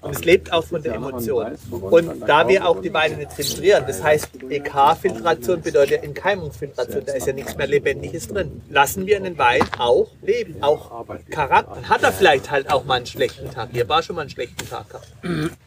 Und 0.00 0.16
es 0.16 0.24
lebt 0.24 0.52
auch 0.52 0.64
von 0.64 0.82
der 0.82 0.94
Emotion. 0.94 1.56
Und 1.70 2.20
da 2.26 2.48
wir 2.48 2.66
auch 2.66 2.80
die 2.80 2.92
Weine 2.92 3.16
nicht 3.16 3.32
filtrieren, 3.32 3.84
das 3.86 4.02
heißt, 4.02 4.30
EK-Filtration 4.48 5.62
bedeutet 5.62 6.02
Entkeimungsfiltration, 6.02 7.04
da 7.06 7.12
ist 7.12 7.26
ja 7.26 7.32
nichts 7.32 7.56
mehr 7.56 7.66
Lebendiges 7.66 8.28
drin, 8.28 8.62
lassen 8.68 9.06
wir 9.06 9.16
einen 9.16 9.38
Wein 9.38 9.62
auch 9.78 10.08
leben, 10.22 10.62
auch 10.62 11.06
Charakter. 11.30 11.88
Hat 11.88 12.02
er 12.02 12.12
vielleicht 12.12 12.50
halt 12.50 12.70
auch 12.70 12.84
mal 12.84 12.94
einen 12.94 13.06
schlechten 13.06 13.50
Tag. 13.50 13.70
Hier 13.72 13.88
war 13.88 14.02
schon 14.02 14.16
mal 14.16 14.22
einen 14.22 14.30
schlechten 14.30 14.68
Tag 14.68 14.88
gehabt. 14.88 15.08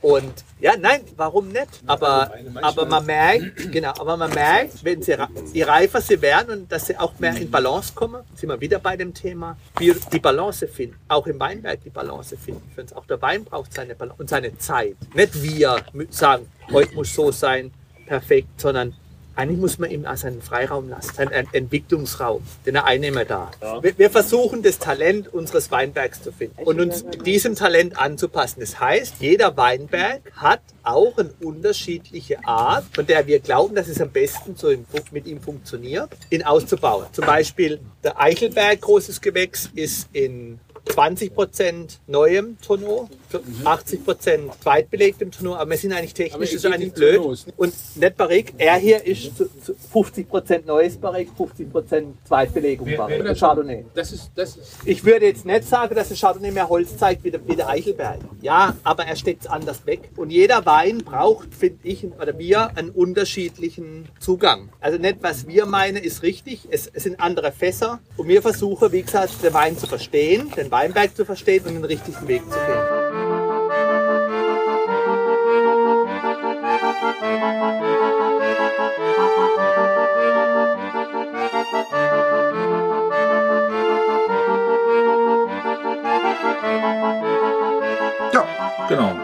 Und 0.01 0.33
ja, 0.59 0.73
nein, 0.77 1.01
warum 1.15 1.49
nicht? 1.49 1.67
Aber, 1.87 2.31
aber 2.61 2.85
man 2.85 3.05
merkt, 3.05 3.71
genau, 3.71 3.91
aber 3.91 4.17
man 4.17 4.33
merkt, 4.33 4.83
wenn 4.83 5.01
sie, 5.01 5.15
je 5.53 5.63
reifer 5.63 6.01
sie 6.01 6.21
werden 6.21 6.61
und 6.61 6.71
dass 6.71 6.87
sie 6.87 6.97
auch 6.97 7.17
mehr 7.19 7.35
in 7.35 7.49
Balance 7.49 7.93
kommen, 7.93 8.23
sind 8.35 8.49
wir 8.49 8.59
wieder 8.59 8.79
bei 8.79 8.97
dem 8.97 9.13
Thema, 9.13 9.57
wir 9.77 9.95
die 10.11 10.19
Balance 10.19 10.67
finden, 10.67 10.97
auch 11.07 11.25
im 11.27 11.39
Weinberg 11.39 11.81
die 11.83 11.89
Balance 11.89 12.35
finden. 12.35 12.69
Für 12.75 12.81
uns 12.81 12.93
auch 12.93 13.05
der 13.05 13.21
Wein 13.21 13.28
braucht 13.37 13.73
seine 13.73 13.95
Balance 13.95 14.19
und 14.21 14.29
seine 14.29 14.57
Zeit. 14.57 14.97
Nicht 15.13 15.41
wir 15.41 15.77
sagen, 16.09 16.47
heute 16.71 16.93
muss 16.95 17.13
so 17.13 17.31
sein, 17.31 17.71
perfekt, 18.05 18.59
sondern 18.59 18.95
eigentlich 19.35 19.59
muss 19.59 19.79
man 19.79 19.89
ihm 19.89 20.05
auch 20.05 20.17
seinen 20.17 20.41
Freiraum 20.41 20.89
lassen, 20.89 21.15
seinen 21.15 21.31
Ent- 21.31 21.53
Entwicklungsraum, 21.53 22.43
den 22.65 22.75
er 22.75 22.83
einnehmen 22.83 23.25
darf. 23.25 23.51
Wir, 23.81 23.97
wir 23.97 24.09
versuchen, 24.09 24.63
das 24.63 24.79
Talent 24.79 25.33
unseres 25.33 25.71
Weinbergs 25.71 26.21
zu 26.21 26.33
finden 26.33 26.61
und 26.63 26.81
uns 26.81 27.05
diesem 27.23 27.55
Talent 27.55 27.97
anzupassen. 27.97 28.59
Das 28.59 28.81
heißt, 28.81 29.15
jeder 29.21 29.55
Weinberg 29.55 30.23
hat 30.35 30.59
auch 30.83 31.17
eine 31.17 31.29
unterschiedliche 31.41 32.45
Art, 32.45 32.83
von 32.93 33.05
der 33.05 33.27
wir 33.27 33.39
glauben, 33.39 33.75
dass 33.75 33.87
es 33.87 34.01
am 34.01 34.09
besten 34.09 34.57
so 34.57 34.73
mit 35.11 35.25
ihm 35.25 35.39
funktioniert, 35.39 36.09
ihn 36.31 36.43
auszubauen. 36.43 37.05
Zum 37.13 37.25
Beispiel 37.25 37.79
der 38.03 38.19
Eichelberg, 38.19 38.81
großes 38.81 39.21
Gewächs, 39.21 39.69
ist 39.73 40.09
in 40.11 40.59
20% 40.87 41.97
neuem 42.07 42.57
Tonneau, 42.61 43.09
80% 43.63 44.49
zweitbelegtem 44.61 45.31
Tonneau, 45.31 45.55
aber 45.55 45.71
wir 45.71 45.77
sind 45.77 45.93
eigentlich 45.93 46.13
technisch, 46.13 46.51
das 46.51 46.63
ist 46.63 46.65
eigentlich 46.65 46.93
blöd. 46.93 47.19
Und 47.57 47.73
nicht 47.95 48.17
Barrique, 48.17 48.53
er 48.57 48.75
hier 48.75 49.05
ist 49.05 49.37
zu, 49.37 49.49
zu 49.61 49.75
50% 49.93 50.65
neues 50.65 50.97
Barrique, 50.97 51.31
50% 51.37 52.05
Zweitbelegung 52.27 52.95
Barrique, 52.95 53.23
der 53.23 53.35
Chardonnay. 53.35 53.85
Das 53.93 54.11
ist, 54.11 54.31
das 54.35 54.57
ist 54.57 54.77
Ich 54.85 55.03
würde 55.03 55.25
jetzt 55.27 55.45
nicht 55.45 55.63
sagen, 55.65 55.95
dass 55.95 56.09
der 56.09 56.17
Chardonnay 56.17 56.51
mehr 56.51 56.69
Holz 56.69 56.97
zeigt 56.97 57.23
wie 57.23 57.31
der, 57.31 57.47
wie 57.47 57.55
der 57.55 57.69
Eichelberg. 57.69 58.19
Ja, 58.41 58.75
aber 58.83 59.05
er 59.05 59.15
steckt 59.15 59.43
es 59.43 59.47
anders 59.47 59.85
weg. 59.85 60.09
Und 60.15 60.31
jeder 60.31 60.65
Wein 60.65 60.99
braucht, 60.99 61.53
finde 61.53 61.79
ich, 61.83 62.05
oder 62.05 62.37
wir, 62.37 62.75
einen 62.77 62.89
unterschiedlichen 62.89 64.07
Zugang. 64.19 64.69
Also 64.79 64.97
nicht, 64.97 65.17
was 65.21 65.47
wir 65.47 65.65
meinen, 65.65 65.97
ist 66.03 66.23
richtig. 66.23 66.67
Es, 66.69 66.89
es 66.91 67.03
sind 67.03 67.19
andere 67.19 67.51
Fässer. 67.51 67.99
Und 68.17 68.27
wir 68.27 68.41
versuchen, 68.41 68.91
wie 68.91 69.01
gesagt, 69.01 69.43
den 69.43 69.53
Wein 69.53 69.77
zu 69.77 69.87
verstehen, 69.87 70.51
den 70.55 70.68
Weinberg 70.71 71.15
zu 71.15 71.25
verstehen 71.25 71.65
und 71.65 71.73
den 71.75 71.85
richtigen 71.85 72.27
Weg 72.27 72.43
zu 72.43 72.57
gehen. 72.57 73.89
Ja, 88.33 88.45
Genau. 88.87 89.15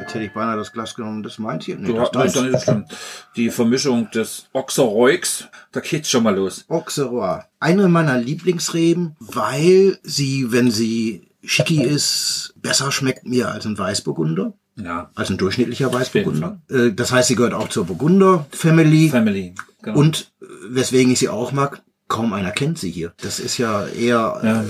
jetzt 0.00 0.14
hätte 0.14 0.24
ich 0.24 0.32
beinahe 0.32 0.56
das 0.56 0.72
Glas 0.72 0.94
genommen, 0.94 1.22
das 1.22 1.38
meint 1.38 1.62
hier. 1.64 1.76
Nee, 1.76 1.88
Du 1.88 1.94
das 1.94 2.10
hast 2.14 2.34
das 2.36 2.44
ist 2.44 2.62
schlimm. 2.64 2.84
Die 3.36 3.50
Vermischung 3.50 4.10
des 4.10 4.46
Oxeroix, 4.52 5.48
da 5.72 5.80
geht's 5.80 6.10
schon 6.10 6.22
mal 6.22 6.34
los. 6.34 6.64
Auxerrois. 6.68 7.42
Eine 7.60 7.88
meiner 7.88 8.18
Lieblingsreben, 8.18 9.16
weil 9.20 9.98
sie, 10.02 10.50
wenn 10.52 10.70
sie 10.70 11.28
schicki 11.42 11.82
ist, 11.82 12.54
besser 12.56 12.92
schmeckt 12.92 13.26
mir 13.26 13.50
als 13.50 13.66
ein 13.66 13.78
Weißburgunder. 13.78 14.54
Ja. 14.76 15.10
Als 15.14 15.30
ein 15.30 15.38
durchschnittlicher 15.38 15.92
Weißburgunder. 15.92 16.60
Äh, 16.70 16.92
Das 16.92 17.10
heißt, 17.10 17.28
sie 17.28 17.34
gehört 17.34 17.54
auch 17.54 17.68
zur 17.68 17.84
Burgunder-Family. 17.86 19.08
Family. 19.10 19.54
Genau. 19.82 19.98
Und 19.98 20.30
äh, 20.40 20.46
weswegen 20.70 21.12
ich 21.12 21.18
sie 21.18 21.28
auch 21.28 21.52
mag, 21.52 21.82
kaum 22.08 22.32
einer 22.32 22.50
kennt 22.52 22.78
sie 22.78 22.90
hier. 22.90 23.12
Das 23.22 23.38
ist 23.38 23.58
ja 23.58 23.86
eher, 23.86 24.40
Ja. 24.42 24.62
Äh, 24.62 24.66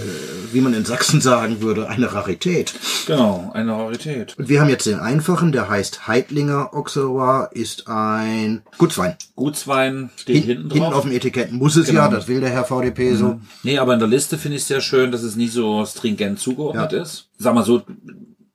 wie 0.52 0.60
man 0.60 0.74
in 0.74 0.84
Sachsen 0.84 1.20
sagen 1.20 1.60
würde, 1.60 1.88
eine 1.88 2.12
Rarität. 2.12 2.74
Genau, 3.06 3.50
eine 3.54 3.72
Rarität. 3.72 4.34
Und 4.38 4.48
wir 4.48 4.60
haben 4.60 4.68
jetzt 4.68 4.86
den 4.86 4.98
einfachen, 4.98 5.52
der 5.52 5.68
heißt 5.68 6.08
Heidlinger 6.08 6.74
Auxerrois, 6.74 7.48
ist 7.52 7.86
ein 7.86 8.62
Gutswein. 8.78 9.16
Gutswein 9.36 10.10
steht 10.16 10.36
Hin, 10.36 10.44
hinten 10.46 10.62
hinten 10.70 10.78
drauf. 10.84 10.94
auf 10.94 11.02
dem 11.04 11.12
Etikett 11.12 11.52
muss 11.52 11.76
es 11.76 11.86
Genau. 11.88 12.00
ja, 12.00 12.08
das 12.08 12.26
will 12.28 12.40
der 12.40 12.50
Herr 12.50 12.64
VDP 12.64 13.14
so. 13.14 13.40
Nee, 13.62 13.78
aber 13.78 13.92
in 13.94 14.00
der 14.00 14.08
Liste 14.08 14.36
finde 14.38 14.56
ich 14.56 14.62
es 14.62 14.68
sehr 14.68 14.80
schön, 14.80 15.12
dass 15.12 15.22
es 15.22 15.36
nie 15.36 15.48
so 15.48 15.84
stringent 15.86 16.38
zugeordnet 16.40 16.92
ist. 16.94 17.28
Sag 17.38 17.54
mal 17.54 17.64
so, 17.64 17.82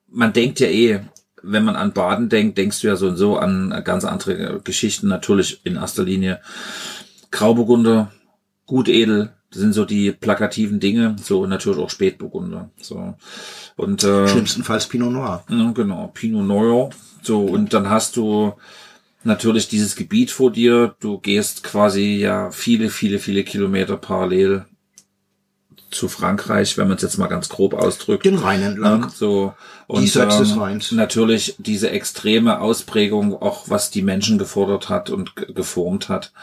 man 0.09 0.33
denkt 0.33 0.59
ja 0.59 0.67
eh, 0.67 0.99
wenn 1.41 1.63
man 1.65 1.75
an 1.75 1.91
Baden 1.93 2.29
denkt, 2.29 2.57
denkst 2.57 2.81
du 2.81 2.87
ja 2.87 2.95
so 2.95 3.07
und 3.07 3.17
so 3.17 3.37
an 3.37 3.81
ganz 3.83 4.03
andere 4.05 4.61
Geschichten. 4.63 5.07
Natürlich 5.09 5.61
in 5.65 5.75
erster 5.75 6.03
Linie 6.03 6.39
Grauburgunder, 7.31 8.11
Gutedel, 8.65 9.33
das 9.51 9.61
sind 9.61 9.73
so 9.73 9.85
die 9.85 10.11
plakativen 10.11 10.79
Dinge, 10.79 11.15
so 11.21 11.41
und 11.41 11.49
natürlich 11.49 11.79
auch 11.79 11.89
Spätburgunder. 11.89 12.69
So. 12.81 13.13
Und 13.75 14.03
äh, 14.03 14.27
Schlimmstenfalls 14.27 14.87
Pinot 14.87 15.11
Noir. 15.11 15.43
genau, 15.47 16.07
Pinot 16.13 16.45
Noir. 16.45 16.89
So, 17.21 17.41
und 17.41 17.73
dann 17.73 17.89
hast 17.89 18.15
du 18.15 18.53
natürlich 19.23 19.67
dieses 19.67 19.95
Gebiet 19.95 20.31
vor 20.31 20.51
dir. 20.51 20.95
Du 20.99 21.19
gehst 21.19 21.63
quasi 21.63 22.15
ja 22.15 22.51
viele, 22.51 22.89
viele, 22.89 23.19
viele 23.19 23.43
Kilometer 23.43 23.97
parallel 23.97 24.65
zu 25.91 26.07
Frankreich, 26.07 26.77
wenn 26.77 26.87
man 26.87 26.97
es 26.97 27.03
jetzt 27.03 27.17
mal 27.17 27.27
ganz 27.27 27.49
grob 27.49 27.73
ausdrückt. 27.73 28.25
Den 28.25 28.37
Rhein 28.37 28.63
entlang. 28.63 29.03
Ja, 29.03 29.09
so. 29.09 29.53
Und 29.87 30.01
Diesseits 30.01 30.39
des 30.39 30.51
ähm, 30.51 30.59
Rheins. 30.59 30.91
natürlich 30.91 31.55
diese 31.59 31.91
extreme 31.91 32.59
Ausprägung, 32.59 33.39
auch 33.41 33.69
was 33.69 33.91
die 33.91 34.01
Menschen 34.01 34.37
gefordert 34.37 34.89
hat 34.89 35.09
und 35.09 35.35
geformt 35.35 36.09
hat. 36.09 36.33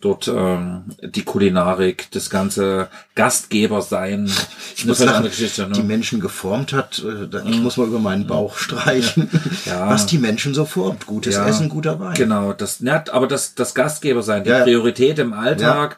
Dort 0.00 0.28
ähm, 0.28 0.84
die 1.02 1.22
Kulinarik, 1.22 2.08
das 2.12 2.30
ganze 2.30 2.88
Gastgeber 3.14 3.82
sein. 3.82 4.30
Ich 4.78 4.84
muss 4.84 5.00
eine 5.00 5.14
andere 5.14 5.30
Geschichte, 5.30 5.66
ne? 5.66 5.72
die 5.72 5.82
Menschen 5.82 6.20
geformt 6.20 6.74
hat, 6.74 7.02
äh, 7.02 7.48
ich 7.48 7.60
muss 7.60 7.78
mal 7.78 7.86
über 7.86 7.98
meinen 7.98 8.26
Bauch 8.26 8.58
streichen, 8.58 9.30
Ja. 9.64 9.88
was 9.88 10.04
die 10.04 10.18
Menschen 10.18 10.52
so 10.52 10.66
formt. 10.66 11.06
Gutes 11.06 11.34
Ja, 11.34 11.46
Essen, 11.46 11.70
guter 11.70 11.98
Wein. 11.98 12.14
Genau, 12.14 12.52
das, 12.52 12.80
ja, 12.80 13.02
aber 13.10 13.26
das, 13.26 13.54
das 13.54 13.74
Gastgeber 13.74 14.22
sein, 14.22 14.44
die 14.44 14.50
Ja, 14.50 14.58
ja. 14.58 14.64
Priorität 14.64 15.18
im 15.18 15.32
Alltag, 15.32 15.96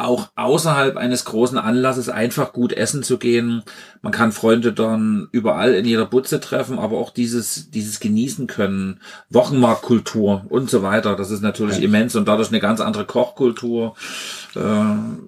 auch 0.00 0.28
außerhalb 0.36 0.96
eines 0.96 1.24
großen 1.24 1.58
Anlasses 1.58 2.08
einfach 2.08 2.52
gut 2.52 2.72
essen 2.72 3.02
zu 3.02 3.18
gehen. 3.18 3.62
Man 4.02 4.12
kann 4.12 4.32
Freunde 4.32 4.72
dann 4.72 5.28
überall 5.32 5.74
in 5.74 5.84
jeder 5.84 6.06
Butze 6.06 6.40
treffen, 6.40 6.78
aber 6.78 6.98
auch 6.98 7.10
dieses, 7.10 7.70
dieses 7.70 8.00
genießen 8.00 8.46
können, 8.46 9.00
Wochenmarktkultur 9.28 10.44
und 10.48 10.70
so 10.70 10.82
weiter. 10.82 11.16
Das 11.16 11.30
ist 11.30 11.42
natürlich 11.42 11.78
Ja. 11.78 11.84
immens 11.84 12.16
und 12.16 12.26
dadurch 12.28 12.48
eine 12.48 12.60
ganz 12.60 12.80
andere 12.80 13.04
Kochkultur. 13.04 13.94
Äh, 14.56 14.60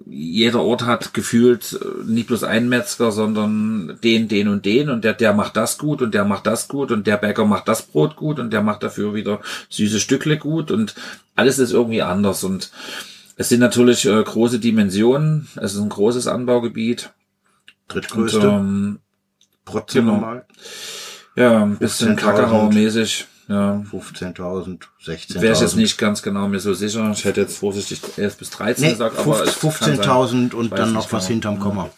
jeder 0.05 0.61
Ort 0.61 0.85
hat 0.85 1.13
gefühlt 1.13 1.79
äh, 1.81 2.09
nicht 2.11 2.27
bloß 2.27 2.43
einen 2.43 2.69
Metzger, 2.69 3.11
sondern 3.11 3.97
den, 4.03 4.27
den 4.27 4.47
und 4.47 4.65
den 4.65 4.89
und 4.89 5.03
der, 5.03 5.13
der 5.13 5.33
macht 5.33 5.55
das 5.55 5.77
gut 5.77 6.01
und 6.01 6.13
der 6.13 6.25
macht 6.25 6.47
das 6.47 6.67
gut 6.67 6.91
und 6.91 7.07
der 7.07 7.17
Bäcker 7.17 7.45
macht 7.45 7.67
das 7.67 7.83
Brot 7.83 8.15
gut 8.15 8.39
und 8.39 8.51
der 8.51 8.61
macht 8.61 8.83
dafür 8.83 9.13
wieder 9.13 9.39
süße 9.69 9.99
Stückle 9.99 10.37
gut 10.37 10.71
und 10.71 10.95
alles 11.35 11.59
ist 11.59 11.71
irgendwie 11.71 12.01
anders 12.01 12.43
und 12.43 12.71
es 13.35 13.49
sind 13.49 13.59
natürlich 13.59 14.05
äh, 14.05 14.23
große 14.23 14.59
Dimensionen. 14.59 15.47
Es 15.55 15.73
ist 15.73 15.81
ein 15.81 15.89
großes 15.89 16.27
Anbaugebiet. 16.27 17.11
Drittgrößte. 17.87 18.49
Und, 18.49 18.59
ähm, 18.59 18.99
Protzen 19.65 20.05
genau. 20.05 20.17
mal. 20.17 20.45
Ja, 21.35 21.63
ein 21.63 21.77
bisschen 21.77 22.17
15.000. 22.17 22.19
Kackerau-mäßig. 22.19 23.25
Ja. 23.49 23.83
15.000, 23.91 24.79
16.000. 25.05 25.41
Wäre 25.41 25.53
ich 25.53 25.59
jetzt 25.59 25.75
nicht 25.75 25.97
ganz 25.97 26.21
genau 26.21 26.47
mir 26.47 26.59
so 26.59 26.73
sicher. 26.73 27.11
Ich 27.11 27.25
hätte 27.25 27.41
jetzt 27.41 27.57
vorsichtig 27.57 28.01
11 28.17 28.37
bis 28.37 28.49
13 28.51 28.83
Nee, 28.83 28.91
gesagt, 28.91 29.19
aber 29.19 29.43
es 29.43 29.59
kann 29.59 29.71
sein. 29.71 29.99
15.000 29.99 30.53
und 30.53 30.77
dann 30.77 30.93
noch 30.93 31.11
was 31.11 31.27
genau. 31.27 31.33
hinterm 31.33 31.59
Komma. 31.59 31.89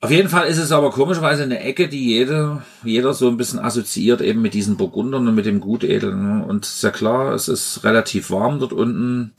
Auf 0.00 0.10
jeden 0.10 0.28
Fall 0.28 0.48
ist 0.48 0.58
es 0.58 0.70
aber 0.70 0.90
komischerweise 0.90 1.44
eine 1.44 1.60
Ecke, 1.60 1.88
die 1.88 2.04
jede, 2.04 2.62
jeder 2.82 3.14
so 3.14 3.28
ein 3.28 3.38
bisschen 3.38 3.58
assoziiert 3.58 4.20
eben 4.20 4.42
mit 4.42 4.52
diesen 4.52 4.76
Burgundern 4.76 5.26
und 5.26 5.34
mit 5.34 5.46
dem 5.46 5.60
Gutedeln. 5.60 6.38
ne? 6.38 6.44
Und 6.44 6.66
ist 6.66 6.82
ja 6.82 6.90
klar, 6.90 7.32
es 7.32 7.48
ist 7.48 7.84
relativ 7.84 8.30
warm 8.30 8.60
dort 8.60 8.74
unten. 8.74 9.32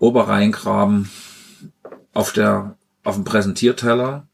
Oberrheingraben 0.00 1.08
auf 2.12 2.32
der, 2.32 2.74
auf 3.04 3.14
dem 3.14 3.24
Präsentierteller. 3.24 4.26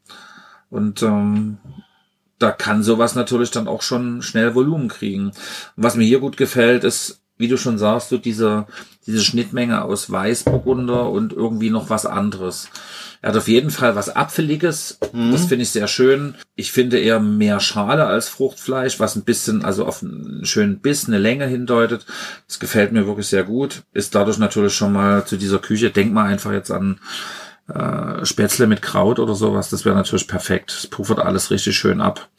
Und 0.69 1.03
ähm, 1.03 1.59
da 2.39 2.51
kann 2.51 2.83
sowas 2.83 3.15
natürlich 3.15 3.51
dann 3.51 3.67
auch 3.67 3.81
schon 3.81 4.21
schnell 4.21 4.55
Volumen 4.55 4.87
kriegen. 4.87 5.31
Was 5.75 5.95
mir 5.95 6.05
hier 6.05 6.19
gut 6.19 6.37
gefällt, 6.37 6.83
ist, 6.83 7.21
wie 7.37 7.47
du 7.47 7.57
schon 7.57 7.77
sagst, 7.77 8.09
so 8.09 8.17
diese, 8.17 8.65
diese 9.05 9.21
Schnittmenge 9.23 9.83
aus 9.83 10.11
Weißburgunder 10.11 11.09
und 11.09 11.33
irgendwie 11.33 11.69
noch 11.69 11.89
was 11.89 12.05
anderes. 12.05 12.69
Er 13.21 13.29
hat 13.29 13.37
auf 13.37 13.47
jeden 13.47 13.71
Fall 13.71 13.95
was 13.95 14.15
Apfeliges. 14.15 14.99
Das 15.31 15.45
finde 15.45 15.63
ich 15.63 15.69
sehr 15.71 15.87
schön. 15.87 16.35
Ich 16.55 16.71
finde 16.71 16.99
eher 16.99 17.19
mehr 17.19 17.59
Schale 17.59 18.05
als 18.05 18.29
Fruchtfleisch, 18.29 18.99
was 18.99 19.15
ein 19.15 19.23
bisschen, 19.23 19.65
also 19.65 19.85
auf 19.85 20.03
einen 20.03 20.45
schönen 20.45 20.79
Biss, 20.79 21.07
eine 21.07 21.17
Länge 21.17 21.45
hindeutet. 21.47 22.05
Das 22.47 22.59
gefällt 22.59 22.91
mir 22.91 23.07
wirklich 23.07 23.27
sehr 23.27 23.43
gut. 23.43 23.83
Ist 23.93 24.13
dadurch 24.15 24.37
natürlich 24.37 24.73
schon 24.75 24.93
mal 24.93 25.25
zu 25.25 25.37
dieser 25.37 25.59
Küche. 25.59 25.89
Denk 25.89 26.13
mal 26.13 26.25
einfach 26.25 26.51
jetzt 26.51 26.71
an 26.71 26.99
äh, 27.73 28.23
Spätzle 28.25 28.67
mit 28.67 28.81
Kraut 28.81 29.19
oder 29.19 29.35
sowas, 29.35 29.69
das 29.69 29.83
wäre 29.83 29.95
natürlich 29.95 30.27
perfekt. 30.27 30.73
Das 30.75 30.87
puffert 30.87 31.19
alles 31.19 31.51
richtig 31.51 31.75
schön 31.77 31.99
ab. 32.01 32.29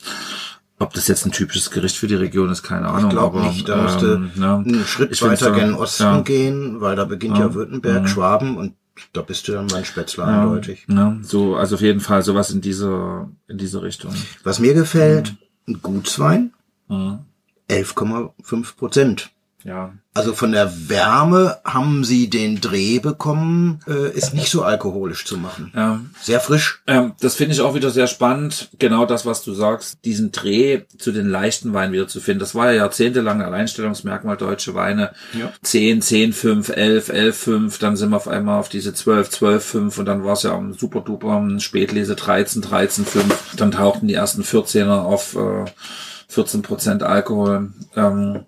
Ob 0.79 0.95
das 0.95 1.09
jetzt 1.09 1.27
ein 1.27 1.33
typisches 1.33 1.71
Gericht 1.73 1.97
für 1.97 2.07
die 2.07 2.15
Region 2.15 2.51
ist, 2.51 2.63
keine 2.63 2.87
Ahnung. 2.87 3.11
Ich 3.11 3.17
glaube 3.17 3.41
nicht. 3.43 3.69
Da 3.69 3.77
musste 3.83 4.07
ähm, 4.07 4.31
ja. 4.41 4.57
einen 4.59 4.85
Schritt 4.87 5.11
Ich 5.11 5.21
weiter 5.23 5.47
so- 5.47 5.53
gen 5.53 5.75
Osten 5.75 6.03
ja. 6.05 6.21
gehen, 6.21 6.81
weil 6.81 6.95
da 6.95 7.05
beginnt 7.05 7.37
ja, 7.37 7.47
Ja. 7.47 7.55
Württemberg, 7.55 8.03
Mhm. 8.05 8.07
Schwaben 8.07 8.57
und 8.57 8.75
da 9.13 9.23
bist 9.23 9.47
du 9.49 9.53
dann 9.53 9.67
beim 9.69 9.85
Spätzle 9.85 10.25
Ja, 10.25 10.43
eindeutig. 10.43 10.87
ja, 10.89 11.17
so, 11.23 11.57
also 11.57 11.77
auf 11.77 11.81
jeden 11.81 12.01
Fall 12.01 12.23
sowas 12.23 12.51
in 12.51 12.61
dieser, 12.61 13.29
in 13.49 13.59
diese 13.59 13.83
Richtung. 13.83 14.15
Was 14.45 14.59
mir 14.59 14.75
gefällt, 14.75 15.35
ein 15.67 15.81
Gutswein, 15.83 16.53
Mhm. 16.89 17.21
11,5 17.69 18.77
Prozent. 18.77 19.31
Ja. 19.65 19.93
Also 20.15 20.35
von 20.35 20.53
der 20.53 20.89
Wärme 20.89 21.59
haben 21.65 22.05
sie 22.05 22.31
den 22.31 22.61
Dreh 22.61 22.99
bekommen, 22.99 23.81
äh, 23.87 24.11
ist 24.11 24.35
nicht 24.35 24.51
so 24.51 24.63
alkoholisch 24.63 25.25
zu 25.25 25.37
machen. 25.37 25.73
Ja. 25.75 26.01
Sehr 26.21 26.41
frisch. 26.41 26.83
Ähm, 26.87 27.13
das 27.21 27.35
finde 27.35 27.55
ich 27.55 27.61
auch 27.61 27.75
wieder 27.75 27.91
sehr 27.91 28.07
spannend. 28.07 28.71
Genau 28.79 29.05
das, 29.05 29.27
was 29.27 29.43
du 29.43 29.55
sagst, 29.55 30.05
diesen 30.05 30.33
Dreh 30.33 30.83
zu 30.97 31.13
den 31.13 31.29
leichten 31.29 31.73
Weinen 31.73 31.93
wieder 31.93 32.09
zu 32.09 32.21
finden. 32.21 32.41
Das 32.41 32.55
war 32.55 32.67
ja 32.67 32.79
jahrzehntelang 32.79 33.43
Alleinstellungsmerkmal 33.43 34.37
deutsche 34.37 34.75
Weine. 34.75 35.13
Ja. 35.39 35.53
10, 35.63 36.03
10, 36.03 36.33
5, 36.33 36.69
11, 36.71 37.09
11, 37.09 37.37
5. 37.37 37.79
Dann 37.79 37.97
sind 37.97 38.11
wir 38.11 38.17
auf 38.17 38.29
einmal 38.29 38.59
auf 38.59 38.69
diese 38.69 38.95
12, 38.95 39.31
12, 39.31 39.65
5. 39.65 39.99
Und 39.99 40.07
dann 40.07 40.25
war 40.25 40.33
es 40.33 40.43
ja 40.43 40.53
am 40.53 40.73
super 40.73 41.01
duper 41.01 41.47
Spätlese 41.59 42.15
13, 42.17 42.63
13, 42.63 43.05
5. 43.05 43.55
Dann 43.57 43.73
tauchten 43.73 44.09
die 44.09 44.15
ersten 44.15 44.43
14er 44.43 45.03
auf 45.03 45.37
äh, 45.37 45.65
14 46.29 46.63
Prozent 46.63 47.03
Alkohol. 47.03 47.73
Ähm, 47.97 48.45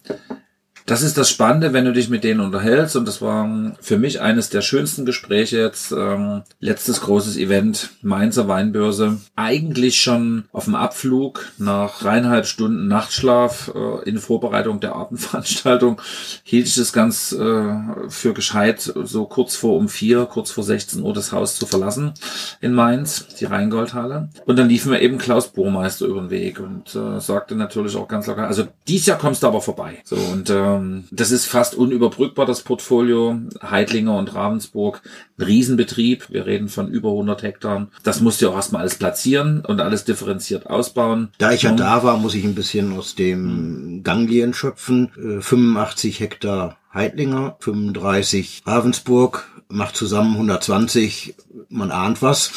das 0.86 1.02
ist 1.02 1.16
das 1.16 1.30
Spannende, 1.30 1.72
wenn 1.72 1.84
du 1.84 1.92
dich 1.92 2.08
mit 2.08 2.24
denen 2.24 2.40
unterhältst. 2.40 2.96
Und 2.96 3.06
das 3.06 3.22
war 3.22 3.74
für 3.80 3.98
mich 3.98 4.20
eines 4.20 4.50
der 4.50 4.62
schönsten 4.62 5.04
Gespräche 5.04 5.58
jetzt. 5.58 5.92
Ähm, 5.92 6.42
letztes 6.58 7.00
großes 7.00 7.36
Event, 7.36 7.90
Mainzer 8.02 8.48
Weinbörse. 8.48 9.20
Eigentlich 9.36 10.00
schon 10.00 10.44
auf 10.52 10.64
dem 10.64 10.74
Abflug 10.74 11.46
nach 11.58 12.00
dreieinhalb 12.00 12.46
Stunden 12.46 12.88
Nachtschlaf 12.88 13.72
äh, 13.74 14.08
in 14.08 14.18
Vorbereitung 14.18 14.80
der 14.80 14.94
Abendveranstaltung 14.94 16.00
hielt 16.42 16.66
ich 16.66 16.76
es 16.76 16.92
ganz 16.92 17.32
äh, 17.32 17.74
für 18.08 18.34
gescheit, 18.34 18.92
so 19.04 19.26
kurz 19.26 19.56
vor 19.56 19.76
um 19.76 19.88
vier, 19.88 20.26
kurz 20.26 20.50
vor 20.50 20.64
16 20.64 21.02
Uhr 21.02 21.14
das 21.14 21.32
Haus 21.32 21.56
zu 21.56 21.66
verlassen 21.66 22.12
in 22.60 22.72
Mainz, 22.72 23.26
die 23.38 23.44
Rheingoldhalle. 23.44 24.28
Und 24.46 24.58
dann 24.58 24.68
liefen 24.68 24.92
wir 24.92 25.00
eben 25.00 25.18
Klaus 25.18 25.48
Burmeister 25.48 26.06
über 26.06 26.20
den 26.20 26.30
Weg 26.30 26.60
und 26.60 26.94
äh, 26.94 27.20
sagte 27.20 27.54
natürlich 27.54 27.96
auch 27.96 28.08
ganz 28.08 28.26
locker, 28.26 28.46
also 28.46 28.66
dies 28.88 29.06
Jahr 29.06 29.18
kommst 29.18 29.42
du 29.42 29.46
aber 29.46 29.60
vorbei. 29.60 29.98
So 30.04 30.16
und 30.16 30.50
ähm, 30.76 31.04
das 31.10 31.30
ist 31.30 31.46
fast 31.46 31.74
unüberbrückbar, 31.74 32.46
das 32.46 32.62
Portfolio. 32.62 33.38
Heidlinger 33.62 34.16
und 34.16 34.34
Ravensburg, 34.34 35.02
ein 35.38 35.44
Riesenbetrieb. 35.44 36.30
Wir 36.30 36.46
reden 36.46 36.68
von 36.68 36.88
über 36.88 37.10
100 37.10 37.42
Hektar. 37.42 37.88
Das 38.02 38.20
musst 38.20 38.40
du 38.42 38.50
auch 38.50 38.56
erstmal 38.56 38.82
alles 38.82 38.96
platzieren 38.96 39.64
und 39.64 39.80
alles 39.80 40.04
differenziert 40.04 40.66
ausbauen. 40.66 41.30
Da 41.38 41.52
ich 41.52 41.62
ja 41.62 41.72
da 41.72 42.02
war, 42.02 42.16
muss 42.16 42.34
ich 42.34 42.44
ein 42.44 42.54
bisschen 42.54 42.92
aus 42.96 43.14
dem 43.14 44.02
Ganglien 44.02 44.54
schöpfen. 44.54 45.10
Äh, 45.16 45.40
85 45.40 46.20
Hektar 46.20 46.76
Heidlinger, 46.92 47.56
35 47.60 48.62
Ravensburg, 48.66 49.48
macht 49.68 49.96
zusammen 49.96 50.34
120, 50.34 51.34
man 51.68 51.90
ahnt 51.90 52.22
was. 52.22 52.50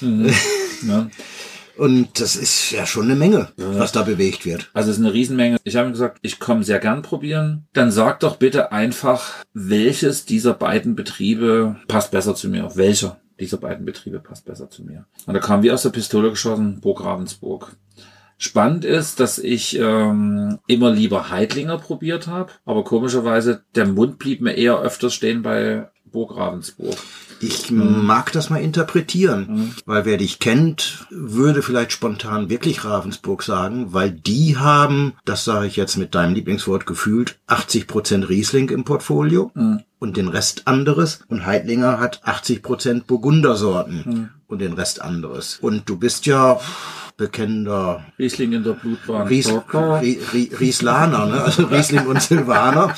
Mhm. 0.00 0.30
Ja. 0.86 1.08
Und 1.76 2.20
das 2.20 2.36
ist 2.36 2.70
ja 2.70 2.86
schon 2.86 3.04
eine 3.04 3.16
Menge, 3.16 3.48
was 3.56 3.92
da 3.92 4.02
bewegt 4.02 4.46
wird. 4.46 4.70
Also 4.72 4.90
es 4.90 4.98
ist 4.98 5.04
eine 5.04 5.12
Riesenmenge. 5.12 5.58
Ich 5.64 5.76
habe 5.76 5.88
ihm 5.88 5.92
gesagt, 5.92 6.18
ich 6.22 6.38
komme 6.38 6.64
sehr 6.64 6.78
gern 6.78 7.02
probieren. 7.02 7.66
Dann 7.72 7.90
sag 7.90 8.20
doch 8.20 8.36
bitte 8.36 8.72
einfach, 8.72 9.44
welches 9.52 10.24
dieser 10.24 10.54
beiden 10.54 10.96
Betriebe 10.96 11.76
passt 11.88 12.10
besser 12.10 12.34
zu 12.34 12.48
mir. 12.48 12.70
Welcher 12.74 13.20
dieser 13.38 13.58
beiden 13.58 13.84
Betriebe 13.84 14.18
passt 14.20 14.46
besser 14.46 14.70
zu 14.70 14.82
mir. 14.82 15.06
Und 15.26 15.34
da 15.34 15.40
kam 15.40 15.62
wie 15.62 15.70
aus 15.70 15.82
der 15.82 15.90
Pistole 15.90 16.30
geschossen, 16.30 16.80
Burg 16.80 17.04
Ravensburg. 17.04 17.76
Spannend 18.38 18.84
ist, 18.84 19.20
dass 19.20 19.38
ich 19.38 19.78
ähm, 19.78 20.58
immer 20.66 20.90
lieber 20.90 21.30
Heidlinger 21.30 21.78
probiert 21.78 22.26
habe, 22.26 22.52
aber 22.66 22.84
komischerweise 22.84 23.62
der 23.74 23.86
Mund 23.86 24.18
blieb 24.18 24.42
mir 24.42 24.52
eher 24.52 24.78
öfters 24.78 25.14
stehen 25.14 25.42
bei 25.42 25.88
Burg 26.04 26.36
Ravensburg. 26.36 26.96
Ich 27.40 27.70
Mhm. 27.70 28.06
mag 28.06 28.32
das 28.32 28.48
mal 28.50 28.60
interpretieren, 28.62 29.74
weil 29.84 30.04
wer 30.06 30.16
dich 30.16 30.38
kennt, 30.38 31.06
würde 31.10 31.62
vielleicht 31.62 31.92
spontan 31.92 32.48
wirklich 32.48 32.84
Ravensburg 32.84 33.42
sagen, 33.42 33.92
weil 33.92 34.10
die 34.10 34.56
haben, 34.56 35.12
das 35.24 35.44
sage 35.44 35.66
ich 35.66 35.76
jetzt 35.76 35.96
mit 35.96 36.14
deinem 36.14 36.34
Lieblingswort 36.34 36.86
gefühlt, 36.86 37.36
80% 37.46 38.28
Riesling 38.28 38.70
im 38.70 38.84
Portfolio 38.84 39.50
Mhm. 39.54 39.80
und 39.98 40.16
den 40.16 40.28
Rest 40.28 40.66
anderes. 40.66 41.20
Und 41.28 41.44
Heidlinger 41.44 42.00
hat 42.00 42.22
80% 42.24 43.06
Burgundersorten 43.06 44.02
Mhm. 44.06 44.28
und 44.46 44.60
den 44.60 44.72
Rest 44.72 45.02
anderes. 45.02 45.58
Und 45.60 45.88
du 45.90 45.96
bist 45.98 46.24
ja 46.26 46.58
bekennender 47.18 48.04
Riesling 48.18 48.52
in 48.52 48.62
der 48.64 48.72
Blutbahn. 48.72 49.26
Ries, 49.26 49.48
Rie- 49.48 50.18
Rie- 50.32 50.50
Rieslaner, 50.58 51.26
ne? 51.26 51.40
also 51.42 51.64
Riesling 51.64 52.06
und 52.06 52.20
Silvaner. 52.22 52.94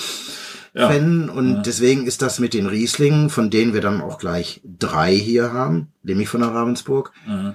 Ja. 0.79 0.89
Fan 0.89 1.29
und 1.29 1.64
deswegen 1.64 2.07
ist 2.07 2.22
das 2.22 2.39
mit 2.39 2.55
den 2.55 2.66
Rieslingen, 2.66 3.31
von 3.31 3.51
denen 3.51 3.74
wir 3.74 3.81
dann 3.81 4.01
auch 4.01 4.18
gleich 4.18 4.61
drei 4.64 5.12
hier 5.14 5.53
haben, 5.53 5.89
nämlich 6.05 6.29
von 6.29 6.41
der 6.41 6.51
Ravensburg, 6.51 7.12
Mhm. 7.26 7.55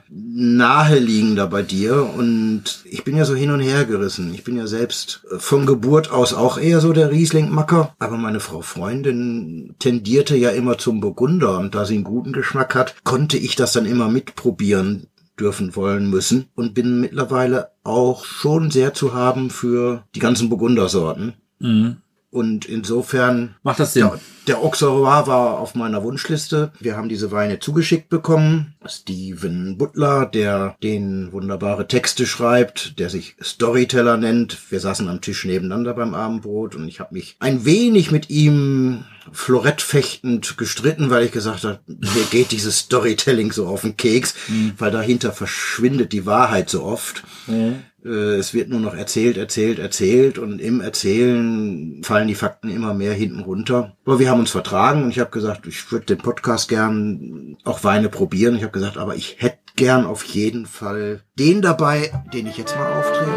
naheliegender 0.57 1.47
bei 1.47 1.61
dir 1.61 2.03
und 2.17 2.63
ich 2.86 3.03
bin 3.03 3.15
ja 3.15 3.26
so 3.26 3.34
hin 3.36 3.51
und 3.51 3.59
her 3.61 3.86
gerissen. 3.86 4.34
Ich 4.34 4.43
bin 4.43 4.57
ja 4.57 4.67
selbst 4.67 5.24
äh, 5.32 5.39
von 5.39 5.65
Geburt 5.65 6.11
aus 6.11 6.34
auch 6.34 6.57
eher 6.57 6.80
so 6.82 6.93
der 6.93 7.11
Rieslingmacker, 7.11 7.95
aber 7.99 8.17
meine 8.17 8.39
Frau 8.39 8.61
Freundin 8.61 9.76
tendierte 9.80 10.36
ja 10.36 10.49
immer 10.49 10.78
zum 10.78 10.99
Burgunder 10.99 11.59
und 11.59 11.76
da 11.76 11.86
sie 11.86 11.95
einen 11.95 12.03
guten 12.03 12.34
Geschmack 12.34 12.76
hat, 12.76 12.95
konnte 13.03 13.38
ich 13.38 13.55
das 13.55 13.74
dann 13.74 13.86
immer 13.86 14.09
mitprobieren 14.09 15.07
dürfen, 15.39 15.76
wollen, 15.76 16.09
müssen 16.09 16.45
und 16.55 16.74
bin 16.74 17.01
mittlerweile 17.01 17.69
auch 17.84 18.24
schon 18.26 18.69
sehr 18.69 18.93
zu 18.93 19.13
haben 19.13 19.49
für 19.49 20.03
die 20.13 20.19
ganzen 20.19 20.49
Burgundersorten. 20.49 21.34
Mhm. 21.59 21.97
Und 22.34 22.65
insofern 22.65 23.53
Macht 23.61 23.79
das 23.79 23.93
Sinn? 23.93 24.01
der, 24.09 24.19
der 24.48 24.60
Auxerrois 24.60 25.26
war 25.28 25.60
auf 25.60 25.76
meiner 25.76 26.04
Wunschliste. 26.04 26.72
Wir 26.80 26.98
haben 26.98 27.10
diese 27.10 27.32
Weine 27.32 27.60
zugeschickt 27.60 28.10
bekommen. 28.10 28.76
Steven 28.86 29.78
Butler, 29.78 30.26
der 30.26 30.76
den 30.84 31.32
wunderbare 31.32 31.88
Texte 31.88 32.26
schreibt, 32.26 33.00
der 33.00 33.10
sich 33.10 33.36
Storyteller 33.41 34.18
nennt. 34.18 34.58
Wir 34.72 34.80
saßen 34.80 35.08
am 35.08 35.22
Tisch 35.22 35.46
nebeneinander 35.46 35.94
beim 35.94 36.14
Abendbrot 36.14 36.76
und 36.76 36.88
ich 36.88 37.00
habe 37.00 37.14
mich 37.14 37.36
ein 37.39 37.66
wenig 37.66 38.12
mit 38.12 38.30
ihm 38.30 39.06
florettfechtend 39.32 40.58
gestritten, 40.58 41.10
weil 41.10 41.24
ich 41.24 41.32
gesagt 41.32 41.64
habe, 41.64 41.80
mir 41.88 42.24
geht 42.30 42.52
dieses 42.52 42.80
Storytelling 42.80 43.54
so 43.54 43.68
auf 43.68 43.82
den 43.82 43.96
Keks, 43.96 44.36
weil 44.78 44.91
dahinter 44.91 45.32
verschwindet 45.32 46.12
die 46.12 46.26
Wahrheit 46.26 46.70
so 46.70 46.84
oft. 46.84 47.24
Äh, 47.48 48.36
Es 48.36 48.54
wird 48.54 48.68
nur 48.68 48.82
noch 48.82 48.94
erzählt, 48.96 49.38
erzählt, 49.38 49.80
erzählt 49.80 50.38
und 50.38 50.60
im 50.60 50.82
Erzählen 50.82 52.02
fallen 52.04 52.28
die 52.28 52.36
Fakten 52.36 52.70
immer 52.70 52.94
mehr 52.94 53.14
hinten 53.14 53.39
runter. 53.39 53.96
Aber 54.06 54.20
wir 54.20 54.30
haben 54.30 54.32
uns 54.39 54.51
vertragen 54.51 55.03
und 55.03 55.09
ich 55.09 55.19
habe 55.19 55.31
gesagt, 55.31 55.67
ich 55.67 55.91
würde 55.91 56.05
den 56.05 56.17
Podcast 56.17 56.69
gern 56.69 57.57
auch 57.63 57.84
Weine 57.84 58.09
probieren. 58.09 58.55
Ich 58.55 58.63
habe 58.63 58.71
gesagt, 58.71 58.97
aber 58.97 59.15
ich 59.15 59.38
hätte 59.39 59.59
gern 59.75 60.05
auf 60.05 60.23
jeden 60.23 60.65
Fall 60.65 61.23
den 61.38 61.61
dabei, 61.61 62.11
den 62.34 62.47
ich 62.47 62.57
jetzt 62.57 62.75
mal 62.75 62.99
auftrete. 62.99 63.31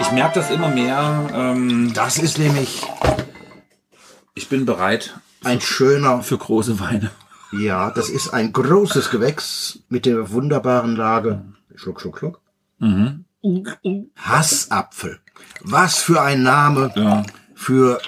Ich 0.00 0.12
merke 0.12 0.34
das 0.40 0.50
immer 0.50 0.68
mehr. 0.68 1.30
Ähm, 1.34 1.92
Das 1.94 2.18
ist 2.18 2.38
nämlich 2.38 2.82
ich 4.34 4.48
bin 4.48 4.64
bereit 4.64 5.14
ein 5.44 5.60
schöner, 5.60 6.22
für 6.22 6.38
große 6.38 6.80
Weine. 6.80 7.10
ja, 7.52 7.90
das 7.90 8.08
ist 8.08 8.30
ein 8.30 8.52
großes 8.52 9.10
Gewächs 9.10 9.80
mit 9.88 10.06
der 10.06 10.30
wunderbaren 10.30 10.96
Lage. 10.96 11.44
Schluck, 11.74 12.00
schluck, 12.00 12.18
schluck. 12.18 12.40
Mhm. 12.78 13.24
Hassapfel. 14.16 15.18
Was 15.62 16.02
für 16.02 16.20
ein 16.20 16.42
Name 16.42 16.92
Ja, 16.94 17.22
für 17.54 18.00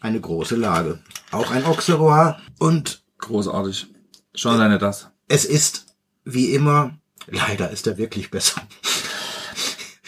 eine 0.00 0.20
große 0.20 0.56
Lage. 0.56 0.98
Auch 1.30 1.50
ein 1.50 1.64
Auxerrois 1.64 2.36
und 2.58 3.02
großartig. 3.18 3.86
Schon 4.34 4.54
alleine 4.54 4.78
das. 4.78 5.10
es 5.28 5.44
ist 5.44 5.86
wie 6.24 6.52
immer, 6.54 6.94
leider 7.26 7.70
ist 7.70 7.86
er 7.86 7.98
wirklich 7.98 8.30
besser. 8.30 8.62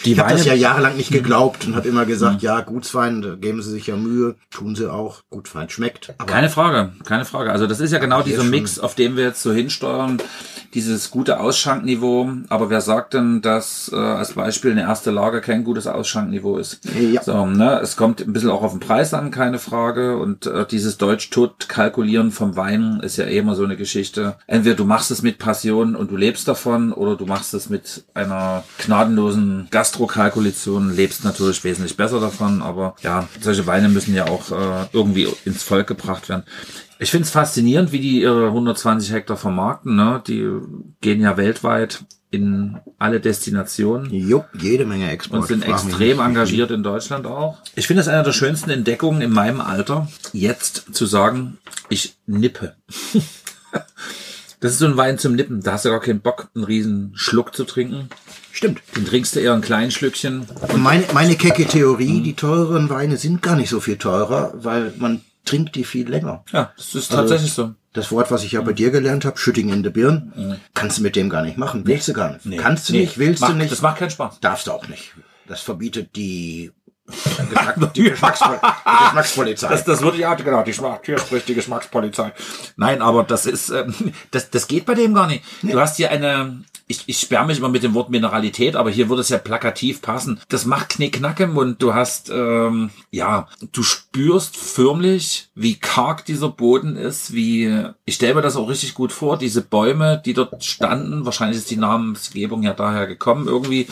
Die 0.04 0.12
Ich 0.12 0.18
habe 0.18 0.32
das 0.32 0.44
ja 0.44 0.54
jahrelang 0.54 0.96
nicht 0.96 1.10
geglaubt 1.10 1.66
und 1.66 1.76
habe 1.76 1.88
immer 1.88 2.04
gesagt, 2.04 2.42
ja, 2.42 2.60
Gutswein, 2.60 3.38
geben 3.40 3.62
sie 3.62 3.70
sich 3.70 3.86
ja 3.86 3.96
Mühe, 3.96 4.36
tun 4.50 4.76
sie 4.76 4.92
auch. 4.92 5.22
Gutwein 5.30 5.70
schmeckt. 5.70 6.14
Aber 6.18 6.30
keine 6.30 6.50
Frage, 6.50 6.92
keine 7.04 7.24
Frage. 7.24 7.50
Also 7.50 7.66
das 7.66 7.80
ist 7.80 7.92
ja 7.92 7.98
genau 7.98 8.22
dieser 8.22 8.44
Mix, 8.44 8.78
auf 8.78 8.94
dem 8.94 9.16
wir 9.16 9.24
jetzt 9.24 9.42
so 9.42 9.52
hinsteuern. 9.52 10.18
Dieses 10.74 11.10
gute 11.10 11.40
Ausschankniveau. 11.40 12.30
Aber 12.48 12.68
wer 12.68 12.80
sagt 12.80 13.14
denn, 13.14 13.40
dass 13.40 13.90
äh, 13.92 13.96
als 13.96 14.32
Beispiel 14.32 14.72
eine 14.72 14.82
erste 14.82 15.10
Lage 15.10 15.40
kein 15.40 15.64
gutes 15.64 15.86
Ausschankniveau 15.86 16.58
ist? 16.58 16.80
Ja. 16.98 17.22
So, 17.22 17.46
ne, 17.46 17.80
es 17.80 17.96
kommt 17.96 18.20
ein 18.20 18.32
bisschen 18.32 18.50
auch 18.50 18.62
auf 18.62 18.72
den 18.72 18.80
Preis 18.80 19.14
an, 19.14 19.30
keine 19.30 19.58
Frage. 19.58 20.18
Und 20.18 20.46
äh, 20.46 20.66
dieses 20.66 20.98
Deutsch-Tot-Kalkulieren 20.98 22.32
vom 22.32 22.56
Wein 22.56 23.00
ist 23.02 23.16
ja 23.16 23.24
eh 23.24 23.38
immer 23.38 23.54
so 23.54 23.64
eine 23.64 23.76
Geschichte. 23.76 24.36
Entweder 24.46 24.76
du 24.76 24.84
machst 24.84 25.10
es 25.10 25.22
mit 25.22 25.38
Passion 25.38 25.94
und 25.94 26.10
du 26.10 26.16
lebst 26.16 26.48
davon, 26.48 26.92
oder 26.92 27.16
du 27.16 27.26
machst 27.26 27.54
es 27.54 27.70
mit 27.70 28.04
einer 28.14 28.64
gnadenlosen 28.78 29.68
Gastrokalkulation, 29.70 30.94
lebst 30.94 31.24
natürlich 31.24 31.62
wesentlich 31.64 31.96
besser 31.96 32.20
davon. 32.20 32.62
Aber 32.62 32.96
ja, 33.02 33.28
solche 33.40 33.66
Weine 33.66 33.88
müssen 33.88 34.14
ja 34.14 34.26
auch 34.26 34.50
äh, 34.50 34.86
irgendwie 34.92 35.28
ins 35.44 35.62
Volk 35.62 35.86
gebracht 35.86 36.28
werden. 36.28 36.44
Ich 36.98 37.10
finde 37.10 37.24
es 37.24 37.30
faszinierend, 37.30 37.92
wie 37.92 38.00
die 38.00 38.22
ihre 38.22 38.46
120 38.46 39.12
Hektar 39.12 39.36
vermarkten. 39.36 39.96
Ne? 39.96 40.22
Die 40.26 40.48
gehen 41.00 41.20
ja 41.20 41.36
weltweit 41.36 42.04
in 42.30 42.78
alle 42.98 43.20
Destinationen. 43.20 44.12
Jo, 44.12 44.44
jede 44.58 44.86
Menge 44.86 45.10
Export. 45.10 45.42
Und 45.42 45.48
sind 45.48 45.66
extrem 45.66 46.20
engagiert 46.20 46.70
in 46.70 46.82
Deutschland 46.82 47.26
auch. 47.26 47.58
Ich 47.76 47.86
finde 47.86 48.02
es 48.02 48.08
eine 48.08 48.22
der 48.22 48.32
schönsten 48.32 48.70
Entdeckungen 48.70 49.22
in 49.22 49.30
meinem 49.30 49.60
Alter, 49.60 50.08
jetzt 50.32 50.94
zu 50.94 51.06
sagen, 51.06 51.58
ich 51.88 52.16
nippe. 52.26 52.74
Das 54.60 54.72
ist 54.72 54.78
so 54.78 54.86
ein 54.86 54.96
Wein 54.96 55.18
zum 55.18 55.34
Nippen. 55.34 55.60
Da 55.60 55.72
hast 55.72 55.84
du 55.84 55.90
gar 55.90 56.00
keinen 56.00 56.22
Bock, 56.22 56.48
einen 56.54 56.64
riesen 56.64 57.12
Schluck 57.16 57.54
zu 57.54 57.64
trinken. 57.64 58.08
Stimmt. 58.50 58.80
Den 58.96 59.04
trinkst 59.04 59.36
du 59.36 59.40
eher 59.40 59.52
ein 59.52 59.60
kleines 59.60 59.92
Schlückchen. 59.92 60.46
Meine, 60.78 61.04
meine 61.12 61.36
kecke 61.36 61.66
Theorie, 61.66 62.22
die 62.22 62.32
teureren 62.32 62.88
Weine 62.88 63.18
sind 63.18 63.42
gar 63.42 63.56
nicht 63.56 63.68
so 63.68 63.80
viel 63.80 63.98
teurer, 63.98 64.54
weil 64.54 64.94
man 64.96 65.20
trinkt 65.44 65.74
die 65.76 65.84
viel 65.84 66.08
länger. 66.08 66.44
Ja, 66.52 66.72
das 66.76 66.94
ist 66.94 67.10
Also, 67.10 67.16
tatsächlich 67.22 67.52
so. 67.52 67.74
Das 67.92 68.10
Wort, 68.10 68.30
was 68.30 68.42
ich 68.42 68.52
ja 68.52 68.60
bei 68.60 68.72
dir 68.72 68.90
gelernt 68.90 69.24
habe, 69.24 69.38
Schütting 69.38 69.68
in 69.72 69.82
der 69.84 69.90
Birn, 69.90 70.58
kannst 70.74 70.98
du 70.98 71.02
mit 71.02 71.14
dem 71.14 71.28
gar 71.30 71.42
nicht 71.42 71.58
machen. 71.58 71.86
Willst 71.86 72.08
du 72.08 72.12
gar 72.12 72.32
nicht. 72.32 72.44
Nee. 72.46 72.56
Kannst 72.56 72.88
du 72.88 72.92
Nee. 72.92 73.00
nicht, 73.02 73.18
willst 73.18 73.40
Macht- 73.42 73.52
du 73.52 73.56
nicht. 73.56 73.70
das 73.70 73.82
macht 73.82 73.98
keinen 73.98 74.10
Spaß. 74.10 74.40
Darfst 74.40 74.66
du 74.66 74.72
auch 74.72 74.88
nicht. 74.88 75.12
Das 75.46 75.60
verbietet 75.60 76.16
die, 76.16 76.72
die, 77.94 78.02
Geschmackspol 78.02 78.58
die 78.60 79.04
Geschmackspolizei. 79.04 79.68
Das, 79.68 79.84
das 79.84 80.00
würde 80.02 80.18
ja, 80.18 80.34
genau, 80.34 80.62
die 80.62 80.72
spricht 80.72 81.48
die 81.48 81.54
Geschmackspolizei. 81.54 82.32
Nein, 82.76 83.02
aber 83.02 83.22
das 83.24 83.46
ist, 83.46 83.68
ähm, 83.70 83.94
das, 84.30 84.50
das 84.50 84.66
geht 84.66 84.86
bei 84.86 84.94
dem 84.94 85.14
gar 85.14 85.26
nicht. 85.26 85.44
Du 85.62 85.78
hast 85.78 85.96
hier 85.96 86.10
eine, 86.10 86.62
ich, 86.86 87.04
ich 87.06 87.18
sperre 87.18 87.46
mich 87.46 87.58
immer 87.58 87.70
mit 87.70 87.82
dem 87.82 87.94
Wort 87.94 88.10
Mineralität, 88.10 88.76
aber 88.76 88.90
hier 88.90 89.08
würde 89.08 89.22
es 89.22 89.30
ja 89.30 89.38
plakativ 89.38 90.02
passen. 90.02 90.40
Das 90.48 90.66
macht 90.66 90.90
Knickknack 90.90 91.40
im 91.40 91.54
Mund. 91.54 91.82
Du 91.82 91.94
hast, 91.94 92.30
ähm, 92.30 92.90
ja, 93.10 93.48
du 93.72 93.82
spürst 93.82 94.56
förmlich, 94.56 95.48
wie 95.54 95.76
karg 95.76 96.26
dieser 96.26 96.50
Boden 96.50 96.96
ist, 96.96 97.32
wie, 97.32 97.84
ich 98.04 98.16
stelle 98.16 98.34
mir 98.34 98.42
das 98.42 98.56
auch 98.56 98.68
richtig 98.68 98.94
gut 98.94 99.12
vor, 99.12 99.38
diese 99.38 99.62
Bäume, 99.62 100.20
die 100.24 100.34
dort 100.34 100.62
standen, 100.62 101.24
wahrscheinlich 101.24 101.58
ist 101.58 101.70
die 101.70 101.76
Namensgebung 101.76 102.62
ja 102.62 102.74
daher 102.74 103.06
gekommen, 103.06 103.48
irgendwie, 103.48 103.86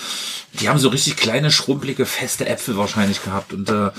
die 0.61 0.69
haben 0.69 0.79
so 0.79 0.89
richtig 0.89 1.17
kleine, 1.17 1.51
schrumpelige, 1.51 2.05
feste 2.05 2.47
Äpfel 2.47 2.77
wahrscheinlich 2.77 3.23
gehabt 3.25 3.55
und 3.55 3.71
äh, 3.71 3.91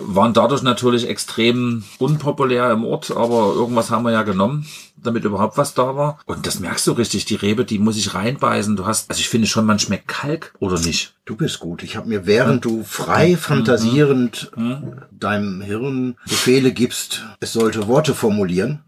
waren 0.00 0.34
dadurch 0.34 0.62
natürlich 0.62 1.08
extrem 1.08 1.84
unpopulär 1.98 2.70
im 2.72 2.84
Ort, 2.84 3.10
aber 3.10 3.54
irgendwas 3.54 3.90
haben 3.90 4.04
wir 4.04 4.12
ja 4.12 4.22
genommen, 4.22 4.66
damit 5.02 5.24
überhaupt 5.24 5.56
was 5.56 5.74
da 5.74 5.96
war. 5.96 6.18
Und 6.26 6.46
das 6.46 6.60
merkst 6.60 6.86
du 6.86 6.92
richtig, 6.92 7.24
die 7.24 7.36
Rebe, 7.36 7.64
die 7.64 7.78
muss 7.78 7.96
ich 7.96 8.14
reinbeißen. 8.14 8.76
Du 8.76 8.86
hast, 8.86 9.10
also 9.10 9.20
ich 9.20 9.28
finde 9.28 9.46
schon, 9.46 9.66
man 9.66 9.78
schmeckt 9.78 10.08
Kalk 10.08 10.54
oder 10.58 10.78
nicht. 10.78 11.14
Du 11.24 11.36
bist 11.36 11.60
gut. 11.60 11.82
Ich 11.82 11.96
habe 11.96 12.08
mir, 12.08 12.26
während 12.26 12.64
du 12.64 12.84
frei 12.84 13.36
fantasierend 13.36 14.50
deinem 15.10 15.60
Hirn 15.60 16.16
Befehle 16.24 16.72
gibst, 16.72 17.24
es 17.40 17.52
sollte 17.52 17.86
Worte 17.86 18.14
formulieren, 18.14 18.82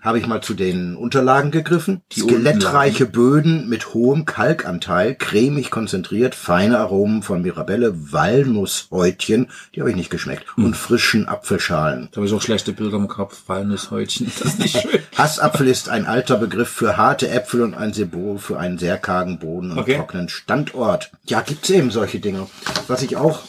habe 0.00 0.18
ich 0.18 0.26
mal 0.26 0.40
zu 0.40 0.54
den 0.54 0.96
Unterlagen 0.96 1.50
gegriffen. 1.50 2.02
Die 2.12 2.20
Skelettreiche 2.20 3.06
Böden 3.06 3.68
mit 3.68 3.94
hohem 3.94 4.24
Kalkanteil, 4.24 5.14
cremig 5.14 5.70
konzentriert, 5.70 6.34
feine 6.34 6.78
Aromen 6.78 7.22
von 7.22 7.42
Mirabelle, 7.42 7.94
Walnusshäutchen, 8.12 9.48
die 9.74 9.80
habe 9.80 9.90
ich 9.90 9.96
nicht 9.96 10.10
geschmeckt, 10.10 10.44
und 10.56 10.76
frischen 10.76 11.26
Apfelschalen. 11.28 12.08
Da 12.12 12.16
habe 12.16 12.26
ich 12.26 12.32
auch 12.32 12.42
schlechte 12.42 12.72
Bilder 12.72 12.96
im 12.96 13.08
Kopf, 13.08 13.42
Walnusshäutchen, 13.46 14.30
das 14.38 14.48
ist 14.48 14.58
nicht 14.60 14.80
schön. 14.80 15.00
Hassapfel 15.16 15.68
ist 15.68 15.88
ein 15.88 16.06
alter 16.06 16.36
Begriff 16.36 16.68
für 16.68 16.96
harte 16.96 17.28
Äpfel 17.28 17.62
und 17.62 17.74
ein 17.74 17.92
Symbol 17.92 18.38
für 18.38 18.58
einen 18.58 18.78
sehr 18.78 18.96
kargen 18.98 19.38
Boden 19.38 19.72
und 19.72 19.78
Okay. 19.78 19.96
trockenen 19.96 20.28
Standort. 20.28 21.10
Ja, 21.24 21.40
gibt's 21.42 21.68
eben 21.70 21.90
solche 21.90 22.20
Dinge. 22.20 22.46
Was 22.88 23.02
ich 23.02 23.16
auch 23.16 23.40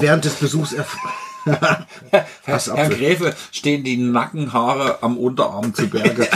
während 0.00 0.24
des 0.24 0.34
Besuchs 0.34 0.72
erf 0.72 0.96
Herr. 1.44 2.88
Gräfe 2.88 3.34
stehen 3.52 3.84
die 3.84 3.96
Nackenhaare 3.96 5.02
am 5.02 5.18
Unterarm 5.18 5.74
zu 5.74 5.88
Berge. 5.88 6.28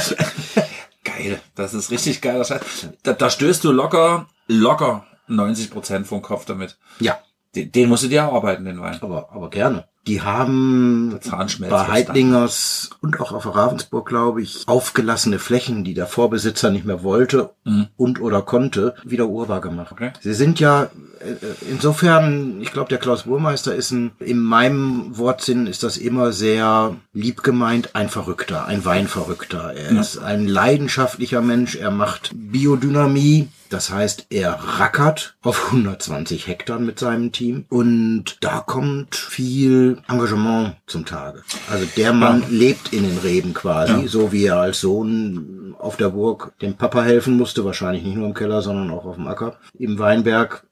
geil, 1.05 1.41
das 1.55 1.75
ist 1.75 1.91
richtig 1.91 2.21
geiler 2.21 2.45
Scheiß. 2.45 2.61
Da, 3.03 3.13
da 3.13 3.31
stößt 3.31 3.65
du 3.65 3.73
locker, 3.73 4.29
locker 4.47 5.07
90 5.29 5.71
Prozent 5.71 6.07
vom 6.07 6.23
Kopf 6.23 6.45
damit. 6.45 6.79
Ja, 7.01 7.19
Den, 7.55 7.73
den 7.73 7.89
musst 7.89 8.05
du 8.05 8.09
dir 8.09 8.21
erarbeiten, 8.21 8.65
den 8.65 8.81
Wein. 8.81 8.99
aber, 9.01 9.31
aber 9.33 9.51
gerne. 9.51 9.89
Die 10.09 10.23
haben 10.23 11.19
bei. 11.61 11.89
Heitlingers 11.89 12.91
und 13.01 13.21
auch 13.21 13.33
auf 13.33 13.55
Ravensburg, 13.55 14.09
glaube 14.09 14.43
ich, 14.43 14.65
aufgelassene 14.67 15.39
Flächen, 15.39 15.85
die 15.85 15.95
der 15.95 16.07
Vorbesitzer 16.07 16.71
nicht 16.71 16.85
mehr 16.85 17.03
wollte 17.03 17.51
und 17.97 18.21
oder 18.21 18.43
konnte, 18.43 18.95
wieder 19.05 19.29
urbar 19.29 19.61
gemacht. 19.61 19.93
Mhm. 19.93 19.97
Okay. 19.97 20.13
Sie 20.21 20.35
sind 20.35 20.61
ja 20.61 20.91
äh, 21.21 21.35
insofern, 21.71 22.61
ich 22.61 22.73
glaube, 22.73 22.89
der 22.89 22.99
Klaus 22.99 23.25
Burmeister 23.25 23.75
ist 23.75 23.91
ein, 23.91 24.13
in 24.21 24.39
meinem 24.39 25.17
Wortsinn 25.17 25.67
ist 25.67 25.83
das 25.83 25.97
immer 25.97 26.33
sehr 26.33 26.97
lieb 27.13 27.43
gemeint, 27.43 27.95
ein 27.95 28.09
Verrückter, 28.09 28.67
ein 28.67 28.85
Weinverrückter. 28.85 29.75
Er 29.75 30.01
ist 30.01 30.19
ein 30.19 30.47
leidenschaftlicher 30.47 31.41
Mensch, 31.41 31.77
er 31.77 31.91
macht 31.91 32.31
Biodynamie, 32.35 33.49
das 33.69 33.91
heißt, 33.91 34.27
er 34.31 34.53
rackert 34.53 35.37
auf 35.43 35.67
120 35.73 36.47
Hektar 36.47 36.79
mit 36.79 36.99
seinem 36.99 37.33
Team 37.33 37.65
und 37.69 38.39
da 38.41 38.61
kommt 38.61 39.15
viel 39.17 39.99
Engagement 40.09 40.77
zum 40.87 41.05
Tage. 41.05 41.43
Also 41.71 41.87
der 41.97 42.13
Mann 42.13 42.45
lebt 42.51 42.93
in 42.93 43.05
den 43.05 43.19
Reben 43.19 43.55
quasi, 43.55 44.09
so 44.09 44.33
wie 44.33 44.45
er 44.47 44.59
als 44.59 44.81
Sohn 44.81 45.75
auf 45.79 45.97
der 45.97 46.11
Burg 46.11 46.53
dem 46.61 46.75
Papa 46.75 47.03
helfen 47.03 47.37
musste, 47.37 47.65
wahrscheinlich 47.65 48.03
nicht 48.05 48.17
nur 48.17 48.27
im 48.27 48.35
Keller, 48.35 48.63
sondern 48.63 48.91
auch 48.91 49.05
auf 49.05 49.17
dem 49.17 49.29
Acker. 49.29 49.57
Im 49.79 49.99
Weinberg, 49.99 50.65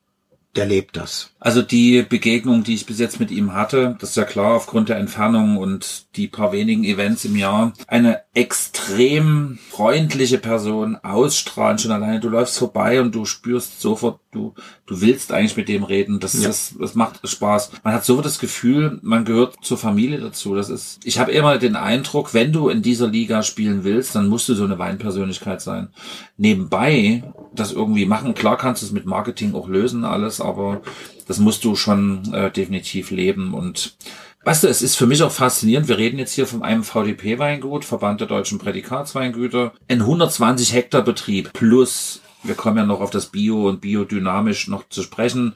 der 0.57 0.67
lebt 0.67 0.97
das. 0.97 1.31
Also 1.39 1.63
die 1.63 2.03
Begegnung, 2.03 2.65
die 2.65 2.75
ich 2.75 2.87
bis 2.87 2.99
jetzt 2.99 3.21
mit 3.21 3.31
ihm 3.31 3.53
hatte, 3.53 3.97
das 4.01 4.11
ist 4.11 4.17
ja 4.17 4.25
klar 4.25 4.55
aufgrund 4.55 4.89
der 4.89 4.97
Entfernung 4.97 5.57
und 5.59 6.17
die 6.17 6.29
paar 6.29 6.53
wenigen 6.53 6.85
Events 6.85 7.25
im 7.25 7.37
Jahr, 7.37 7.73
eine 7.87 8.23
extrem 8.35 9.59
freundliche 9.71 10.39
Person 10.39 10.97
ausstrahlen 10.97 11.79
schon 11.79 11.93
alleine. 11.93 12.21
Du 12.21 12.29
läufst 12.29 12.59
vorbei 12.59 13.01
und 13.01 13.15
du 13.15 13.25
spürst 13.25 13.81
sofort, 13.81 14.21
du, 14.37 14.55
du 14.87 15.01
willst 15.01 15.33
eigentlich 15.33 15.57
mit 15.57 15.69
dem 15.69 15.85
reden. 15.85 16.21
Das, 16.21 16.35
Ja. 16.35 16.49
das, 16.49 16.75
das 16.79 16.95
macht 16.95 17.27
Spaß. 17.27 17.73
Man 17.83 17.95
hat 17.95 18.05
sofort 18.05 18.27
das 18.27 18.39
Gefühl, 18.39 18.99
man 19.03 19.25
gehört 19.25 19.55
zur 19.63 19.79
Familie 19.79 20.21
dazu. 20.21 20.55
Das 20.55 20.69
ist, 20.69 21.01
ich 21.05 21.19
habe 21.19 21.33
immer 21.33 21.59
den 21.59 21.77
Eindruck, 21.77 22.35
wenn 22.35 22.53
du 22.53 22.69
in 22.69 22.83
dieser 22.83 23.09
Liga 23.09 23.43
spielen 23.43 23.85
willst, 23.85 24.15
dann 24.15 24.29
musst 24.29 24.49
du 24.49 24.55
so 24.55 24.65
eine 24.65 24.79
Weinpersönlichkeit 24.79 25.61
sein. 25.61 25.89
Nebenbei 26.37 27.25
das 27.55 27.73
irgendwie 27.73 28.07
machen. 28.07 28.35
Klar 28.35 28.59
kannst 28.59 28.83
du 28.83 28.87
es 28.87 28.93
mit 28.93 29.07
Marketing 29.07 29.55
auch 29.55 29.69
lösen, 29.69 30.05
alles, 30.05 30.41
aber 30.41 30.83
das 31.27 31.39
musst 31.39 31.65
du 31.65 31.75
schon 31.75 32.33
äh, 32.33 32.51
definitiv 32.51 33.11
leben 33.11 33.55
und 33.55 33.97
Weißt 34.45 34.63
du, 34.63 34.69
es 34.69 34.81
ist 34.81 34.95
für 34.95 35.09
mich 35.09 35.25
auch 35.25 35.33
faszinierend. 35.33 35.89
Wir 35.89 35.99
reden 35.99 36.21
jetzt 36.21 36.33
hier 36.33 36.47
von 36.47 36.63
einem 36.63 36.85
VDP-Weingut, 36.85 37.85
Verband 37.85 38.21
der 38.21 38.29
deutschen 38.29 38.61
Prädikatsweingüter. 38.61 39.73
Ein 39.89 40.03
120 40.03 40.73
Hektar 40.73 41.03
Betrieb 41.03 41.53
plus, 41.53 42.21
wir 42.47 42.55
kommen 42.55 42.79
ja 42.79 42.87
noch 42.87 43.01
auf 43.01 43.11
das 43.11 43.27
Bio 43.27 43.69
und 43.69 43.81
biodynamisch 43.81 44.69
noch 44.69 44.89
zu 44.89 45.03
sprechen. 45.03 45.55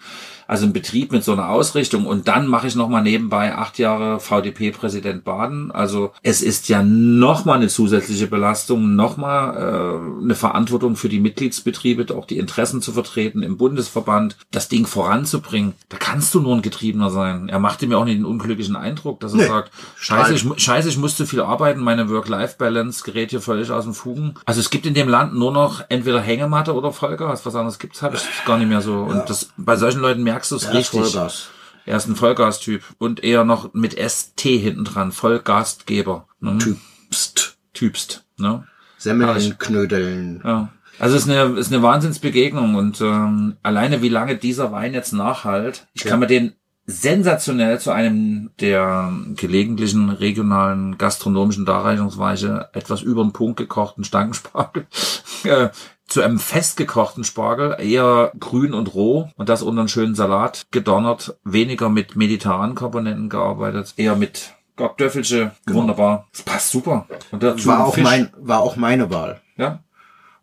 Also 0.50 0.66
ein 0.66 0.72
Betrieb 0.72 1.12
mit 1.12 1.22
so 1.22 1.32
einer 1.32 1.48
Ausrichtung. 1.48 2.06
Und 2.06 2.26
dann 2.26 2.48
mache 2.48 2.66
ich 2.66 2.74
nochmal 2.74 3.04
nebenbei 3.04 3.54
acht 3.54 3.78
Jahre 3.78 4.18
VDP-Präsident 4.18 5.22
Baden. 5.22 5.70
Also 5.70 6.10
es 6.24 6.42
ist 6.42 6.68
ja 6.68 6.82
nochmal 6.82 7.58
eine 7.58 7.68
zusätzliche 7.68 8.26
Belastung, 8.26 8.96
nochmal 8.96 9.56
äh, 9.56 10.24
eine 10.24 10.34
Verantwortung 10.34 10.96
für 10.96 11.08
die 11.08 11.20
Mitgliedsbetriebe, 11.20 12.12
auch 12.16 12.26
die 12.26 12.38
Interessen 12.38 12.82
zu 12.82 12.90
vertreten 12.90 13.44
im 13.44 13.58
Bundesverband, 13.58 14.36
das 14.50 14.68
Ding 14.68 14.88
voranzubringen. 14.88 15.74
Da 15.88 15.98
kannst 15.98 16.34
du 16.34 16.40
nur 16.40 16.56
ein 16.56 16.62
Getriebener 16.62 17.10
sein. 17.10 17.48
Er 17.48 17.60
machte 17.60 17.86
mir 17.86 17.96
auch 17.96 18.04
nicht 18.04 18.18
den 18.18 18.24
unglücklichen 18.24 18.74
Eindruck, 18.74 19.20
dass 19.20 19.32
er 19.34 19.38
Nee. 19.38 19.46
sagt, 19.46 19.70
scheiße 19.98 20.34
ich, 20.34 20.44
scheiße, 20.56 20.88
ich 20.88 20.98
muss 20.98 21.16
zu 21.16 21.26
viel 21.26 21.42
arbeiten, 21.42 21.78
meine 21.78 22.10
Work-Life-Balance 22.10 23.04
gerät 23.04 23.30
hier 23.30 23.40
völlig 23.40 23.70
aus 23.70 23.84
dem 23.84 23.94
Fugen. 23.94 24.34
Also 24.46 24.60
es 24.60 24.70
gibt 24.70 24.84
in 24.84 24.94
dem 24.94 25.08
Land 25.08 25.32
nur 25.32 25.52
noch 25.52 25.84
entweder 25.90 26.20
Hängematte 26.20 26.74
oder 26.74 26.90
Vollgas. 26.92 27.46
Was 27.46 27.54
anderes 27.54 27.78
gibt's 27.78 28.02
habe 28.02 28.16
ich 28.16 28.22
gar 28.44 28.58
nicht 28.58 28.68
mehr 28.68 28.80
so. 28.80 28.94
Und 28.94 29.30
das 29.30 29.50
bei 29.56 29.76
solchen 29.76 30.00
Leuten 30.00 30.24
merkst 30.40 30.50
du 30.50 30.56
es 30.56 30.64
Er 30.64 30.70
ist 30.70 30.76
richtig. 30.76 31.12
Vollgas. 31.12 31.48
Er 31.86 31.96
ist 31.96 32.08
ein 32.08 32.16
Vollgastyp 32.16 32.82
und 32.98 33.24
eher 33.24 33.44
noch 33.44 33.74
mit 33.74 33.98
ST 33.98 34.40
hinten 34.40 34.84
dran, 34.84 35.12
Vollgastgeber. 35.12 36.28
Ne? 36.40 36.58
Typst. 36.58 37.58
Typst. 37.72 38.24
Ne? 38.36 38.66
Semmeln, 38.98 39.58
Knödeln. 39.58 40.42
Ja. 40.44 40.68
Also 40.98 41.16
es 41.16 41.26
ist 41.26 41.30
eine, 41.30 41.58
ist 41.58 41.72
eine 41.72 41.82
Wahnsinnsbegegnung 41.82 42.74
und 42.74 43.00
ähm, 43.00 43.56
alleine 43.62 44.02
wie 44.02 44.10
lange 44.10 44.36
dieser 44.36 44.70
Wein 44.70 44.92
jetzt 44.92 45.12
nachhalt, 45.12 45.86
ich 45.94 46.04
kann 46.04 46.20
mir 46.20 46.26
den 46.26 46.52
sensationell 46.86 47.78
zu 47.78 47.92
einem 47.92 48.50
der 48.60 49.12
gelegentlichen 49.36 50.10
regionalen 50.10 50.98
gastronomischen 50.98 51.64
Darreichungsweise 51.64 52.68
etwas 52.72 53.00
über 53.00 53.22
den 53.22 53.32
Punkt 53.32 53.56
gekochten 53.56 54.04
Stankenspargel. 54.04 54.86
äh, 55.44 55.70
zu 56.10 56.20
einem 56.20 56.38
festgekochten 56.38 57.24
Spargel, 57.24 57.76
eher 57.78 58.32
grün 58.38 58.74
und 58.74 58.94
roh 58.94 59.30
und 59.36 59.48
das 59.48 59.62
unter 59.62 59.80
einen 59.80 59.88
schönen 59.88 60.14
Salat 60.14 60.66
gedonnert, 60.70 61.36
weniger 61.44 61.88
mit 61.88 62.16
mediterranen 62.16 62.74
Komponenten 62.74 63.28
gearbeitet, 63.28 63.94
eher 63.96 64.16
mit 64.16 64.54
Gottöffelsche, 64.76 65.52
wunderbar. 65.66 66.26
Das 66.32 66.42
passt 66.42 66.70
super. 66.70 67.06
Und 67.30 67.42
dazu 67.42 67.66
War 67.68 67.86
auch, 67.86 67.94
Fisch. 67.94 68.02
mein, 68.02 68.30
war 68.38 68.60
auch 68.60 68.76
meine 68.76 69.10
Wahl. 69.10 69.40
Ja, 69.56 69.80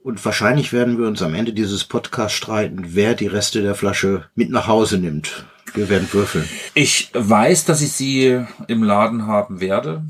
Und 0.03 0.23
wahrscheinlich 0.23 0.73
werden 0.73 0.97
wir 0.97 1.07
uns 1.07 1.21
am 1.21 1.33
Ende 1.33 1.53
dieses 1.53 1.83
Podcasts 1.83 2.37
streiten, 2.37 2.83
wer 2.89 3.15
die 3.15 3.27
Reste 3.27 3.61
der 3.61 3.75
Flasche 3.75 4.25
mit 4.35 4.49
nach 4.51 4.67
Hause 4.67 4.99
nimmt. 4.99 5.45
Wir 5.73 5.89
werden 5.89 6.07
würfeln. 6.11 6.47
Ich 6.75 7.09
weiß, 7.13 7.65
dass 7.65 7.81
ich 7.81 7.91
sie 7.91 8.45
im 8.67 8.83
Laden 8.83 9.27
haben 9.27 9.59
werde. 9.59 10.03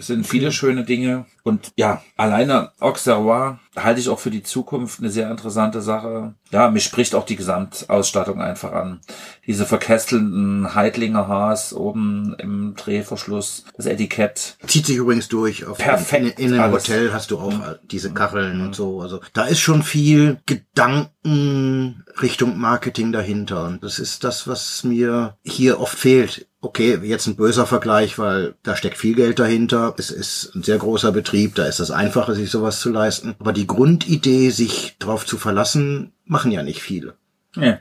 Es 0.00 0.06
sind 0.06 0.26
viele 0.26 0.50
schöne 0.50 0.84
Dinge. 0.84 1.26
Und 1.42 1.72
ja, 1.76 2.02
alleine 2.16 2.72
Auxerrois 2.80 3.58
halte 3.76 4.00
ich 4.00 4.08
auch 4.08 4.18
für 4.18 4.30
die 4.30 4.42
Zukunft 4.42 5.00
eine 5.00 5.10
sehr 5.10 5.30
interessante 5.30 5.82
Sache. 5.82 6.34
Ja, 6.50 6.70
mich 6.70 6.84
spricht 6.84 7.14
auch 7.14 7.26
die 7.26 7.36
Gesamtausstattung 7.36 8.40
einfach 8.40 8.72
an. 8.72 9.00
Diese 9.46 9.66
verkestelnden 9.66 10.74
Heidlinger 10.74 11.28
Haas 11.28 11.74
oben 11.74 12.34
im 12.38 12.74
Drehverschluss, 12.76 13.64
das 13.76 13.84
Etikett. 13.84 14.56
Zieht 14.66 14.86
sich 14.86 14.96
übrigens 14.96 15.28
durch. 15.28 15.66
Auf 15.66 15.76
Perfekt, 15.76 16.38
In, 16.40 16.46
in 16.46 16.52
einem 16.54 16.72
alles. 16.72 16.88
Hotel 16.88 17.12
hast 17.12 17.30
du 17.30 17.38
auch 17.38 17.52
diese 17.84 18.14
Kacheln 18.14 18.62
und 18.62 18.74
so. 18.74 19.02
Also 19.02 19.20
da 19.34 19.44
ist 19.44 19.60
schon 19.60 19.82
viel 19.82 20.38
Gedanken 20.46 22.04
Richtung 22.22 22.58
Marketing 22.58 23.12
dahinter. 23.12 23.66
Und 23.66 23.84
das 23.84 23.98
ist 23.98 24.24
das, 24.24 24.48
was 24.48 24.82
mir 24.82 25.36
hier 25.44 25.78
oft 25.78 25.98
fehlt. 25.98 26.46
Okay, 26.62 26.98
jetzt 27.02 27.26
ein 27.26 27.36
böser 27.36 27.66
Vergleich, 27.66 28.18
weil 28.18 28.54
da 28.62 28.76
steckt 28.76 28.98
viel 28.98 29.14
Geld 29.14 29.38
dahinter. 29.38 29.94
Es 29.96 30.10
ist 30.10 30.52
ein 30.54 30.62
sehr 30.62 30.76
großer 30.76 31.10
Betrieb, 31.10 31.54
da 31.54 31.64
ist 31.64 31.80
das 31.80 31.90
einfacher, 31.90 32.34
sich 32.34 32.50
sowas 32.50 32.80
zu 32.80 32.90
leisten. 32.90 33.34
Aber 33.38 33.54
die 33.54 33.66
Grundidee, 33.66 34.50
sich 34.50 34.96
darauf 34.98 35.24
zu 35.24 35.38
verlassen, 35.38 36.12
machen 36.26 36.50
ja 36.52 36.62
nicht 36.62 36.82
viele. 36.82 37.14
Ja. 37.56 37.78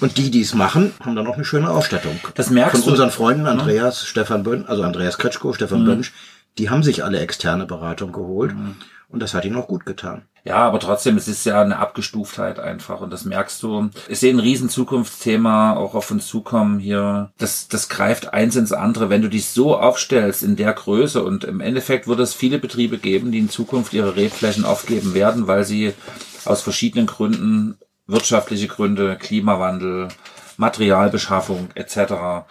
Und 0.00 0.16
die, 0.16 0.30
die 0.30 0.42
es 0.42 0.54
machen, 0.54 0.92
haben 1.00 1.16
dann 1.16 1.26
auch 1.26 1.34
eine 1.34 1.44
schöne 1.44 1.70
Ausstattung. 1.70 2.18
Das 2.36 2.50
merkst 2.50 2.76
Von 2.76 2.84
du. 2.84 2.90
unseren 2.92 3.10
Freunden 3.10 3.46
Andreas, 3.46 4.06
Stefan 4.06 4.44
Bönn, 4.44 4.64
also 4.66 4.82
Andreas 4.84 5.18
Kretschko, 5.18 5.52
Stefan 5.52 5.82
Mhm. 5.82 5.86
Bönsch, 5.86 6.12
die 6.58 6.70
haben 6.70 6.84
sich 6.84 7.02
alle 7.02 7.18
externe 7.18 7.66
Beratung 7.66 8.12
geholt. 8.12 8.54
Und 9.14 9.20
das 9.20 9.32
hat 9.32 9.44
ihnen 9.44 9.54
auch 9.54 9.68
gut 9.68 9.86
getan. 9.86 10.22
Ja, 10.42 10.56
aber 10.56 10.80
trotzdem, 10.80 11.16
es 11.16 11.28
ist 11.28 11.46
ja 11.46 11.62
eine 11.62 11.78
Abgestuftheit 11.78 12.58
einfach 12.58 13.00
und 13.00 13.12
das 13.12 13.24
merkst 13.24 13.62
du. 13.62 13.90
Ich 14.08 14.18
sehe 14.18 14.34
ein 14.34 14.40
riesen 14.40 14.68
Zukunftsthema 14.68 15.76
auch 15.76 15.94
auf 15.94 16.10
uns 16.10 16.26
zukommen 16.26 16.80
hier. 16.80 17.30
Das, 17.38 17.68
das 17.68 17.88
greift 17.88 18.34
eins 18.34 18.56
ins 18.56 18.72
andere. 18.72 19.10
Wenn 19.10 19.22
du 19.22 19.28
dich 19.28 19.46
so 19.46 19.78
aufstellst 19.78 20.42
in 20.42 20.56
der 20.56 20.72
Größe 20.72 21.22
und 21.22 21.44
im 21.44 21.60
Endeffekt 21.60 22.08
wird 22.08 22.18
es 22.18 22.34
viele 22.34 22.58
Betriebe 22.58 22.98
geben, 22.98 23.30
die 23.30 23.38
in 23.38 23.50
Zukunft 23.50 23.92
ihre 23.92 24.16
Rebflächen 24.16 24.64
aufgeben 24.64 25.14
werden, 25.14 25.46
weil 25.46 25.62
sie 25.62 25.92
aus 26.44 26.60
verschiedenen 26.60 27.06
Gründen, 27.06 27.78
wirtschaftliche 28.08 28.66
Gründe, 28.66 29.16
Klimawandel, 29.16 30.08
Materialbeschaffung 30.56 31.68
etc. 31.74 31.96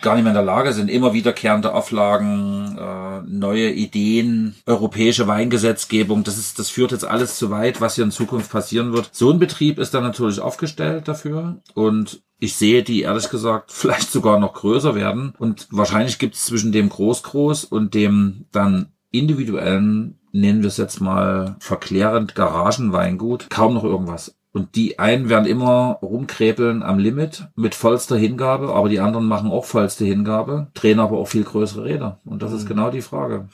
gar 0.02 0.16
nicht 0.16 0.24
mehr 0.24 0.28
in 0.28 0.34
der 0.34 0.44
Lage 0.44 0.74
sind, 0.74 0.90
immer 0.90 1.14
wiederkehrende 1.14 1.74
Auflagen, 1.74 2.78
äh, 2.78 3.22
neue 3.28 3.72
Ideen, 3.72 4.56
europäische 4.66 5.28
Weingesetzgebung, 5.28 6.24
das 6.24 6.38
ist, 6.38 6.60
das 6.60 6.70
führt 6.70 6.92
jetzt 6.92 7.06
alles 7.06 7.38
zu 7.38 7.50
weit, 7.50 7.82
was 7.82 7.96
hier 7.96 8.04
in 8.04 8.12
Zukunft 8.12 8.52
passieren 8.52 8.94
wird. 8.94 9.10
So 9.12 9.32
ein 9.32 9.40
Betrieb 9.40 9.80
ist 9.80 9.94
dann 9.94 10.04
natürlich 10.04 10.40
aufgestellt 10.40 11.08
dafür 11.08 11.62
und 11.74 12.22
ich 12.40 12.56
sehe 12.56 12.84
die 12.84 13.02
ehrlich 13.02 13.30
gesagt 13.30 13.72
vielleicht 13.74 14.12
sogar 14.12 14.40
noch 14.40 14.54
größer 14.54 14.96
werden 14.96 15.34
und 15.38 15.68
wahrscheinlich 15.72 16.20
gibt 16.20 16.36
es 16.36 16.46
zwischen 16.46 16.72
dem 16.72 16.90
Groß-Groß 16.90 17.66
und 17.66 17.94
dem 17.94 18.46
dann 18.52 18.94
individuellen, 19.12 20.20
nennen 20.32 20.62
wir 20.62 20.68
es 20.68 20.78
jetzt 20.78 21.00
mal 21.00 21.56
verklärend 21.60 22.36
Garagenweingut, 22.36 23.50
kaum 23.50 23.76
noch 23.76 23.84
irgendwas. 23.84 24.36
Und 24.54 24.76
die 24.76 25.00
einen 25.00 25.30
werden 25.30 25.48
immer 25.48 25.98
rumkrepeln 26.04 26.84
am 26.84 27.00
Limit 27.00 27.48
mit 27.56 27.74
vollster 27.74 28.16
Hingabe, 28.16 28.72
aber 28.76 28.88
die 28.88 29.00
anderen 29.00 29.26
machen 29.26 29.50
auch 29.50 29.66
vollste 29.66 30.06
Hingabe, 30.06 30.68
drehen 30.76 31.00
aber 31.00 31.18
auch 31.18 31.28
viel 31.28 31.44
größere 31.44 31.86
Räder. 31.86 32.20
Und 32.24 32.44
das 32.44 32.54
ist 32.54 32.68
genau 32.68 32.92
die 32.92 33.02
Frage. 33.02 33.50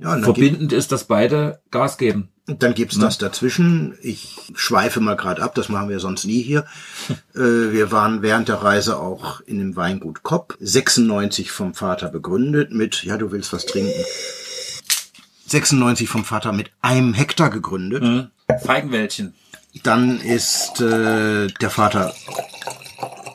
Ja, 0.00 0.16
Verbindend 0.18 0.72
ist, 0.72 0.92
dass 0.92 1.04
beide 1.04 1.60
Gas 1.72 1.98
geben. 1.98 2.28
Dann 2.46 2.74
gibt's 2.74 2.98
das 2.98 3.18
dazwischen. 3.18 3.96
Ich 4.00 4.52
schweife 4.54 5.00
mal 5.00 5.16
gerade 5.16 5.42
ab, 5.42 5.56
das 5.56 5.68
machen 5.70 5.88
wir 5.88 5.98
sonst 5.98 6.24
nie 6.24 6.42
hier. 6.42 6.66
äh, 7.34 7.40
wir 7.40 7.90
waren 7.90 8.22
während 8.22 8.48
der 8.48 8.62
Reise 8.62 9.00
auch 9.00 9.40
in 9.40 9.58
dem 9.58 9.74
Weingut 9.74 10.22
Kopp, 10.22 10.56
96 10.60 11.50
vom 11.50 11.74
Vater 11.74 12.08
begründet 12.08 12.70
mit, 12.70 13.02
ja, 13.02 13.16
du 13.16 13.32
willst 13.32 13.52
was 13.52 13.66
trinken. 13.66 14.04
96 15.46 16.08
vom 16.08 16.24
Vater 16.24 16.52
mit 16.52 16.70
einem 16.80 17.12
Hektar 17.12 17.50
gegründet. 17.50 18.30
Feigenwäldchen. 18.62 19.34
Dann 19.82 20.20
ist 20.20 20.80
äh, 20.80 21.48
der 21.48 21.70
Vater 21.70 22.14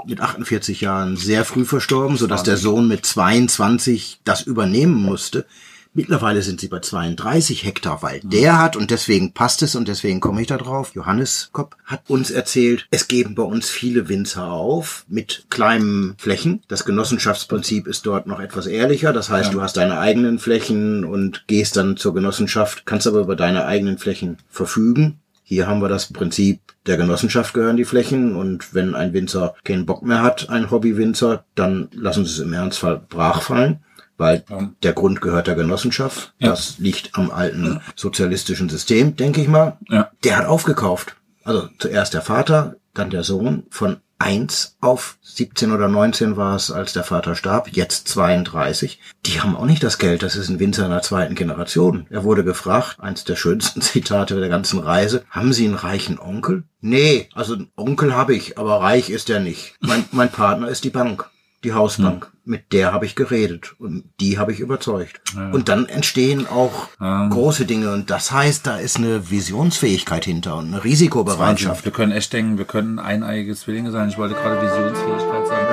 mit 0.06 0.22
48 0.22 0.82
Jahren 0.82 1.18
sehr 1.18 1.46
früh 1.46 1.66
verstorben, 1.66 2.18
sodass 2.18 2.44
der 2.44 2.58
Sohn 2.58 2.88
mit 2.88 3.06
22 3.06 4.22
das 4.24 4.42
übernehmen 4.42 4.96
musste. 4.96 5.46
Mittlerweile 5.94 6.44
sind 6.44 6.62
sie 6.62 6.68
bei 6.68 6.80
32 6.80 7.64
Hektar, 7.64 8.04
weil 8.04 8.20
der 8.24 8.60
hat, 8.60 8.76
und 8.76 8.92
deswegen 8.92 9.34
passt 9.34 9.64
es 9.64 9.76
und 9.76 9.88
deswegen 9.88 10.20
komme 10.20 10.40
ich 10.42 10.48
da 10.48 10.58
drauf, 10.58 10.92
Johannes 10.94 11.50
Kopp 11.52 11.76
hat 11.84 12.04
uns 12.08 12.30
erzählt, 12.30 12.88
es 12.92 13.08
geben 13.08 13.34
bei 13.34 13.42
uns 13.42 13.70
viele 13.70 14.08
Winzer 14.08 14.52
auf 14.52 15.06
mit 15.08 15.46
kleinen 15.50 16.14
Flächen. 16.20 16.62
Das 16.68 16.86
Genossenschaftsprinzip 16.86 17.88
ist 17.88 18.06
dort 18.06 18.28
noch 18.28 18.40
etwas 18.40 18.68
ehrlicher. 18.68 19.14
Das 19.14 19.32
heißt, 19.32 19.52
du 19.52 19.62
hast 19.62 19.78
deine 19.78 20.00
eigenen 20.00 20.38
Flächen 20.38 21.04
und 21.04 21.46
gehst 21.48 21.76
dann 21.76 21.98
zur 21.98 22.14
Genossenschaft, 22.14 22.86
kannst 22.86 23.08
aber 23.08 23.20
über 23.20 23.36
deine 23.36 23.66
eigenen 23.66 23.98
Flächen 23.98 24.38
verfügen. 24.48 25.20
Hier 25.50 25.66
haben 25.66 25.82
wir 25.82 25.90
das 25.90 26.14
Prinzip, 26.14 26.62
der 26.86 26.98
Genossenschaft 26.98 27.56
gehören 27.56 27.76
die 27.76 27.84
Flächen 27.84 28.36
und 28.36 28.76
wenn 28.76 28.94
ein 28.94 29.14
Winzer 29.14 29.56
keinen 29.64 29.88
Bock 29.88 30.04
mehr 30.04 30.22
hat, 30.22 30.48
ein 30.52 30.70
Hobbywinzer, 30.70 31.44
dann 31.56 31.88
lassen 31.92 32.24
sie 32.24 32.34
es 32.34 32.38
im 32.38 32.54
Ernstfall 32.54 33.02
brach 33.10 33.42
fallen, 33.42 33.84
weil 34.16 34.44
der 34.84 34.94
Grund 34.94 35.22
gehört 35.22 35.48
der 35.48 35.56
Genossenschaft. 35.56 36.36
Ja. 36.38 36.50
Das 36.50 36.78
liegt 36.78 37.18
am 37.18 37.32
alten 37.32 37.82
sozialistischen 37.96 38.70
System, 38.70 39.16
denke 39.16 39.42
ich 39.42 39.48
mal. 39.48 39.80
Ja. 39.90 40.12
Der 40.24 40.38
hat 40.38 40.46
aufgekauft. 40.46 41.16
Also 41.44 41.68
zuerst 41.80 42.14
der 42.14 42.22
Vater, 42.22 42.76
dann 42.94 43.10
der 43.10 43.24
Sohn. 43.24 43.64
Von 43.72 43.98
1 44.20 44.78
auf 44.82 45.18
17 45.22 45.72
oder 45.72 45.88
19 45.88 46.36
war 46.36 46.56
es, 46.56 46.72
als 46.72 46.94
der 46.94 47.06
Vater 47.06 47.36
starb, 47.36 47.70
jetzt 47.70 48.10
32. 48.10 49.00
Die 49.26 49.42
haben 49.42 49.56
auch 49.56 49.66
nicht 49.66 49.82
das 49.82 49.98
Geld, 49.98 50.24
das 50.24 50.36
ist 50.36 50.50
ein 50.50 50.60
Winzer 50.60 50.86
in 50.86 50.92
der 50.92 51.02
zweiten 51.02 51.36
Generation. 51.36 52.06
Er 52.10 52.24
wurde 52.26 52.44
gefragt, 52.44 52.98
eins 53.00 53.24
der 53.24 53.38
schönsten 53.38 53.82
Zitate 53.82 54.40
der 54.40 54.50
ganzen 54.50 54.80
Reise, 54.80 55.24
haben 55.30 55.54
Sie 55.54 55.66
einen 55.66 55.76
reichen 55.76 56.20
Onkel? 56.20 56.64
Nee, 56.82 57.30
also 57.34 57.54
einen 57.54 57.72
Onkel 57.76 58.14
habe 58.14 58.36
ich, 58.36 58.58
aber 58.58 58.82
reich 58.82 59.10
ist 59.10 59.30
er 59.30 59.40
nicht. 59.40 59.76
Mein, 59.80 60.06
mein 60.12 60.30
Partner 60.30 60.68
ist 60.68 60.84
die 60.84 60.90
Bank, 60.90 61.30
die 61.64 61.74
Hausbank. 61.74 62.32
Mit 62.46 62.74
der 62.74 62.94
habe 62.94 63.06
ich 63.06 63.16
geredet 63.16 63.76
und 63.78 64.06
die 64.20 64.40
habe 64.40 64.52
ich 64.52 64.60
überzeugt. 64.60 65.22
Und 65.52 65.70
dann 65.70 65.86
entstehen 65.86 66.48
auch 66.48 66.88
große 66.98 67.66
Dinge 67.66 67.92
und 67.94 68.10
das 68.10 68.32
heißt, 68.32 68.66
da 68.66 68.78
ist 68.78 68.98
eine 68.98 69.30
Visionsfähigkeit 69.30 70.26
hinter 70.26 70.58
und 70.58 70.68
eine 70.68 70.84
Risikobereitschaft. 70.84 71.86
Wir 71.86 71.92
können 71.92 72.12
echt 72.12 72.34
denken, 72.34 72.58
wir 72.58 72.66
können 72.66 72.98
eineige 72.98 73.56
Zwillinge 73.56 73.92
sein. 73.92 74.10
Ich 74.10 74.18
wollte 74.18 74.36
gerade 74.36 74.62
Visionsfähigkeit 74.62 75.48
sagen. 75.48 75.68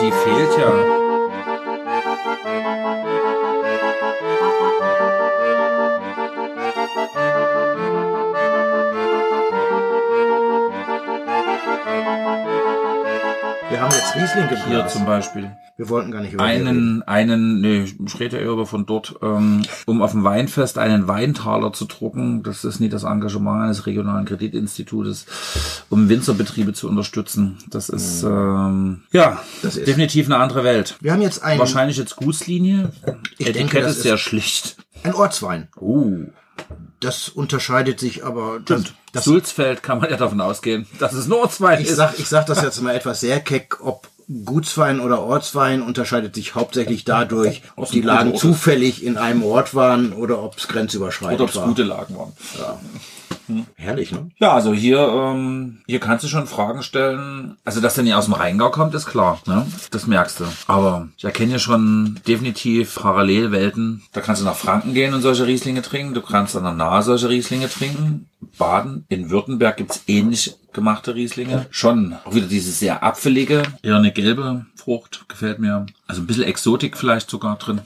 Die, 0.00 0.06
die 0.06 0.12
fehlt 0.12 0.58
ja. 0.58 1.01
Jetzt 14.02 14.16
Riesling 14.16 14.48
Hier 14.48 14.56
geblasen. 14.58 14.88
zum 14.98 15.06
Beispiel. 15.06 15.50
Wir 15.76 15.88
wollten 15.88 16.10
gar 16.10 16.20
nicht 16.20 16.32
über. 16.34 16.42
Einen, 16.44 17.02
einen, 17.04 17.60
nee, 17.60 17.84
ich 17.84 18.20
rede 18.20 18.40
ja 18.42 18.50
über 18.52 18.66
von 18.66 18.84
dort, 18.84 19.14
ähm, 19.22 19.62
um 19.86 20.02
auf 20.02 20.10
dem 20.12 20.22
Weinfest 20.24 20.76
einen 20.78 21.08
Weintaler 21.08 21.72
zu 21.72 21.86
drucken. 21.86 22.42
Das 22.42 22.64
ist 22.64 22.78
nicht 22.80 22.92
das 22.92 23.04
Engagement 23.04 23.62
eines 23.62 23.86
regionalen 23.86 24.24
Kreditinstitutes, 24.26 25.84
um 25.88 26.08
Winzerbetriebe 26.08 26.72
zu 26.72 26.88
unterstützen. 26.88 27.58
Das 27.70 27.88
ist, 27.88 28.22
ähm, 28.22 29.02
ja, 29.12 29.40
Das 29.62 29.76
ist- 29.76 29.86
definitiv 29.86 30.26
eine 30.26 30.36
andere 30.36 30.62
Welt. 30.64 30.96
Wir 31.00 31.12
haben 31.12 31.22
jetzt 31.22 31.42
einen, 31.42 31.58
Wahrscheinlich 31.60 31.96
jetzt 31.96 32.16
Gusslinie. 32.16 32.90
Ich 33.38 33.46
Etikett 33.46 33.56
denke, 33.56 33.80
das 33.80 33.96
ist 33.96 34.02
sehr 34.02 34.18
schlicht. 34.18 34.76
ein 35.04 35.14
Ortswein. 35.14 35.68
Uh. 35.80 36.26
Das 37.02 37.28
unterscheidet 37.28 38.00
sich 38.00 38.24
aber. 38.24 38.60
Das, 38.64 38.84
das, 39.12 39.24
Sulzfeld 39.24 39.82
kann 39.82 39.98
man 39.98 40.08
ja 40.08 40.16
davon 40.16 40.40
ausgehen, 40.40 40.86
dass 40.98 41.12
es 41.12 41.26
nur 41.26 41.50
zwei 41.50 41.80
ich 41.80 41.88
ist. 41.88 41.96
sag, 41.96 42.18
ich 42.18 42.28
sag 42.28 42.46
das 42.46 42.62
jetzt 42.62 42.80
mal 42.80 42.94
etwas 42.94 43.20
sehr 43.20 43.40
keck, 43.40 43.84
ob 43.84 44.08
Gutswein 44.44 45.00
oder 45.00 45.20
Ortswein 45.20 45.82
unterscheidet 45.82 46.34
sich 46.34 46.54
hauptsächlich 46.54 47.04
dadurch, 47.04 47.62
ob 47.76 47.90
die 47.90 48.00
Lagen 48.00 48.36
zufällig 48.36 49.04
in 49.04 49.18
einem 49.18 49.42
Ort 49.42 49.74
waren 49.74 50.12
oder 50.12 50.42
ob 50.42 50.56
es 50.56 50.64
Oder 50.64 50.74
grenzüberschreitend 50.74 51.40
ob 51.40 51.50
es 51.50 51.56
war. 51.56 51.66
gute 51.66 51.82
Lagen 51.82 52.16
waren. 52.16 52.32
Herrlich, 53.76 54.12
ne? 54.12 54.30
Ja, 54.38 54.52
also 54.52 54.72
hier, 54.72 54.98
ähm, 54.98 55.78
hier 55.86 56.00
kannst 56.00 56.24
du 56.24 56.28
schon 56.28 56.46
Fragen 56.46 56.82
stellen. 56.82 57.56
Also, 57.64 57.80
dass 57.80 57.94
der 57.94 58.04
nicht 58.04 58.14
aus 58.14 58.26
dem 58.26 58.34
Rheingau 58.34 58.70
kommt, 58.70 58.94
ist 58.94 59.06
klar, 59.06 59.40
ne? 59.46 59.66
Das 59.90 60.06
merkst 60.06 60.40
du. 60.40 60.44
Aber 60.66 61.08
ich 61.16 61.24
erkenne 61.24 61.52
ja 61.52 61.58
schon 61.58 62.20
definitiv 62.26 62.96
Parallelwelten. 62.96 64.02
Da 64.12 64.20
kannst 64.20 64.42
du 64.42 64.46
nach 64.46 64.56
Franken 64.56 64.94
gehen 64.94 65.14
und 65.14 65.22
solche 65.22 65.46
Rieslinge 65.46 65.82
trinken. 65.82 66.14
Du 66.14 66.22
kannst 66.22 66.56
an 66.56 66.64
der 66.64 66.72
Nahe 66.72 67.02
solche 67.02 67.28
Rieslinge 67.28 67.68
trinken. 67.68 68.28
Baden, 68.58 69.04
in 69.08 69.30
Württemberg 69.30 69.76
gibt's 69.76 70.02
ähnlich 70.06 70.56
gemachte 70.72 71.14
Rieslinge. 71.14 71.66
Schon 71.70 72.16
auch 72.24 72.34
wieder 72.34 72.46
diese 72.46 72.72
sehr 72.72 73.02
apfelige, 73.02 73.62
eher 73.82 73.96
eine 73.96 74.12
gelbe 74.12 74.66
Frucht, 74.74 75.26
gefällt 75.28 75.58
mir. 75.58 75.86
Also 76.06 76.22
ein 76.22 76.26
bisschen 76.26 76.44
Exotik 76.44 76.96
vielleicht 76.96 77.30
sogar 77.30 77.56
drin. 77.56 77.82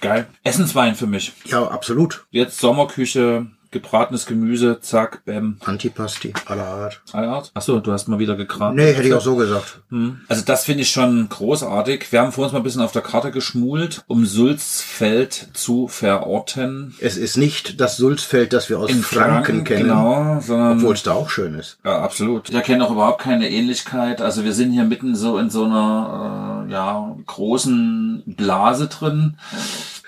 Geil. 0.00 0.26
Essenswein 0.44 0.94
für 0.94 1.06
mich. 1.06 1.32
Ja, 1.46 1.66
absolut. 1.68 2.26
Jetzt 2.30 2.58
Sommerküche, 2.58 3.46
gebratenes 3.70 4.26
Gemüse, 4.26 4.80
zack, 4.80 5.24
bäm. 5.24 5.58
Antipasti 5.64 6.32
aller 6.46 6.66
Art. 6.66 7.02
Alle 7.12 7.28
Art. 7.28 7.50
Achso, 7.54 7.80
du 7.80 7.92
hast 7.92 8.08
mal 8.08 8.18
wieder 8.18 8.36
gekramt. 8.36 8.76
Nee, 8.76 8.92
hätte 8.94 9.08
ich 9.08 9.14
auch 9.14 9.20
so 9.20 9.36
gesagt. 9.36 9.80
Hm. 9.90 10.20
Also 10.28 10.42
das 10.44 10.64
finde 10.64 10.82
ich 10.82 10.90
schon 10.90 11.28
großartig. 11.28 12.10
Wir 12.10 12.20
haben 12.22 12.32
vor 12.32 12.44
uns 12.44 12.52
mal 12.52 12.60
ein 12.60 12.62
bisschen 12.62 12.82
auf 12.82 12.92
der 12.92 13.02
Karte 13.02 13.30
geschmult, 13.30 14.02
um 14.06 14.24
Sulzfeld 14.26 15.48
zu 15.52 15.88
verorten. 15.88 16.94
Es 17.00 17.16
ist 17.16 17.36
nicht 17.36 17.80
das 17.80 17.96
Sulzfeld, 17.96 18.52
das 18.52 18.68
wir 18.68 18.78
aus 18.78 18.90
Franken, 18.90 19.04
Franken, 19.04 19.64
kennen. 19.64 19.82
genau, 19.84 20.40
sondern- 20.40 20.78
Obwohl 20.78 20.94
es 20.94 21.02
da 21.02 21.12
auch 21.12 21.30
schön 21.30 21.54
ist. 21.54 21.78
Ja, 21.84 22.00
absolut. 22.00 22.48
Ich 22.48 22.54
erkenne 22.54 22.84
auch 22.84 22.90
überhaupt 22.90 23.20
keine 23.22 23.48
Ähnlichkeit. 23.50 24.20
Also 24.20 24.44
wir 24.44 24.52
sind 24.52 24.72
hier 24.72 24.84
mitten 24.84 25.14
so 25.16 25.38
in 25.38 25.50
so 25.50 25.64
einer 25.64 26.64
äh, 26.68 26.72
ja, 26.72 27.16
großen 27.26 28.22
Blase 28.26 28.88
drin. 28.88 29.38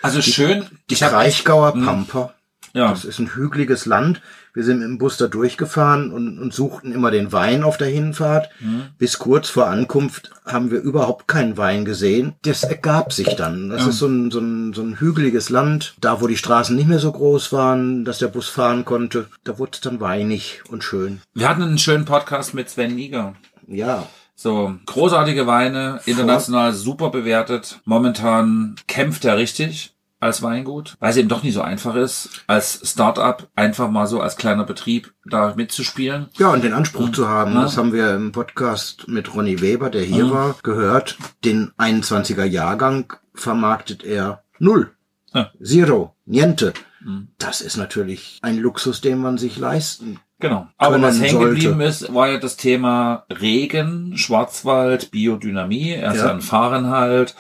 Also 0.02 0.22
schön. 0.22 0.64
Die 0.88 0.94
Ich 0.94 1.02
hab- 1.02 1.10
Kraichgauer 1.10 1.74
Hm. 1.74 1.84
Pampa. 1.84 2.34
Ja. 2.72 2.90
Das 2.90 3.04
ist 3.04 3.18
ein 3.18 3.34
hügeliges 3.34 3.86
Land. 3.86 4.20
Wir 4.52 4.64
sind 4.64 4.78
mit 4.80 4.88
dem 4.88 4.98
Bus 4.98 5.16
da 5.16 5.28
durchgefahren 5.28 6.10
und, 6.12 6.38
und 6.38 6.52
suchten 6.52 6.92
immer 6.92 7.10
den 7.10 7.32
Wein 7.32 7.62
auf 7.62 7.76
der 7.76 7.88
Hinfahrt. 7.88 8.50
Mhm. 8.60 8.82
Bis 8.98 9.18
kurz 9.18 9.48
vor 9.48 9.68
Ankunft 9.68 10.30
haben 10.44 10.70
wir 10.70 10.80
überhaupt 10.80 11.28
keinen 11.28 11.56
Wein 11.56 11.84
gesehen. 11.84 12.34
Das 12.42 12.64
ergab 12.64 13.12
sich 13.12 13.36
dann. 13.36 13.68
Das 13.70 13.82
Ja. 13.82 13.88
ist 13.90 13.98
so 13.98 14.06
ein, 14.06 14.30
so, 14.30 14.40
ein, 14.40 14.72
so 14.72 14.82
ein 14.82 14.98
hügeliges 14.98 15.50
Land. 15.50 15.94
Da, 16.00 16.20
wo 16.20 16.26
die 16.26 16.36
Straßen 16.36 16.74
nicht 16.74 16.88
mehr 16.88 16.98
so 16.98 17.12
groß 17.12 17.52
waren, 17.52 18.04
dass 18.04 18.18
der 18.18 18.28
Bus 18.28 18.48
fahren 18.48 18.84
konnte, 18.84 19.26
da 19.44 19.58
wurde 19.58 19.72
es 19.74 19.80
dann 19.80 20.00
weinig 20.00 20.62
und 20.68 20.82
schön. 20.82 21.20
Wir 21.34 21.48
hatten 21.48 21.62
einen 21.62 21.78
schönen 21.78 22.04
Podcast 22.04 22.54
mit 22.54 22.68
Sven 22.70 22.96
Niger. 22.96 23.34
Ja. 23.68 24.06
So, 24.34 24.74
großartige 24.86 25.46
Weine, 25.46 26.00
international 26.06 26.72
super 26.72 27.10
bewertet. 27.10 27.80
Momentan 27.84 28.74
kämpft 28.88 29.24
er 29.26 29.36
richtig 29.36 29.92
als 30.20 30.42
Weingut, 30.42 30.96
weil 31.00 31.10
es 31.10 31.16
eben 31.16 31.28
doch 31.28 31.42
nicht 31.42 31.54
so 31.54 31.62
einfach 31.62 31.94
ist, 31.94 32.42
als 32.46 32.80
Startup 32.84 33.48
einfach 33.56 33.90
mal 33.90 34.06
so 34.06 34.20
als 34.20 34.36
kleiner 34.36 34.64
Betrieb 34.64 35.12
da 35.24 35.54
mitzuspielen. 35.56 36.28
Ja, 36.38 36.48
und 36.52 36.62
den 36.62 36.74
Anspruch 36.74 37.10
zu 37.10 37.26
haben, 37.28 37.54
das 37.54 37.76
haben 37.76 37.92
wir 37.92 38.14
im 38.14 38.30
Podcast 38.32 39.08
mit 39.08 39.34
Ronny 39.34 39.60
Weber, 39.60 39.90
der 39.90 40.02
hier 40.02 40.26
Mhm. 40.26 40.30
war, 40.30 40.54
gehört. 40.62 41.16
Den 41.44 41.72
21er 41.78 42.44
Jahrgang 42.44 43.12
vermarktet 43.34 44.04
er 44.04 44.42
null. 44.58 44.90
Ja. 45.32 45.50
Zero. 45.62 46.14
Niente. 46.26 46.74
Mhm. 47.02 47.28
Das 47.38 47.60
ist 47.62 47.76
natürlich 47.76 48.38
ein 48.42 48.58
Luxus, 48.58 49.00
den 49.00 49.18
man 49.18 49.38
sich 49.38 49.56
leisten 49.58 50.20
Genau. 50.42 50.68
Aber 50.78 51.02
was 51.02 51.20
hängen 51.20 51.38
geblieben 51.38 51.82
ist, 51.82 52.14
war 52.14 52.28
ja 52.30 52.38
das 52.38 52.56
Thema 52.56 53.26
Regen, 53.30 54.16
Schwarzwald, 54.16 55.10
Biodynamie. 55.10 55.90
Er 55.92 56.14
ist 56.14 56.22
Ja. 56.22 56.30
ein 56.30 56.40
Fahrenhalt. 56.40 57.34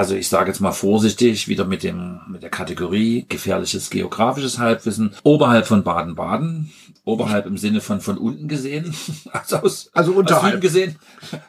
Also 0.00 0.14
ich 0.14 0.30
sage 0.30 0.48
jetzt 0.48 0.60
mal 0.60 0.72
vorsichtig, 0.72 1.46
wieder 1.46 1.66
mit 1.66 1.82
dem 1.82 2.20
mit 2.26 2.42
der 2.42 2.48
Kategorie 2.48 3.26
gefährliches 3.28 3.90
geografisches 3.90 4.58
Halbwissen 4.58 5.14
oberhalb 5.24 5.66
von 5.66 5.84
Baden-Baden, 5.84 6.72
oberhalb 7.04 7.44
im 7.44 7.58
Sinne 7.58 7.82
von 7.82 8.00
von 8.00 8.16
unten 8.16 8.48
gesehen, 8.48 8.94
also 9.30 9.58
aus 9.58 9.90
Also 9.92 10.12
aus 10.12 10.16
unterhalb. 10.16 10.52
Süden 10.52 10.60
gesehen. 10.62 10.96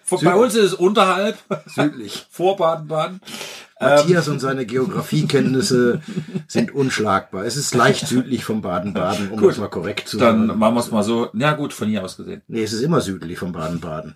Von, 0.04 0.20
bei 0.22 0.36
uns 0.36 0.54
ist 0.56 0.66
es 0.66 0.74
unterhalb, 0.74 1.38
Südlich. 1.66 2.26
vor 2.30 2.58
Baden-Baden. 2.58 3.22
Matthias 3.80 4.28
und 4.28 4.42
seine 4.42 4.66
Geografiekenntnisse 4.66 6.02
sind 6.50 6.76
unschlagbar. 6.76 7.46
Es 7.46 7.56
ist 7.56 7.74
leicht 7.74 8.06
südlich 8.06 8.44
von 8.44 8.60
Baden-Baden, 8.62 9.32
um 9.32 9.40
Gut. 9.40 9.52
das 9.52 9.60
mal 9.60 9.70
korrekt 9.70 10.10
zu 10.10 10.18
Dann 10.18 10.48
sagen. 10.48 10.60
machen 10.60 10.76
wir 10.76 10.82
es 10.82 10.92
mal 10.92 11.04
so. 11.04 11.30
Na 11.32 11.54
gut, 11.54 11.72
von 11.72 11.88
hier 11.88 12.04
aus 12.04 12.18
gesehen. 12.18 12.42
Nee, 12.50 12.64
es 12.64 12.74
ist 12.74 12.82
immer 12.82 13.00
südlich 13.00 13.40
von 13.40 13.54
Baden-Baden. 13.54 14.16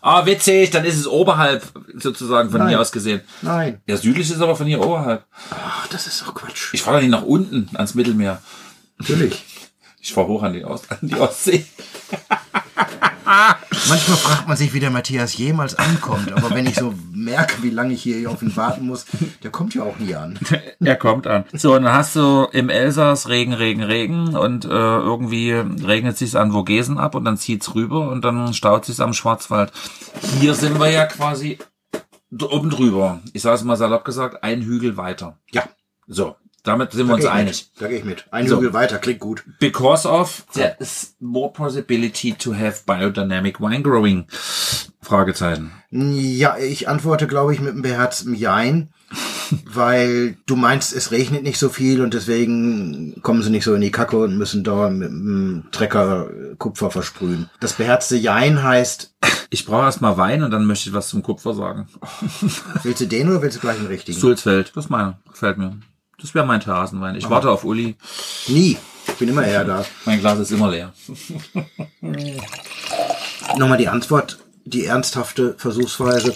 Ah, 0.00 0.24
witzig, 0.26 0.70
dann 0.70 0.84
ist 0.84 0.96
es 0.96 1.06
oberhalb 1.06 1.64
sozusagen 1.94 2.50
von 2.50 2.60
Nein. 2.60 2.68
hier 2.68 2.80
aus 2.80 2.92
gesehen. 2.92 3.20
Nein. 3.42 3.80
Ja, 3.86 3.96
südlich 3.96 4.30
ist 4.30 4.40
aber 4.40 4.56
von 4.56 4.66
hier 4.66 4.80
oberhalb. 4.84 5.24
Ach, 5.50 5.86
das 5.88 6.06
ist 6.06 6.22
doch 6.22 6.34
Quatsch. 6.34 6.72
Ich 6.72 6.82
fahre 6.82 7.00
nicht 7.00 7.10
nach 7.10 7.22
unten 7.22 7.68
ans 7.74 7.94
Mittelmeer. 7.94 8.40
Natürlich. 8.98 9.44
Ich 10.00 10.12
fahre 10.12 10.28
hoch 10.28 10.42
an 10.42 10.52
die, 10.52 10.64
Ost 10.64 10.90
an 10.90 10.98
die 11.02 11.14
Ostsee. 11.16 11.66
Manchmal 13.88 14.16
fragt 14.16 14.48
man 14.48 14.56
sich, 14.56 14.72
wie 14.72 14.80
der 14.80 14.90
Matthias 14.90 15.36
jemals 15.36 15.74
ankommt. 15.74 16.32
Aber 16.32 16.50
wenn 16.50 16.66
ich 16.66 16.76
so 16.76 16.94
merke, 17.12 17.62
wie 17.62 17.70
lange 17.70 17.94
ich 17.94 18.02
hier 18.02 18.30
auf 18.30 18.42
ihn 18.42 18.56
warten 18.56 18.86
muss, 18.86 19.06
der 19.42 19.50
kommt 19.50 19.74
ja 19.74 19.82
auch 19.82 19.98
nie 19.98 20.14
an. 20.14 20.38
Er 20.80 20.96
kommt 20.96 21.26
an. 21.26 21.44
So, 21.52 21.74
und 21.74 21.82
dann 21.82 21.92
hast 21.92 22.16
du 22.16 22.46
im 22.52 22.70
Elsass 22.70 23.28
Regen, 23.28 23.52
Regen, 23.52 23.82
Regen 23.82 24.36
und 24.36 24.64
äh, 24.64 24.68
irgendwie 24.68 25.52
regnet 25.52 26.16
sich's 26.16 26.34
an 26.34 26.52
Vogesen 26.52 26.98
ab 26.98 27.14
und 27.14 27.24
dann 27.24 27.36
zieht's 27.36 27.74
rüber 27.74 28.08
und 28.08 28.24
dann 28.24 28.54
staut 28.54 28.84
sich's 28.84 29.00
am 29.00 29.12
Schwarzwald. 29.12 29.72
Hier 30.40 30.54
sind 30.54 30.80
wir 30.80 30.90
ja 30.90 31.06
quasi 31.06 31.58
oben 32.30 32.70
drüber. 32.70 33.20
Ich 33.32 33.42
sage 33.42 33.56
es 33.56 33.64
mal 33.64 33.76
salopp 33.76 34.04
gesagt, 34.04 34.42
ein 34.42 34.62
Hügel 34.62 34.96
weiter. 34.96 35.38
Ja. 35.50 35.64
So, 36.06 36.36
damit 36.68 36.92
sind 36.92 37.06
wir 37.08 37.08
Da 37.08 37.14
uns 37.14 37.22
gehe 37.24 37.30
ich 37.30 37.34
einig. 37.36 37.70
mit. 37.74 37.82
Da 37.82 37.88
gehe 37.88 37.98
ich 37.98 38.04
mit. 38.04 38.24
Ein 38.30 38.46
So. 38.48 38.56
Hügel 38.58 38.72
weiter, 38.74 38.98
klingt 38.98 39.20
gut. 39.20 39.42
Because 39.58 40.06
of 40.08 40.44
there 40.54 40.76
is 40.78 41.16
more 41.20 41.52
possibility 41.52 42.32
to 42.34 42.54
have 42.54 42.82
biodynamic 42.86 43.60
wine 43.60 43.82
growing. 43.82 44.26
Fragezeichen. 45.00 45.72
Ja, 45.90 46.58
ich 46.58 46.88
antworte, 46.88 47.26
glaube 47.26 47.54
ich, 47.54 47.60
mit 47.60 47.72
einem 47.72 47.82
beherzten 47.82 48.34
Jein, 48.34 48.90
weil 49.64 50.36
du 50.46 50.54
meinst, 50.56 50.94
es 50.94 51.10
regnet 51.12 51.42
nicht 51.44 51.58
so 51.58 51.70
viel 51.70 52.02
und 52.02 52.12
deswegen 52.14 53.20
kommen 53.22 53.42
sie 53.42 53.48
nicht 53.50 53.64
so 53.64 53.74
in 53.74 53.80
die 53.80 53.90
Kacke 53.90 54.18
und 54.18 54.36
müssen 54.36 54.64
da 54.64 54.90
mit 54.90 55.08
dem 55.08 55.64
Trecker 55.72 56.28
äh, 56.30 56.56
Kupfer 56.56 56.90
versprühen. 56.90 57.48
Das 57.60 57.74
beherzte 57.74 58.16
Jein 58.16 58.62
heißt, 58.62 59.14
Ich 59.50 59.64
brauche 59.64 59.84
erstmal 59.84 60.18
Wein 60.18 60.42
und 60.42 60.50
dann 60.50 60.66
möchte 60.66 60.90
ich 60.90 60.94
was 60.94 61.08
zum 61.08 61.22
Kupfer 61.22 61.54
sagen. 61.54 61.88
willst 62.82 63.00
du 63.00 63.06
den 63.06 63.30
oder 63.30 63.40
willst 63.40 63.56
du 63.56 63.60
gleich 63.60 63.78
den 63.78 63.86
richtigen? 63.86 64.18
Sulzfeld, 64.18 64.72
das 64.74 64.86
ist 64.86 64.90
meiner. 64.90 65.18
Gefällt 65.30 65.56
mir. 65.56 65.78
Das 66.20 66.34
wäre 66.34 66.44
mein 66.46 66.60
Terrassenwein. 66.60 67.14
Ich 67.14 67.26
Aha. 67.26 67.30
warte 67.30 67.50
auf 67.50 67.64
Uli. 67.64 67.96
Nie. 68.48 68.76
Ich 69.06 69.14
bin 69.14 69.28
immer 69.28 69.46
eher 69.46 69.64
da. 69.64 69.84
Mein 70.04 70.20
Glas 70.20 70.38
ist 70.38 70.50
immer 70.50 70.70
leer. 70.70 70.92
Nochmal 73.56 73.78
die 73.78 73.88
Antwort, 73.88 74.38
die 74.64 74.84
ernsthafte 74.84 75.54
Versuchsweise. 75.56 76.34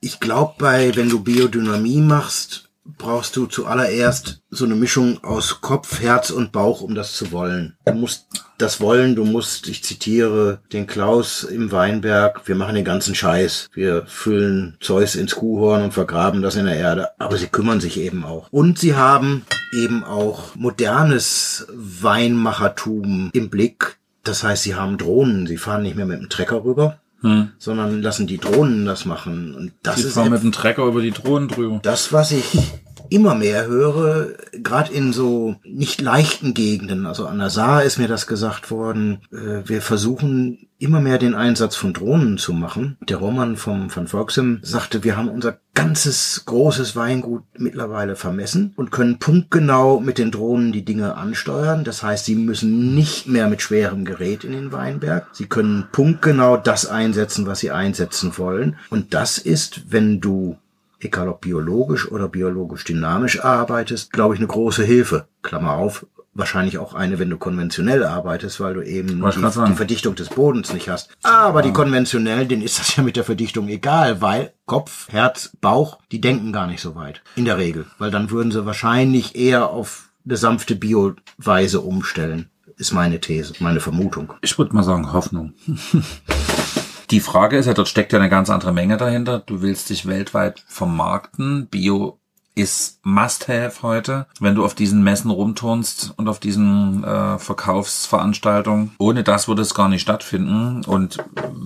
Ich 0.00 0.18
glaube, 0.18 0.54
bei, 0.58 0.96
wenn 0.96 1.08
du 1.08 1.22
Biodynamie 1.22 2.00
machst, 2.00 2.70
brauchst 2.84 3.36
du 3.36 3.46
zuallererst 3.46 4.42
so 4.50 4.64
eine 4.64 4.74
Mischung 4.74 5.22
aus 5.22 5.60
Kopf, 5.60 6.00
Herz 6.00 6.30
und 6.30 6.52
Bauch, 6.52 6.80
um 6.80 6.94
das 6.94 7.14
zu 7.14 7.32
wollen. 7.32 7.76
Du 7.84 7.94
musst 7.94 8.26
das 8.58 8.80
wollen, 8.80 9.16
du 9.16 9.24
musst, 9.24 9.68
ich 9.68 9.82
zitiere 9.82 10.60
den 10.72 10.86
Klaus 10.86 11.42
im 11.44 11.72
Weinberg, 11.72 12.46
wir 12.46 12.54
machen 12.54 12.74
den 12.74 12.84
ganzen 12.84 13.14
Scheiß. 13.14 13.70
Wir 13.72 14.06
füllen 14.06 14.76
Zeus 14.80 15.16
ins 15.16 15.34
Kuhhorn 15.34 15.82
und 15.82 15.94
vergraben 15.94 16.42
das 16.42 16.56
in 16.56 16.66
der 16.66 16.76
Erde. 16.76 17.08
Aber 17.18 17.36
sie 17.36 17.48
kümmern 17.48 17.80
sich 17.80 17.98
eben 17.98 18.24
auch. 18.24 18.48
Und 18.50 18.78
sie 18.78 18.94
haben 18.94 19.44
eben 19.72 20.04
auch 20.04 20.54
modernes 20.54 21.66
Weinmachertum 21.72 23.30
im 23.32 23.50
Blick. 23.50 23.98
Das 24.22 24.44
heißt, 24.44 24.62
sie 24.62 24.74
haben 24.76 24.98
Drohnen. 24.98 25.46
Sie 25.46 25.56
fahren 25.56 25.82
nicht 25.82 25.96
mehr 25.96 26.06
mit 26.06 26.20
dem 26.20 26.28
Trecker 26.28 26.64
rüber, 26.64 27.00
Hm. 27.22 27.50
sondern 27.58 28.02
lassen 28.02 28.26
die 28.26 28.38
Drohnen 28.38 28.84
das 28.84 29.04
machen. 29.04 29.54
Und 29.54 29.72
das 29.82 29.96
Die 29.96 30.02
ist 30.02 30.14
fahren 30.14 30.30
mit 30.30 30.42
dem 30.42 30.52
Trecker 30.52 30.84
über 30.84 31.00
die 31.02 31.12
Drohnen 31.12 31.48
drüber. 31.48 31.78
das, 31.82 32.12
was 32.12 32.32
ich 32.32 32.44
immer 33.12 33.34
mehr 33.34 33.66
höre, 33.66 34.28
gerade 34.52 34.92
in 34.92 35.12
so 35.12 35.56
nicht 35.64 36.00
leichten 36.00 36.54
Gegenden, 36.54 37.06
also 37.06 37.26
an 37.26 37.38
der 37.38 37.50
Saar 37.50 37.84
ist 37.84 37.98
mir 37.98 38.08
das 38.08 38.26
gesagt 38.26 38.70
worden, 38.70 39.20
äh, 39.30 39.68
wir 39.68 39.82
versuchen 39.82 40.66
immer 40.82 41.00
mehr 41.00 41.18
den 41.18 41.36
Einsatz 41.36 41.76
von 41.76 41.92
Drohnen 41.92 42.38
zu 42.38 42.52
machen. 42.52 42.96
Der 43.08 43.18
Roman 43.18 43.56
vom, 43.56 43.88
von 43.88 44.08
Volksem 44.08 44.58
sagte, 44.62 45.04
wir 45.04 45.16
haben 45.16 45.28
unser 45.28 45.58
ganzes 45.74 46.42
großes 46.44 46.96
Weingut 46.96 47.44
mittlerweile 47.56 48.16
vermessen 48.16 48.72
und 48.74 48.90
können 48.90 49.20
punktgenau 49.20 50.00
mit 50.00 50.18
den 50.18 50.32
Drohnen 50.32 50.72
die 50.72 50.84
Dinge 50.84 51.16
ansteuern. 51.16 51.84
Das 51.84 52.02
heißt, 52.02 52.24
sie 52.24 52.34
müssen 52.34 52.96
nicht 52.96 53.28
mehr 53.28 53.48
mit 53.48 53.62
schwerem 53.62 54.04
Gerät 54.04 54.42
in 54.42 54.52
den 54.52 54.72
Weinberg. 54.72 55.28
Sie 55.32 55.46
können 55.46 55.86
punktgenau 55.92 56.56
das 56.56 56.86
einsetzen, 56.86 57.46
was 57.46 57.60
sie 57.60 57.70
einsetzen 57.70 58.36
wollen. 58.36 58.76
Und 58.90 59.14
das 59.14 59.38
ist, 59.38 59.92
wenn 59.92 60.20
du 60.20 60.56
egal 61.04 61.28
ob 61.28 61.40
biologisch 61.40 62.10
oder 62.10 62.28
biologisch 62.28 62.84
dynamisch 62.84 63.44
arbeitest, 63.44 64.12
glaube 64.12 64.34
ich, 64.34 64.40
eine 64.40 64.48
große 64.48 64.84
Hilfe. 64.84 65.26
Klammer 65.42 65.72
auf, 65.72 66.06
wahrscheinlich 66.34 66.78
auch 66.78 66.94
eine, 66.94 67.18
wenn 67.18 67.30
du 67.30 67.36
konventionell 67.36 68.04
arbeitest, 68.04 68.60
weil 68.60 68.74
du 68.74 68.82
eben 68.82 69.20
die, 69.20 69.40
die 69.40 69.74
Verdichtung 69.74 70.14
des 70.14 70.28
Bodens 70.28 70.72
nicht 70.72 70.88
hast. 70.88 71.10
Aber 71.22 71.62
die 71.62 71.72
konventionellen, 71.72 72.48
denen 72.48 72.62
ist 72.62 72.78
das 72.78 72.96
ja 72.96 73.02
mit 73.02 73.16
der 73.16 73.24
Verdichtung 73.24 73.68
egal, 73.68 74.20
weil 74.20 74.52
Kopf, 74.66 75.08
Herz, 75.10 75.50
Bauch, 75.60 75.98
die 76.10 76.20
denken 76.20 76.52
gar 76.52 76.66
nicht 76.66 76.80
so 76.80 76.94
weit. 76.94 77.22
In 77.36 77.44
der 77.44 77.58
Regel. 77.58 77.86
Weil 77.98 78.10
dann 78.10 78.30
würden 78.30 78.52
sie 78.52 78.64
wahrscheinlich 78.64 79.36
eher 79.36 79.68
auf 79.70 80.10
eine 80.24 80.36
sanfte 80.36 80.76
Bioweise 80.76 81.80
umstellen. 81.80 82.48
ist 82.76 82.92
meine 82.92 83.20
These, 83.20 83.54
meine 83.58 83.80
Vermutung. 83.80 84.32
Ich 84.40 84.56
würde 84.58 84.74
mal 84.74 84.82
sagen 84.82 85.12
Hoffnung. 85.12 85.52
Die 87.12 87.20
Frage 87.20 87.58
ist 87.58 87.66
ja, 87.66 87.74
dort 87.74 87.88
steckt 87.88 88.14
ja 88.14 88.18
eine 88.18 88.30
ganz 88.30 88.48
andere 88.48 88.72
Menge 88.72 88.96
dahinter. 88.96 89.38
Du 89.38 89.60
willst 89.60 89.90
dich 89.90 90.06
weltweit 90.06 90.64
vermarkten. 90.66 91.66
Bio 91.66 92.21
ist 92.54 92.98
Must-Have 93.04 93.82
heute, 93.82 94.26
wenn 94.40 94.54
du 94.54 94.64
auf 94.64 94.74
diesen 94.74 95.02
Messen 95.02 95.30
rumturnst 95.30 96.12
und 96.16 96.28
auf 96.28 96.38
diesen 96.38 97.02
äh, 97.02 97.38
Verkaufsveranstaltungen. 97.38 98.92
Ohne 98.98 99.22
das 99.22 99.48
würde 99.48 99.62
es 99.62 99.74
gar 99.74 99.88
nicht 99.88 100.02
stattfinden. 100.02 100.84
Und 100.84 101.16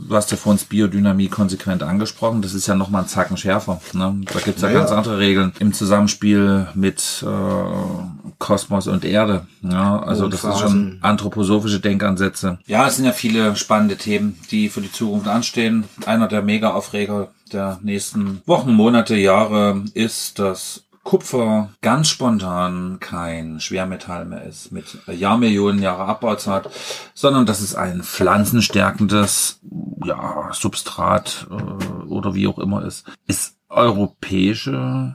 du 0.09 0.15
hast 0.15 0.31
ja 0.31 0.37
vorhin 0.37 0.65
Biodynamie 0.69 1.29
konsequent 1.29 1.83
angesprochen. 1.83 2.43
Das 2.43 2.55
ist 2.55 2.67
ja 2.67 2.75
nochmal 2.75 3.03
ein 3.03 3.09
Zacken 3.09 3.37
schärfer. 3.37 3.81
Ne? 3.93 4.21
Da 4.33 4.39
gibt's 4.41 4.63
ja, 4.63 4.69
Ja, 4.71 4.79
ganz 4.79 4.93
andere 4.93 5.19
Regeln 5.19 5.53
im 5.59 5.73
Zusammenspiel 5.73 6.69
mit 6.75 7.25
äh, 7.27 8.31
Kosmos 8.39 8.87
und 8.87 9.05
Erde. 9.05 9.47
Ja, 9.63 9.99
also 10.01 10.25
Und 10.25 10.35
das 10.35 10.45
ist 10.45 10.51
Phasen. 10.51 10.69
schon 10.69 10.99
anthroposophische 11.03 11.81
Denkansätze. 11.81 12.59
Ja, 12.67 12.87
es 12.87 12.97
sind 12.97 13.05
ja 13.07 13.13
viele 13.13 13.57
spannende 13.57 13.97
Themen, 13.97 14.39
die 14.51 14.69
für 14.69 14.81
die 14.81 14.93
Zukunft 14.93 15.27
anstehen. 15.29 15.85
Einer 16.07 16.29
der 16.29 16.43
Mega-Aufreger 16.43 17.29
der 17.53 17.79
nächsten 17.83 18.43
Wochen, 18.47 18.73
Monate, 18.73 19.17
Jahre 19.17 19.85
ist, 19.95 20.39
dass 20.39 20.87
Kupfer 21.07 21.71
ganz 21.83 22.09
spontan 22.09 22.99
kein 22.99 23.61
Schwermetall 23.61 24.25
mehr 24.25 24.43
ist, 24.43 24.73
mit 24.73 24.99
Jahrmillionen 25.07 25.81
Jahre 25.81 26.05
Abbauzeit, 26.05 26.69
sondern 27.15 27.47
dass 27.47 27.61
es 27.61 27.77
ein 27.77 28.03
pflanzenstärkendes 28.03 29.61
ja, 30.05 30.51
Substrat 30.53 31.47
äh, 31.49 32.09
oder 32.09 32.35
wie 32.35 32.49
auch 32.49 32.59
immer 32.59 32.85
ist. 32.85 33.07
Ist 33.29 33.57
europäische 33.69 35.15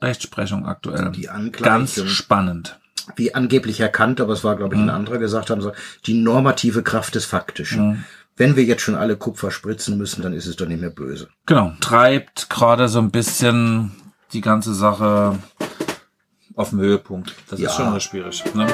Rechtsprechung 0.00 0.66
aktuell. 0.66 1.10
Ganz 1.50 2.00
spannend. 2.04 2.78
Wie 3.16 3.34
angeblich 3.34 3.80
erkannt, 3.80 4.20
aber 4.20 4.32
es 4.32 4.44
war, 4.44 4.54
glaube 4.56 4.76
ich, 4.76 4.80
ein 4.80 4.88
anderer 4.88 5.18
gesagt 5.18 5.50
haben 5.50 5.60
soll, 5.60 5.74
die 6.06 6.14
normative 6.14 6.82
Kraft 6.82 7.16
des 7.16 7.24
Faktischen. 7.24 8.04
Wenn 8.36 8.56
wir 8.56 8.64
jetzt 8.64 8.82
schon 8.82 8.96
alle 8.96 9.16
Kupfer 9.16 9.50
spritzen 9.52 9.96
müssen, 9.96 10.22
dann 10.22 10.32
ist 10.32 10.46
es 10.46 10.56
doch 10.56 10.66
nicht 10.66 10.80
mehr 10.80 10.90
böse. 10.90 11.28
Genau, 11.46 11.72
treibt 11.80 12.50
gerade 12.50 12.88
so 12.88 12.98
ein 12.98 13.10
bisschen 13.12 13.92
die 14.32 14.40
ganze 14.40 14.74
Sache 14.74 15.38
auf 16.56 16.70
den 16.70 16.80
Höhepunkt. 16.80 17.34
Das 17.48 17.60
Ja. 17.60 17.68
ist 17.70 17.76
schon 17.76 17.92
recht 17.92 18.08
schwierig. 18.10 18.42
Ne? 18.54 18.66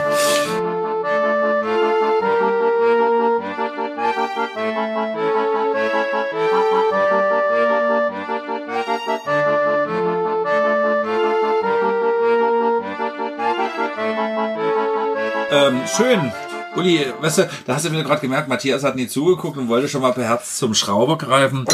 Ähm, 15.52 15.82
schön. 15.86 16.32
Uli, 16.76 17.04
weißt 17.20 17.38
du, 17.38 17.50
da 17.66 17.74
hast 17.74 17.84
du 17.84 17.90
mir 17.90 18.02
gerade 18.04 18.20
gemerkt, 18.20 18.48
Matthias 18.48 18.84
hat 18.84 18.96
nie 18.96 19.08
zugeguckt 19.08 19.58
und 19.58 19.68
wollte 19.68 19.88
schon 19.88 20.02
mal 20.02 20.12
per 20.12 20.24
Herz 20.24 20.56
zum 20.56 20.74
Schrauber 20.74 21.18
greifen. 21.18 21.64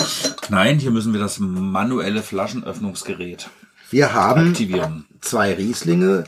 Nein, 0.48 0.78
hier 0.78 0.90
müssen 0.90 1.12
wir 1.12 1.20
das 1.20 1.38
manuelle 1.38 2.22
Flaschenöffnungsgerät 2.22 3.48
Wir 3.90 4.14
haben 4.14 4.50
aktivieren. 4.50 5.06
zwei 5.20 5.52
Rieslinge. 5.54 6.24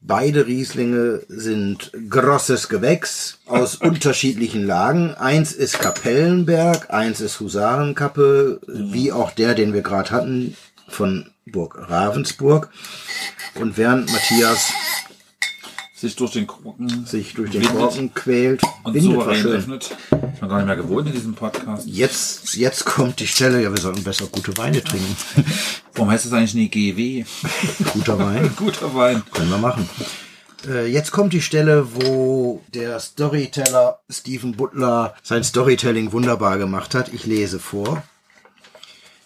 Beide 0.00 0.46
Rieslinge 0.46 1.22
sind 1.28 1.90
grosses 2.08 2.68
Gewächs 2.68 3.40
aus 3.46 3.74
unterschiedlichen 3.80 4.64
Lagen. 4.66 5.14
Eins 5.14 5.52
ist 5.52 5.78
Kapellenberg, 5.78 6.90
eins 6.90 7.20
ist 7.20 7.40
Husarenkappe, 7.40 8.60
wie 8.66 9.12
auch 9.12 9.32
der, 9.32 9.54
den 9.54 9.74
wir 9.74 9.82
gerade 9.82 10.10
hatten, 10.12 10.56
von 10.88 11.30
Burg 11.46 11.76
Ravensburg. 11.90 12.70
Und 13.54 13.76
während 13.76 14.10
Matthias 14.12 14.72
Sich 16.00 16.14
durch 16.14 16.30
den 16.30 16.46
Korken 16.46 17.06
sich 17.06 17.34
durch 17.34 17.50
den 17.50 17.62
windet 17.62 17.76
Korken 17.76 18.14
quält, 18.14 18.62
und 18.84 18.94
windet 18.94 19.36
schön. 19.36 19.52
öffnet. 19.52 19.96
Ich 20.34 20.38
bin 20.40 20.48
gar 20.48 20.58
nicht 20.58 20.66
mehr 20.66 20.76
gewohnt 20.76 21.08
in 21.08 21.12
diesem 21.12 21.34
Podcast. 21.34 21.88
Jetzt, 21.88 22.54
jetzt 22.54 22.84
kommt 22.84 23.18
die 23.18 23.26
Stelle, 23.26 23.60
ja, 23.60 23.72
wir 23.72 23.80
sollten 23.80 24.04
besser 24.04 24.26
gute 24.30 24.56
Weine 24.58 24.82
trinken. 24.84 25.16
Warum 25.94 26.10
heißt 26.12 26.26
das 26.26 26.32
eigentlich 26.32 26.54
nie 26.54 26.68
GW? 26.68 27.24
Guter 27.94 28.16
Wein. 28.20 28.48
Guter 28.56 28.94
Wein. 28.94 29.24
Können 29.32 29.50
wir 29.50 29.58
machen. 29.58 29.88
Äh, 30.68 30.86
Jetzt 30.86 31.10
kommt 31.10 31.32
die 31.32 31.42
Stelle, 31.42 31.88
wo 31.92 32.62
der 32.72 33.00
Storyteller 33.00 33.98
Stephen 34.08 34.52
Butler 34.56 35.16
sein 35.24 35.42
Storytelling 35.42 36.12
wunderbar 36.12 36.58
gemacht 36.58 36.94
hat. 36.94 37.12
Ich 37.12 37.26
lese 37.26 37.58
vor. 37.58 38.04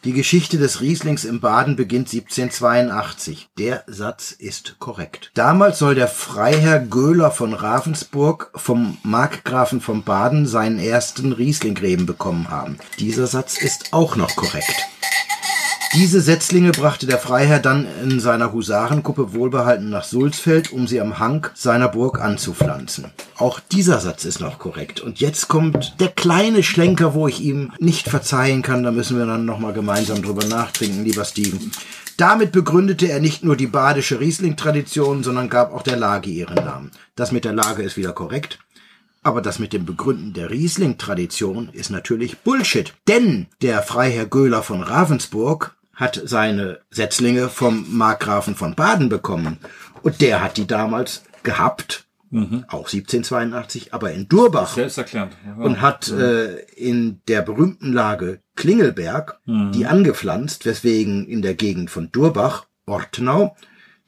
Die 0.05 0.13
Geschichte 0.13 0.59
des 0.59 0.81
Rieslings 0.81 1.25
im 1.25 1.39
Baden 1.39 1.77
beginnt 1.77 2.09
1782. 2.09 3.51
Der 3.57 3.85
Satz 3.87 4.33
ist 4.33 4.81
korrekt. 4.81 5.31
Damals 5.35 5.79
soll 5.79 5.95
der 5.95 6.09
Freiherr 6.09 6.81
Göhler 6.81 7.31
von 7.31 7.55
Ravensburg 7.55 8.51
vom 8.57 8.99
Markgrafen 9.05 9.81
von 9.81 10.03
Baden 10.03 10.49
seinen 10.49 10.81
ersten 10.81 11.33
Rieslingreben 11.33 12.05
bekommen 12.05 12.51
haben. 12.51 12.79
Dieser 12.99 13.29
Satz 13.29 13.57
ist 13.57 13.93
auch 13.93 14.17
noch 14.17 14.35
korrekt. 14.35 14.89
Diese 15.95 16.23
Setzlinge 16.23 16.71
brachte 16.73 17.07
der 17.07 17.19
Freiherr 17.19 17.59
dann 17.59 17.87
in 18.03 18.19
seiner 18.19 18.55
Husarenkuppe 18.55 19.35
wohlbehalten 19.35 19.91
nach 19.91 20.05
Sulzfeld, 20.05 20.73
um 20.73 20.87
sie 20.87 21.03
am 21.03 21.19
Hang 21.19 21.49
seiner 21.53 21.89
Burg 21.89 22.19
anzupflanzen. 22.19 23.11
Auch 23.37 23.61
dieser 23.61 24.01
Satz 24.01 24.25
ist 24.25 24.41
noch 24.41 24.59
korrekt. 24.59 25.01
Und 25.01 25.21
jetzt 25.21 25.49
kommt 25.49 26.01
der 26.01 26.09
kleine 26.09 26.63
Schlenker, 26.63 27.13
wo 27.13 27.29
ich 27.29 27.43
ihm 27.43 27.73
nicht 27.79 28.09
verzeihen 28.09 28.63
kann. 28.63 28.85
Da 28.85 28.91
müssen 28.91 29.19
wir 29.19 29.27
dann 29.27 29.45
nochmal 29.45 29.75
gemeinsam 29.75 30.23
drüber 30.23 30.47
nachtrinken, 30.47 31.05
lieber 31.05 31.27
Steven. 31.27 31.71
Damit 32.17 32.53
begründete 32.53 33.11
er 33.11 33.21
nicht 33.21 33.45
nur 33.45 33.57
die 33.57 33.67
badische 33.67 34.19
Riesling-Tradition, 34.19 35.23
sondern 35.23 35.51
gab 35.51 35.75
auch 35.75 35.83
der 35.83 35.99
Lage 35.99 36.31
ihren 36.31 36.55
Namen. 36.55 36.91
Das 37.17 37.33
mit 37.33 37.45
der 37.45 37.53
Lage 37.53 37.83
ist 37.83 37.99
wieder 37.99 38.15
korrekt. 38.15 38.61
Aber 39.23 39.43
das 39.43 39.59
mit 39.59 39.75
dem 39.75 39.85
Begründen 39.85 40.33
der 40.33 40.49
Riesling-Tradition 40.49 41.69
ist 41.71 41.91
natürlich 41.91 42.39
Bullshit. 42.39 42.95
Denn 43.09 43.47
der 43.61 43.83
Freiherr 43.83 44.25
Göhler 44.25 44.63
von 44.63 44.83
Ravensburg 44.83 45.77
hat 45.95 46.21
seine 46.25 46.81
Setzlinge 46.91 47.49
vom 47.49 47.87
Markgrafen 47.97 48.55
von 48.55 48.75
Baden 48.75 49.09
bekommen. 49.09 49.59
Und 50.03 50.21
der 50.21 50.43
hat 50.43 50.57
die 50.57 50.67
damals 50.67 51.23
gehabt, 51.43 52.07
auch 52.69 52.91
1782, 52.91 53.93
aber 53.93 54.13
in 54.13 54.27
Durbach. 54.27 54.75
Selbsterklärend. 54.75 55.37
Ja. 55.47 55.63
Und 55.63 55.83
hat 55.83 56.09
äh, 56.09 56.61
in 56.77 57.21
der 57.29 57.43
berühmten 57.43 57.93
Lage 57.93 58.41
Klingelberg 58.57 59.39
die 59.47 59.87
angepflanzt, 59.87 60.65
weswegen 60.65 61.27
in 61.27 61.43
der 61.43 61.55
Gegend 61.55 61.91
von 61.91 62.11
Durbach, 62.11 62.67
Ortenau, 62.87 63.55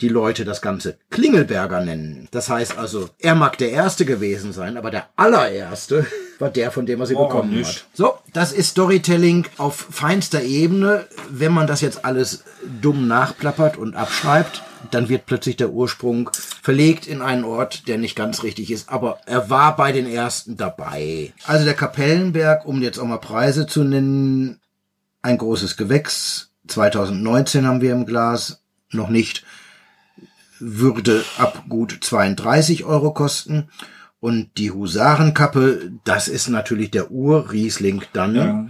die 0.01 0.09
Leute 0.09 0.45
das 0.45 0.61
Ganze 0.61 0.99
Klingelberger 1.11 1.81
nennen. 1.81 2.29
Das 2.33 2.49
heißt 2.51 2.77
also, 2.79 3.09
er 3.19 3.35
mag 3.35 3.59
der 3.59 3.71
Erste 3.71 4.05
gewesen 4.05 4.53
sein, 4.53 4.77
aber 4.77 4.91
der 4.91 5.09
allererste 5.17 6.07
war 6.39 6.51
der, 6.51 6.71
von 6.73 6.85
dem 6.87 7.01
er 7.01 7.07
sie 7.07 7.15
Oh, 7.15 7.27
bekommen 7.27 7.51
nicht. 7.57 7.69
hat. 7.81 7.87
So, 7.95 8.15
das 8.33 8.53
ist 8.53 8.71
Storytelling 8.71 9.47
auf 9.57 9.87
feinster 9.91 10.43
Ebene. 10.43 11.07
Wenn 11.31 11.53
man 11.53 11.67
das 11.67 11.81
jetzt 11.81 12.05
alles 12.05 12.43
dumm 12.83 13.07
nachplappert 13.07 13.77
und 13.77 13.95
abschreibt, 13.95 14.63
dann 14.91 15.09
wird 15.09 15.27
plötzlich 15.27 15.57
der 15.57 15.71
Ursprung 15.71 16.29
verlegt 16.61 17.07
in 17.07 17.23
einen 17.23 17.45
Ort, 17.45 17.87
der 17.89 17.97
nicht 17.97 18.17
ganz 18.17 18.43
richtig 18.43 18.71
ist. 18.71 18.89
Aber 18.91 19.21
er 19.27 19.49
war 19.49 19.77
bei 19.77 19.93
den 19.93 20.07
ersten 20.07 20.57
dabei. 20.57 21.33
Also 21.45 21.65
der 21.65 21.75
Kapellenberg, 21.75 22.67
um 22.67 22.83
jetzt 22.83 22.99
auch 22.99 23.07
mal 23.07 23.19
Preise 23.19 23.67
zu 23.67 23.85
nennen, 23.85 24.61
ein 25.23 25.39
großes 25.39 25.77
Gewächs. 25.77 26.51
2019 26.67 27.67
haben 27.67 27.81
wir 27.81 27.93
im 27.93 28.07
Glas, 28.07 28.61
noch 28.91 29.09
nicht, 29.09 29.45
würde 30.59 31.25
ab 31.39 31.65
gut 31.69 31.99
32 32.01 32.85
Euro 32.85 33.13
kosten. 33.13 33.69
Und 34.21 34.57
die 34.57 34.71
Husarenkappe, 34.71 35.93
das 36.05 36.29
ist 36.29 36.49
natürlich 36.49 36.91
der 36.91 37.11
Ur-Riesling 37.11 38.03
dann. 38.15 38.35
Ja. 38.35 38.67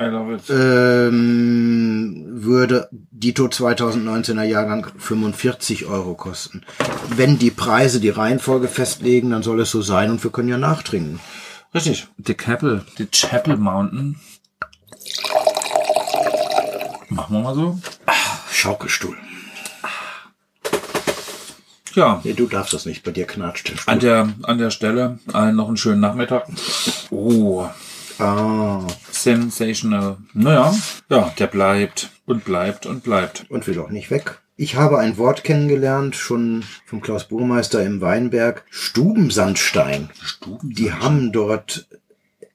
I 0.00 0.04
love 0.04 0.34
it. 0.34 0.42
Ähm, 0.50 2.24
würde 2.28 2.88
Dito 2.90 3.46
2019er 3.46 4.42
Jahrgang 4.42 4.86
45 4.96 5.86
Euro 5.86 6.14
kosten. 6.14 6.62
Wenn 7.16 7.38
die 7.38 7.50
Preise 7.50 8.00
die 8.00 8.10
Reihenfolge 8.10 8.68
festlegen, 8.68 9.30
dann 9.30 9.42
soll 9.42 9.60
es 9.60 9.70
so 9.70 9.82
sein 9.82 10.10
und 10.10 10.22
wir 10.22 10.30
können 10.30 10.48
ja 10.48 10.58
nachtrinken. 10.58 11.20
Richtig. 11.74 12.08
Die 12.16 12.34
Chapel, 12.34 12.84
die 12.98 13.06
Chapel 13.06 13.56
Mountain. 13.56 14.16
Machen 17.08 17.36
wir 17.36 17.40
mal 17.40 17.54
so. 17.54 17.78
Schaukelstuhl. 18.50 19.16
Ja, 21.98 22.20
Nee, 22.22 22.32
du 22.32 22.46
darfst 22.46 22.72
das 22.72 22.86
nicht, 22.86 23.02
bei 23.02 23.10
dir 23.10 23.26
knatscht 23.26 23.72
an 23.86 23.98
der, 23.98 24.32
an 24.44 24.58
der 24.58 24.70
Stelle 24.70 25.18
allen 25.32 25.56
noch 25.56 25.66
einen 25.66 25.76
schönen 25.76 26.00
Nachmittag. 26.00 26.46
Oh, 27.10 27.66
ah, 28.20 28.86
sensational. 29.10 30.18
Naja, 30.32 30.72
ja, 31.10 31.32
der 31.36 31.48
bleibt 31.48 32.10
und 32.24 32.44
bleibt 32.44 32.86
und 32.86 33.02
bleibt. 33.02 33.46
und 33.48 33.66
will 33.66 33.80
auch 33.80 33.90
nicht 33.90 34.12
weg. 34.12 34.38
Ich 34.56 34.76
habe 34.76 35.00
ein 35.00 35.18
Wort 35.18 35.42
kennengelernt, 35.42 36.14
schon 36.14 36.64
vom 36.86 37.00
Klaus 37.00 37.24
Burmeister 37.24 37.82
im 37.82 38.00
Weinberg. 38.00 38.64
Stubensandstein. 38.70 40.08
Die 40.62 40.92
haben 40.92 41.32
dort 41.32 41.88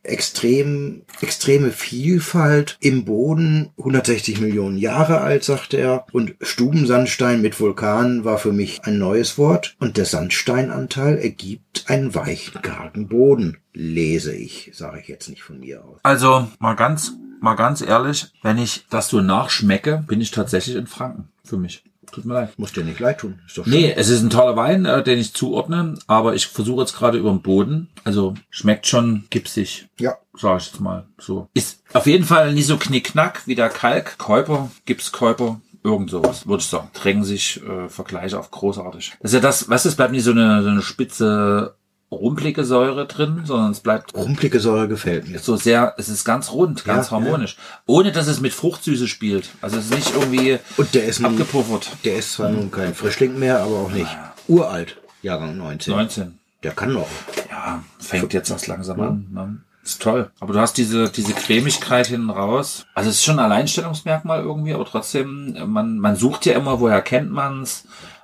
extrem, 0.03 1.03
extreme 1.21 1.71
Vielfalt 1.71 2.77
im 2.79 3.05
Boden, 3.05 3.71
160 3.77 4.41
Millionen 4.41 4.77
Jahre 4.77 5.21
alt, 5.21 5.43
sagte 5.43 5.77
er. 5.77 6.05
Und 6.11 6.35
Stubensandstein 6.41 7.41
mit 7.41 7.59
Vulkan 7.59 8.25
war 8.25 8.37
für 8.37 8.51
mich 8.51 8.83
ein 8.83 8.97
neues 8.99 9.37
Wort. 9.37 9.75
Und 9.79 9.97
der 9.97 10.05
Sandsteinanteil 10.05 11.17
ergibt 11.17 11.85
einen 11.87 12.13
weichen, 12.13 12.61
kargen 12.61 13.07
Boden, 13.07 13.57
lese 13.73 14.33
ich, 14.33 14.71
sage 14.73 14.99
ich 14.99 15.07
jetzt 15.07 15.29
nicht 15.29 15.43
von 15.43 15.59
mir 15.59 15.83
aus. 15.83 15.99
Also 16.03 16.47
mal 16.59 16.75
ganz, 16.75 17.13
mal 17.39 17.55
ganz 17.55 17.81
ehrlich, 17.81 18.27
wenn 18.41 18.57
ich 18.57 18.85
das 18.89 19.07
so 19.07 19.21
nachschmecke, 19.21 20.03
bin 20.07 20.21
ich 20.21 20.31
tatsächlich 20.31 20.75
in 20.75 20.87
Franken 20.87 21.29
für 21.43 21.57
mich. 21.57 21.83
Tut 22.13 22.25
mir 22.25 22.35
leid. 22.35 22.53
Muss 22.57 22.73
dir 22.73 22.83
nicht 22.83 22.99
leid 22.99 23.21
tun. 23.21 23.39
Ist 23.47 23.57
doch 23.57 23.63
schön. 23.63 23.73
Nee, 23.73 23.93
es 23.95 24.09
ist 24.09 24.21
ein 24.21 24.29
toller 24.29 24.55
Wein, 24.55 24.85
äh, 24.85 25.03
den 25.03 25.17
ich 25.17 25.33
zuordne, 25.33 25.95
aber 26.05 26.35
ich 26.35 26.45
versuche 26.45 26.81
jetzt 26.81 26.95
gerade 26.95 27.17
über 27.17 27.31
den 27.31 27.41
Boden. 27.41 27.89
Also 28.03 28.35
schmeckt 28.51 28.85
schon 28.85 29.25
gipsig. 29.31 29.87
Ja. 29.99 30.17
Sag 30.35 30.61
ich 30.61 30.67
jetzt 30.67 30.79
mal 30.79 31.07
so. 31.17 31.49
Ist 31.55 31.81
auf 31.93 32.05
jeden 32.05 32.25
Fall 32.25 32.53
nicht 32.53 32.67
so 32.67 32.77
knickknack 32.77 33.47
wie 33.47 33.55
der 33.55 33.69
Kalk. 33.69 34.19
Käuper, 34.19 34.69
Gipskäuper, 34.85 35.59
irgend 35.83 36.11
sowas, 36.11 36.47
würde 36.47 36.61
ich 36.61 36.67
sagen. 36.67 36.89
Drängen 36.93 37.23
sich 37.23 37.61
äh, 37.63 37.89
Vergleiche 37.89 38.37
auf 38.37 38.51
großartig. 38.51 39.13
Das 39.19 39.31
ist 39.31 39.35
ja 39.35 39.41
das, 39.41 39.67
weißt 39.67 39.85
du, 39.85 39.89
es 39.89 39.95
bleibt 39.95 40.11
nicht 40.11 40.23
so 40.23 40.31
eine, 40.31 40.61
so 40.61 40.69
eine 40.69 40.83
spitze 40.83 41.75
rumpelige 42.13 42.63
Säure 42.63 43.05
drin, 43.07 43.41
sondern 43.45 43.71
es 43.71 43.79
bleibt 43.79 44.13
Rumplige 44.15 44.59
Säure 44.59 44.87
gefällt 44.87 45.27
mir. 45.27 45.39
so 45.39 45.55
sehr, 45.55 45.93
es 45.97 46.09
ist 46.09 46.23
ganz 46.23 46.51
rund, 46.51 46.85
ganz 46.85 47.07
Ja, 47.07 47.11
harmonisch. 47.11 47.57
Ohne 47.85 48.11
dass 48.11 48.27
es 48.27 48.39
mit 48.41 48.53
Fruchtsüße 48.53 49.07
spielt. 49.07 49.49
Also 49.61 49.77
es 49.77 49.85
ist 49.85 49.95
nicht 49.95 50.13
irgendwie 50.15 50.59
Und 50.77 50.93
der 50.93 51.05
ist 51.05 51.19
nun, 51.19 51.31
abgepuffert. 51.31 51.89
der 52.05 52.15
ist 52.17 52.33
zwar 52.33 52.49
nun 52.49 52.71
kein 52.71 52.93
Frischling 52.95 53.37
mehr, 53.39 53.59
aber 53.61 53.77
auch 53.79 53.91
nicht 53.91 54.15
uralt. 54.47 54.97
Jahrgang 55.21 55.57
19. 55.57 55.93
19. 55.93 56.39
Der 56.63 56.71
kann 56.71 56.93
noch. 56.93 57.07
Ja, 57.49 57.83
fängt 57.99 58.33
jetzt 58.33 58.49
erst 58.49 58.67
langsam 58.67 58.99
an. 59.01 59.27
Ne? 59.31 59.57
Ist 59.83 60.01
toll. 60.01 60.31
Aber 60.39 60.53
du 60.53 60.59
hast 60.59 60.77
diese, 60.77 61.09
diese 61.09 61.33
Cremigkeit 61.33 62.07
hinten 62.07 62.29
raus. 62.29 62.85
Also 62.93 63.09
es 63.09 63.17
ist 63.17 63.25
schon 63.25 63.37
ein 63.39 63.45
Alleinstellungsmerkmal 63.45 64.41
irgendwie, 64.41 64.73
aber 64.73 64.85
trotzdem, 64.85 65.57
man, 65.67 65.99
man 65.99 66.15
sucht 66.15 66.45
ja 66.45 66.53
immer, 66.53 66.79
woher 66.79 67.01
kennt 67.01 67.31
man's. 67.31 67.83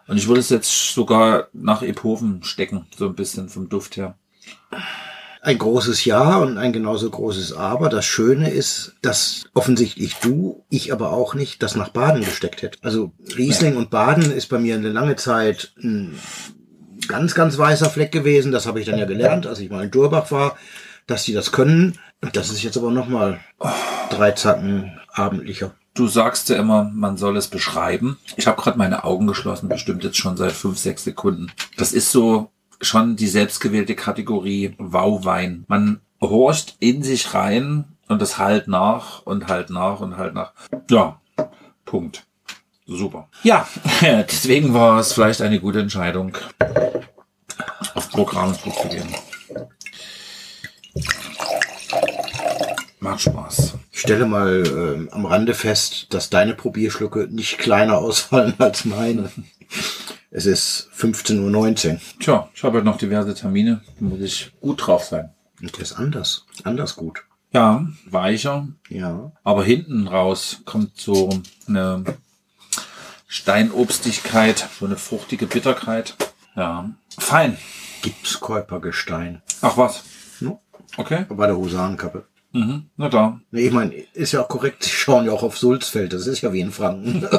Und 0.10 0.18
ich 0.18 0.28
würde 0.28 0.39
es 0.39 0.49
jetzt 0.49 0.93
sogar 0.93 1.49
nach 1.53 1.84
Epoven 1.84 2.43
stecken, 2.43 2.88
so 2.97 3.05
ein 3.05 3.16
bisschen 3.16 3.47
vom 3.47 3.70
Duft 3.70 3.95
her. 3.95 4.16
Ein 5.41 5.60
großes 5.60 6.03
Ja 6.03 6.38
und 6.38 6.57
ein 6.57 6.74
genauso 6.74 7.10
großes 7.10 7.53
Aber. 7.53 7.89
Das 7.89 8.05
Schöne 8.05 8.49
ist, 8.49 8.95
dass 9.03 9.43
offensichtlich 9.53 10.16
du, 10.16 10.66
ich 10.70 10.91
aber 10.91 11.14
auch 11.14 11.36
nicht, 11.36 11.62
das 11.62 11.76
nach 11.76 11.89
Baden 11.89 12.26
gesteckt 12.26 12.64
hätte. 12.64 12.80
Also 12.82 13.12
Riesling 13.38 13.78
und 13.78 13.91
Baden 13.91 14.32
ist 14.32 14.47
bei 14.47 14.57
mir 14.57 14.76
eine 14.76 14.89
lange 14.89 15.16
Zeit 15.16 15.74
ein 15.78 16.20
ganz, 17.07 17.36
ganz 17.36 17.57
weißer 17.57 17.89
Fleck 17.89 18.12
gewesen. 18.12 18.51
Das 18.51 18.66
habe 18.66 18.80
ich 18.80 18.88
dann 18.88 18.97
ja 18.97 19.05
gelernt, 19.05 19.45
als 19.45 19.60
ich 19.60 19.70
mal 19.70 19.86
in 19.86 19.91
Durbach 19.91 20.32
war, 20.32 20.57
dass 21.05 21.24
die 21.24 21.34
das 21.34 21.51
können. 21.51 21.99
Und 22.22 22.36
das 22.36 22.49
ist 22.49 22.64
jetzt 22.64 22.78
aber 22.78 22.89
nochmal 22.89 23.39
drei 24.10 24.32
Zacken 24.32 24.99
abendlicher. 25.14 25.76
Du 25.94 26.08
sagst 26.08 26.50
ja 26.50 26.58
immer, 26.58 26.84
man 26.86 27.18
soll 27.18 27.36
es 27.38 27.48
beschreiben. 27.48 28.18
Ich 28.38 28.48
habe 28.48 28.62
gerade 28.62 28.78
meine 28.78 29.04
Augen 29.04 29.28
geschlossen, 29.28 29.70
bestimmt 29.70 30.04
jetzt 30.04 30.18
schon 30.18 30.38
seit 30.38 30.52
fünf, 30.52 30.78
sechs 30.78 31.04
Sekunden. 31.04 31.52
Das 31.78 31.92
ist 31.92 32.12
so 32.12 32.52
schon 32.82 33.16
die 33.16 33.28
selbstgewählte 33.28 33.96
Kategorie 33.96 34.76
Wow-Wein. 34.78 35.66
Man 35.68 36.02
horcht 36.22 36.78
in 36.80 37.04
sich 37.04 37.34
rein 37.34 37.86
und 38.08 38.22
es 38.22 38.38
halt 38.38 38.68
nach 38.68 39.24
und 39.24 39.48
halt 39.48 39.70
nach 39.70 40.00
und 40.00 40.18
halt 40.18 40.34
nach. 40.34 40.54
Ja, 40.90 41.20
Punkt. 41.86 42.26
Super. 42.86 43.28
Ja, 43.44 43.68
deswegen 44.02 44.74
war 44.74 45.00
es 45.00 45.14
vielleicht 45.14 45.42
eine 45.42 45.60
gute 45.60 45.80
Entscheidung, 45.80 46.36
auf 47.94 48.10
Programmsbuch 48.10 48.82
zu 48.82 48.88
gehen. 48.88 49.16
Macht 53.00 53.22
Spaß. 53.22 53.79
Ich 54.00 54.04
stelle 54.04 54.28
mal 54.28 54.64
ähm, 54.66 55.10
am 55.12 55.26
Rande 55.26 55.54
fest, 55.54 56.14
dass 56.14 56.30
deine 56.30 56.54
Probierschlucke 56.54 57.28
nicht 57.30 57.58
kleiner 57.58 57.97
ausfallen 57.97 58.54
als 58.58 58.86
meine. 58.86 59.30
Es 60.32 60.45
ist 60.45 60.89
15.19 60.97 61.91
Uhr. 61.95 62.00
Tja, 62.18 62.50
ich 62.56 62.64
habe 62.64 62.76
halt 62.76 62.86
noch 62.86 62.97
diverse 62.97 63.34
Termine. 63.34 63.82
Da 64.00 64.06
muss 64.06 64.22
ich 64.22 64.54
gut 64.62 64.88
drauf 64.88 65.04
sein. 65.04 65.34
Und 65.62 65.76
der 65.76 65.82
ist 65.82 66.00
anders. 66.00 66.45
Anders 66.64 66.95
gut. 66.95 67.26
Ja, 67.52 67.88
weicher. 68.10 68.70
Ja. 68.88 69.34
Aber 69.43 69.66
hinten 69.66 70.08
raus 70.08 70.62
kommt 70.64 70.95
so 70.95 71.38
eine 71.68 72.06
Steinobstigkeit, 73.28 74.66
so 74.80 74.86
eine 74.86 74.95
fruchtige 74.95 75.45
Bitterkeit. 75.45 76.16
Ja, 76.56 76.89
fein. 77.18 77.58
Gipskäupergestein. 78.02 79.41
Ach 79.60 79.76
was. 79.76 80.06
Ja. 80.39 80.58
Okay. 80.95 81.26
Bei 81.28 81.47
der 81.47 81.58
Husanenkapppe. 81.58 82.24
Mhm. 82.52 82.86
Na 82.97 83.10
da. 83.10 83.39
Nee, 83.52 83.68
ich 83.68 83.72
meine, 83.74 83.93
ist 84.14 84.32
ja 84.32 84.41
auch 84.43 84.47
korrekt, 84.47 84.84
sie 84.84 84.89
schauen 84.89 85.26
ja 85.26 85.32
auch 85.32 85.43
auf 85.43 85.58
Sulzfeld, 85.58 86.14
das 86.14 86.26
ist 86.28 86.41
ja 86.41 86.52
wie 86.52 86.62
in 86.62 86.72
Franken. 86.72 87.22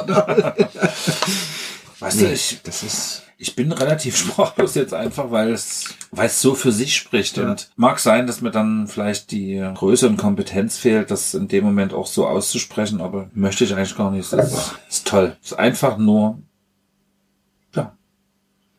Weißt 1.99 2.19
du, 2.21 2.25
Nee, 2.25 2.33
ich, 2.33 2.59
das 2.63 2.81
ist. 2.81 3.23
ich 3.37 3.55
bin 3.55 3.71
relativ 3.71 4.17
sprachlos 4.21 4.73
jetzt 4.75 4.93
einfach, 4.93 5.29
weil 5.31 5.51
es, 5.51 5.93
weil 6.11 6.25
es 6.27 6.41
so 6.41 6.55
für 6.55 6.71
sich 6.71 6.95
spricht. 6.95 7.37
Und 7.37 7.69
mag 7.75 7.99
sein, 7.99 8.25
dass 8.25 8.41
mir 8.41 8.51
dann 8.51 8.87
vielleicht 8.87 9.31
die 9.31 9.57
Größe 9.75 10.07
und 10.07 10.17
Kompetenz 10.17 10.77
fehlt, 10.77 11.11
das 11.11 11.33
in 11.35 11.47
dem 11.47 11.63
Moment 11.63 11.93
auch 11.93 12.07
so 12.07 12.25
auszusprechen, 12.27 13.01
aber 13.01 13.29
möchte 13.33 13.63
ich 13.65 13.75
eigentlich 13.75 13.95
gar 13.97 14.09
nicht. 14.11 14.31
Das 14.33 14.51
ist, 14.51 14.75
ist 14.89 15.07
toll. 15.07 15.35
Es 15.43 15.51
ist 15.51 15.59
einfach 15.59 15.97
nur, 15.97 16.39
ja, 17.75 17.95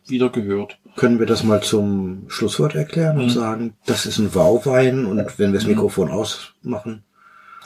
wieder 0.07 0.31
gehört. 0.31 0.79
Können 0.97 1.19
wir 1.19 1.27
das 1.27 1.43
mal 1.43 1.63
zum 1.63 2.25
Schlusswort 2.29 2.75
erklären 2.75 3.17
Mhm. 3.17 3.23
und 3.25 3.31
sagen, 3.31 3.75
das 3.87 4.07
ist 4.07 4.19
ein 4.19 4.35
Wauwein 4.35 5.07
und 5.07 5.17
wenn 5.39 5.53
wir 5.53 5.59
das 5.59 5.67
Mikrofon 5.69 6.11
ausmachen, 6.11 7.05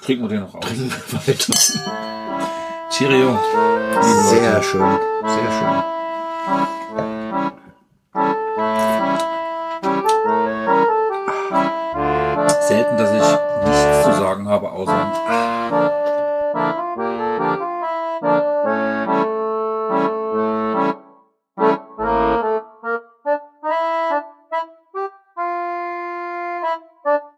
Kriegen 0.02 0.22
wir 0.22 0.28
den 0.28 0.40
noch 0.40 0.54
aus. 0.54 0.64
trinken 0.64 0.90
wir 0.90 1.18
weiter. 1.26 1.52
Cheerio. 2.90 3.38
Sehr 4.30 4.62
schön, 4.62 4.98
sehr 5.26 5.52
schön. 5.52 5.82
Selten, 12.60 12.96
dass 12.96 13.10
ich 13.12 13.20
nichts 13.68 14.04
zu 14.04 14.12
sagen 14.14 14.48
habe, 14.48 14.70
außer 14.70 15.12